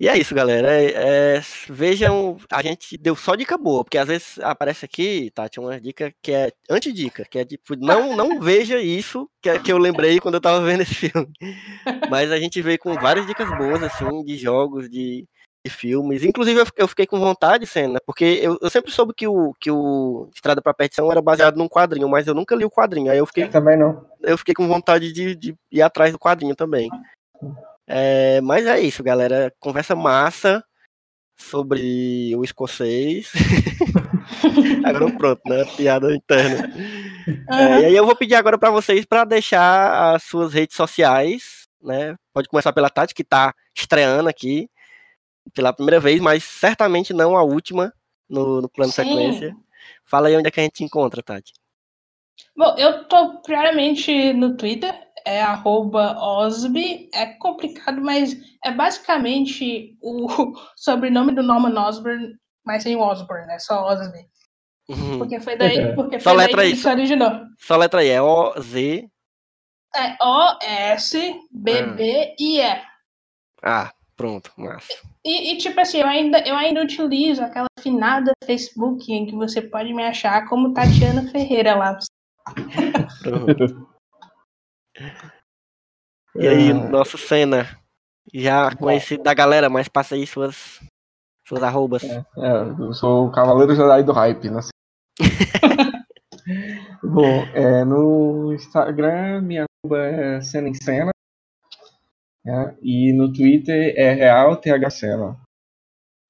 [0.03, 0.69] E é isso, galera.
[0.69, 5.49] É, é, vejam, a gente deu só dica boa, porque às vezes aparece aqui, tá?
[5.49, 9.61] Tinha uma dica que é antidica, que é tipo, não, não veja isso que, é-
[9.61, 11.29] que eu lembrei quando eu tava vendo esse filme.
[12.11, 15.24] Mas a gente veio com várias dicas boas, assim, de jogos, de,
[15.65, 16.24] de filmes.
[16.24, 19.70] Inclusive, eu, eu fiquei com vontade, cena, porque eu, eu sempre soube que o, que
[19.70, 23.12] o Estrada pra Petição era baseado num quadrinho, mas eu nunca li o quadrinho.
[23.12, 24.05] Aí eu fiquei Também não.
[24.20, 26.91] eu fiquei com vontade de, de ir atrás do quadrinho também.
[27.86, 29.52] É, mas é isso, galera.
[29.59, 30.64] Conversa massa
[31.36, 33.32] sobre o escocês.
[34.84, 35.64] agora pronto, né?
[35.76, 36.72] Piada interna.
[37.50, 41.66] É, e aí eu vou pedir agora para vocês para deixar as suas redes sociais,
[41.82, 42.16] né?
[42.32, 44.68] Pode começar pela Tati, que tá estreando aqui
[45.54, 47.92] pela primeira vez, mas certamente não a última
[48.28, 49.02] no, no plano Sim.
[49.02, 49.56] sequência.
[50.04, 51.52] Fala aí onde é que a gente te encontra, Tati.
[52.56, 54.94] Bom, eu tô primeiramente no Twitter,
[55.27, 57.09] é arroba Osby.
[57.15, 60.27] É complicado, mas é basicamente o
[60.77, 62.35] sobrenome do Norman Osborn,
[62.65, 63.59] mas sem o Osborn, né?
[63.59, 64.27] Só Osby.
[64.89, 65.19] Uhum.
[65.19, 67.31] Porque foi daí, porque Só foi daí letra que aí, ele se só- originou.
[67.59, 69.09] Só letra aí, é O-Z.
[69.94, 70.16] É
[71.53, 72.82] O-S-B-B-I-E.
[73.62, 74.93] Ah, pronto, massa.
[75.24, 79.62] E, e, tipo assim, eu ainda, eu ainda utilizo aquela finada Facebook em que você
[79.62, 81.99] pode me achar como Tatiana Ferreira lá.
[83.23, 83.91] Pronto.
[86.37, 86.73] E aí, É.
[86.73, 87.79] nosso Senna,
[88.33, 90.81] já conhecido da galera, mas passa aí suas,
[91.47, 92.03] suas arrobas.
[92.05, 92.23] É,
[92.79, 94.61] eu sou o Cavaleiro Jedi do Hype, né?
[97.03, 101.11] Bom, é, no Instagram minha arroba é cena em cena.
[102.45, 102.77] né?
[102.81, 105.39] E no Twitter é real THCena.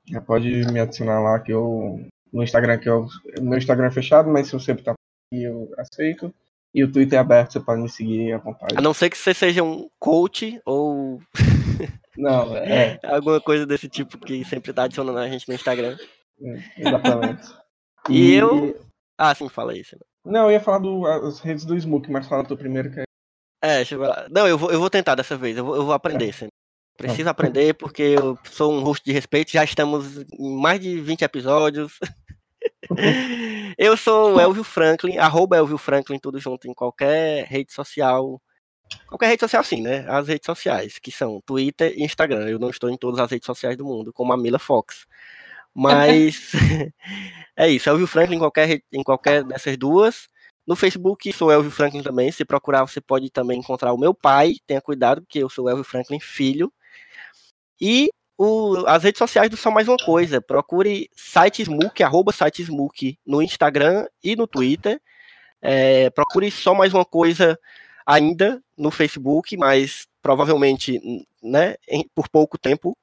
[0.09, 2.05] Já pode me adicionar lá que eu.
[2.33, 3.07] No Instagram que eu.
[3.41, 6.35] Meu Instagram é fechado, mas se você botar aqui eu aceito.
[6.75, 8.75] E o Twitter é aberto, você pode me seguir à vontade.
[8.77, 11.21] A não ser que você seja um coach ou
[12.17, 15.97] Não, é, alguma coisa desse tipo que sempre tá adicionando a gente no Instagram.
[16.43, 17.47] é, exatamente.
[18.09, 18.81] E eu-
[19.19, 19.73] Ah, sim, fala.
[19.85, 20.01] Senna.
[20.25, 20.79] Não, eu ia falar
[21.21, 23.05] das redes do Smook, mas fala tu primeiro que é.
[23.63, 24.01] É, deixa eu.
[24.31, 26.51] Não, eu vou, eu vou tentar dessa vez, eu vou, eu vou aprender, Senna.
[26.97, 31.23] Preciso aprender porque eu sou um host de respeito, já estamos em mais de 20
[31.23, 31.99] episódios.
[33.79, 38.41] Eu sou o Elvio Franklin, arroba Elvio Franklin, tudo junto em qualquer rede social.
[39.09, 40.05] Qualquer rede social sim, né?
[40.09, 42.49] As redes sociais, que são Twitter e Instagram.
[42.49, 45.07] Eu não estou em todas as redes sociais do mundo, como a Mila Fox.
[45.75, 46.53] Mas
[47.57, 50.29] é isso, Elvio Franklin em qualquer, em qualquer dessas duas.
[50.67, 52.31] No Facebook sou Elvio Franklin também.
[52.31, 54.55] Se procurar, você pode também encontrar o meu pai.
[54.67, 56.73] Tenha cuidado, porque eu sou Elvio Franklin, filho.
[57.81, 60.41] E o- as redes sociais do Só Mais Uma Coisa.
[60.41, 65.01] Procure site Smook, arroba site Smook no Instagram e no Twitter.
[65.61, 67.59] É, procure Só Mais Uma Coisa
[68.07, 71.01] ainda no Facebook, mas provavelmente
[71.43, 72.97] né, em- por pouco tempo.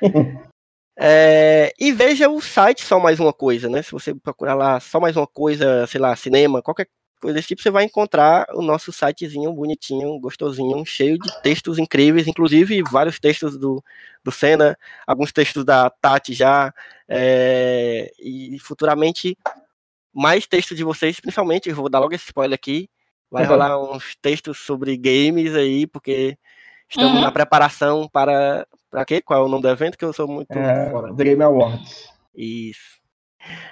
[0.98, 3.82] É, e veja o site Só Mais Uma Coisa, né?
[3.82, 6.88] Se você procurar lá Só Mais Uma Coisa, sei lá, cinema, qualquer
[7.20, 12.26] coisa desse tipo, você vai encontrar o nosso sitezinho bonitinho, gostosinho, cheio de textos incríveis,
[12.26, 13.82] inclusive vários textos do,
[14.22, 16.72] do Senna, alguns textos da Tati já,
[17.08, 19.36] é, e futuramente
[20.12, 22.88] mais textos de vocês, principalmente, eu vou dar logo esse spoiler aqui,
[23.30, 23.50] vai Uhum.
[23.50, 26.38] rolar uns textos sobre games aí, porque
[26.88, 27.20] estamos Uhum.
[27.20, 29.20] na preparação para, para quê?
[29.20, 29.98] Qual é o nome do evento?
[29.98, 31.14] Que eu sou muito É, fora.
[31.14, 32.08] The Game Awards.
[32.34, 32.96] Isso.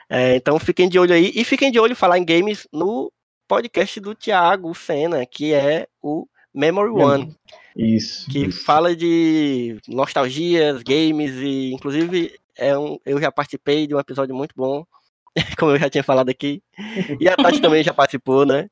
[0.08, 1.32] É, então fiquem de olho aí.
[1.34, 3.12] E fiquem de olho falar em games no
[3.54, 7.36] podcast do Thiago Senna, que é o Memory One,
[7.76, 8.28] Isso.
[8.28, 8.64] que isso.
[8.64, 14.52] fala de nostalgias, games e inclusive é um, eu já participei de um episódio muito
[14.56, 14.84] bom,
[15.58, 16.60] como eu já tinha falado aqui.
[17.20, 18.68] E a Tati também já participou, né?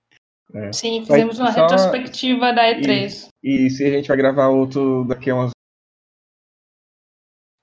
[0.73, 3.29] Sim, Vai fizemos uma só- retrospectiva da E3.
[3.43, 5.51] E se a gente vai gravar outro daqui a umas,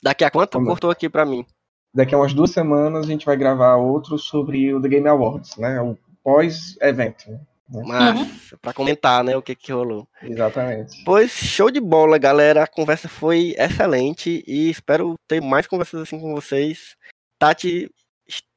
[0.01, 0.53] Daqui a quanto?
[0.53, 0.67] Como?
[0.67, 1.45] Cortou aqui pra mim.
[1.93, 5.57] daqui a umas duas semanas, a gente vai gravar outro sobre o The Game Awards,
[5.57, 5.79] né?
[5.81, 7.29] O pós-evento.
[7.29, 7.39] né?
[7.85, 10.07] Mas, pra comentar, né, o que que rolou.
[10.23, 11.03] Exatamente.
[11.03, 12.63] Pois show de bola, galera.
[12.63, 16.95] A conversa foi excelente e espero ter mais conversas assim com vocês.
[17.37, 17.89] Tati,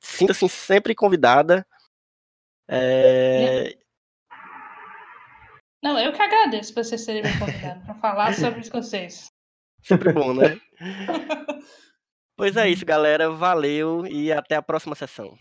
[0.00, 1.66] sinta-se sempre convidada.
[2.68, 3.76] É,
[5.82, 9.26] Não, eu que agradeço por vocês terem me convidado para falar sobre os vocês.
[9.82, 10.58] sempre bom, né?
[12.34, 13.30] Pois é isso, galera.
[13.30, 15.38] Valeu e até a próxima sessão.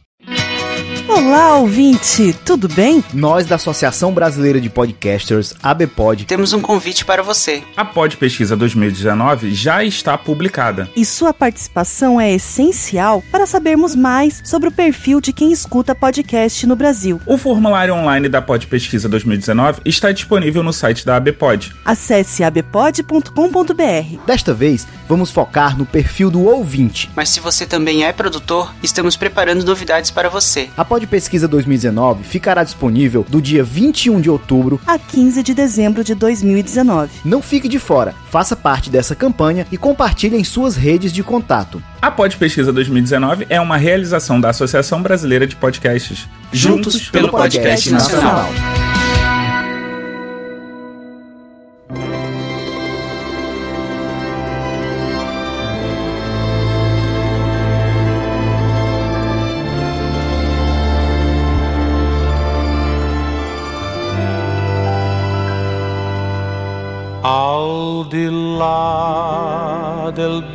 [1.07, 3.03] Olá, ouvinte, tudo bem?
[3.13, 7.63] Nós da Associação Brasileira de Podcasters, ABPod, temos um convite para você.
[7.75, 10.89] A Pod Pesquisa 2019 já está publicada.
[10.95, 16.65] E sua participação é essencial para sabermos mais sobre o perfil de quem escuta podcast
[16.65, 17.21] no Brasil.
[17.25, 21.73] O formulário online da Pod Pesquisa 2019 está disponível no site da ABPod.
[21.85, 24.25] Acesse abpod.com.br.
[24.25, 27.09] Desta vez, vamos focar no perfil do ouvinte.
[27.15, 30.50] Mas se você também é produtor, estamos preparando novidades para você.
[30.77, 36.03] A Pod Pesquisa 2019 ficará disponível do dia 21 de outubro a 15 de dezembro
[36.03, 37.09] de 2019.
[37.23, 41.81] Não fique de fora, faça parte dessa campanha e compartilhe em suas redes de contato.
[42.01, 46.27] A Pod Pesquisa 2019 é uma realização da Associação Brasileira de Podcasts.
[46.51, 48.51] Juntos, Juntos pelo, pelo Podcast, podcast Nacional.
[48.51, 48.90] Nacional.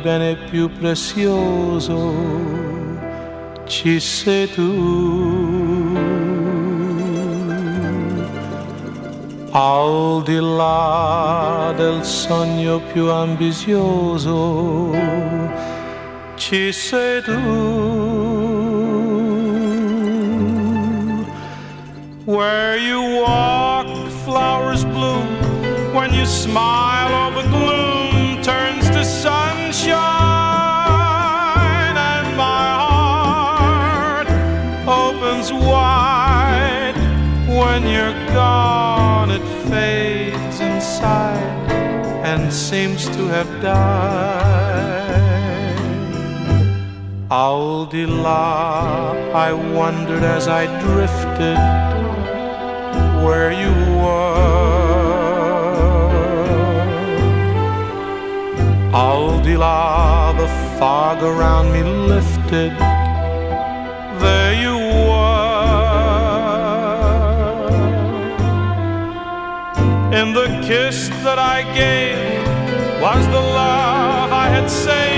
[0.07, 1.99] Bene più prezioso
[3.65, 4.71] ci sei tu.
[9.51, 14.95] Al di là del sogno più ambizioso
[16.35, 17.39] ci sei tu.
[22.23, 23.87] Where you walk,
[24.23, 25.27] flowers bloom
[25.93, 27.26] when you smile,
[42.57, 44.97] seems to have died.
[47.29, 48.33] Aldila,
[49.31, 51.57] I wondered as I drifted
[53.23, 54.47] where you were.
[58.91, 60.47] Aldila, the
[60.79, 62.73] fog around me lifted.
[64.23, 64.77] There you
[65.09, 65.47] were.
[70.19, 72.36] In the kiss that I gave
[73.01, 75.16] was the love I had saved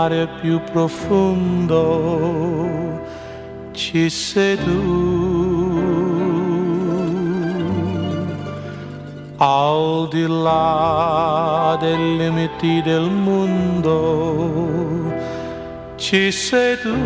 [0.00, 1.84] mare più profondo
[3.72, 4.80] ci sei tu.
[9.36, 13.92] Al di là dei limiti del mondo
[15.96, 16.96] ci sei tu.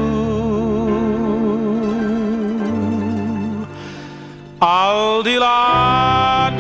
[4.59, 6.53] Al di là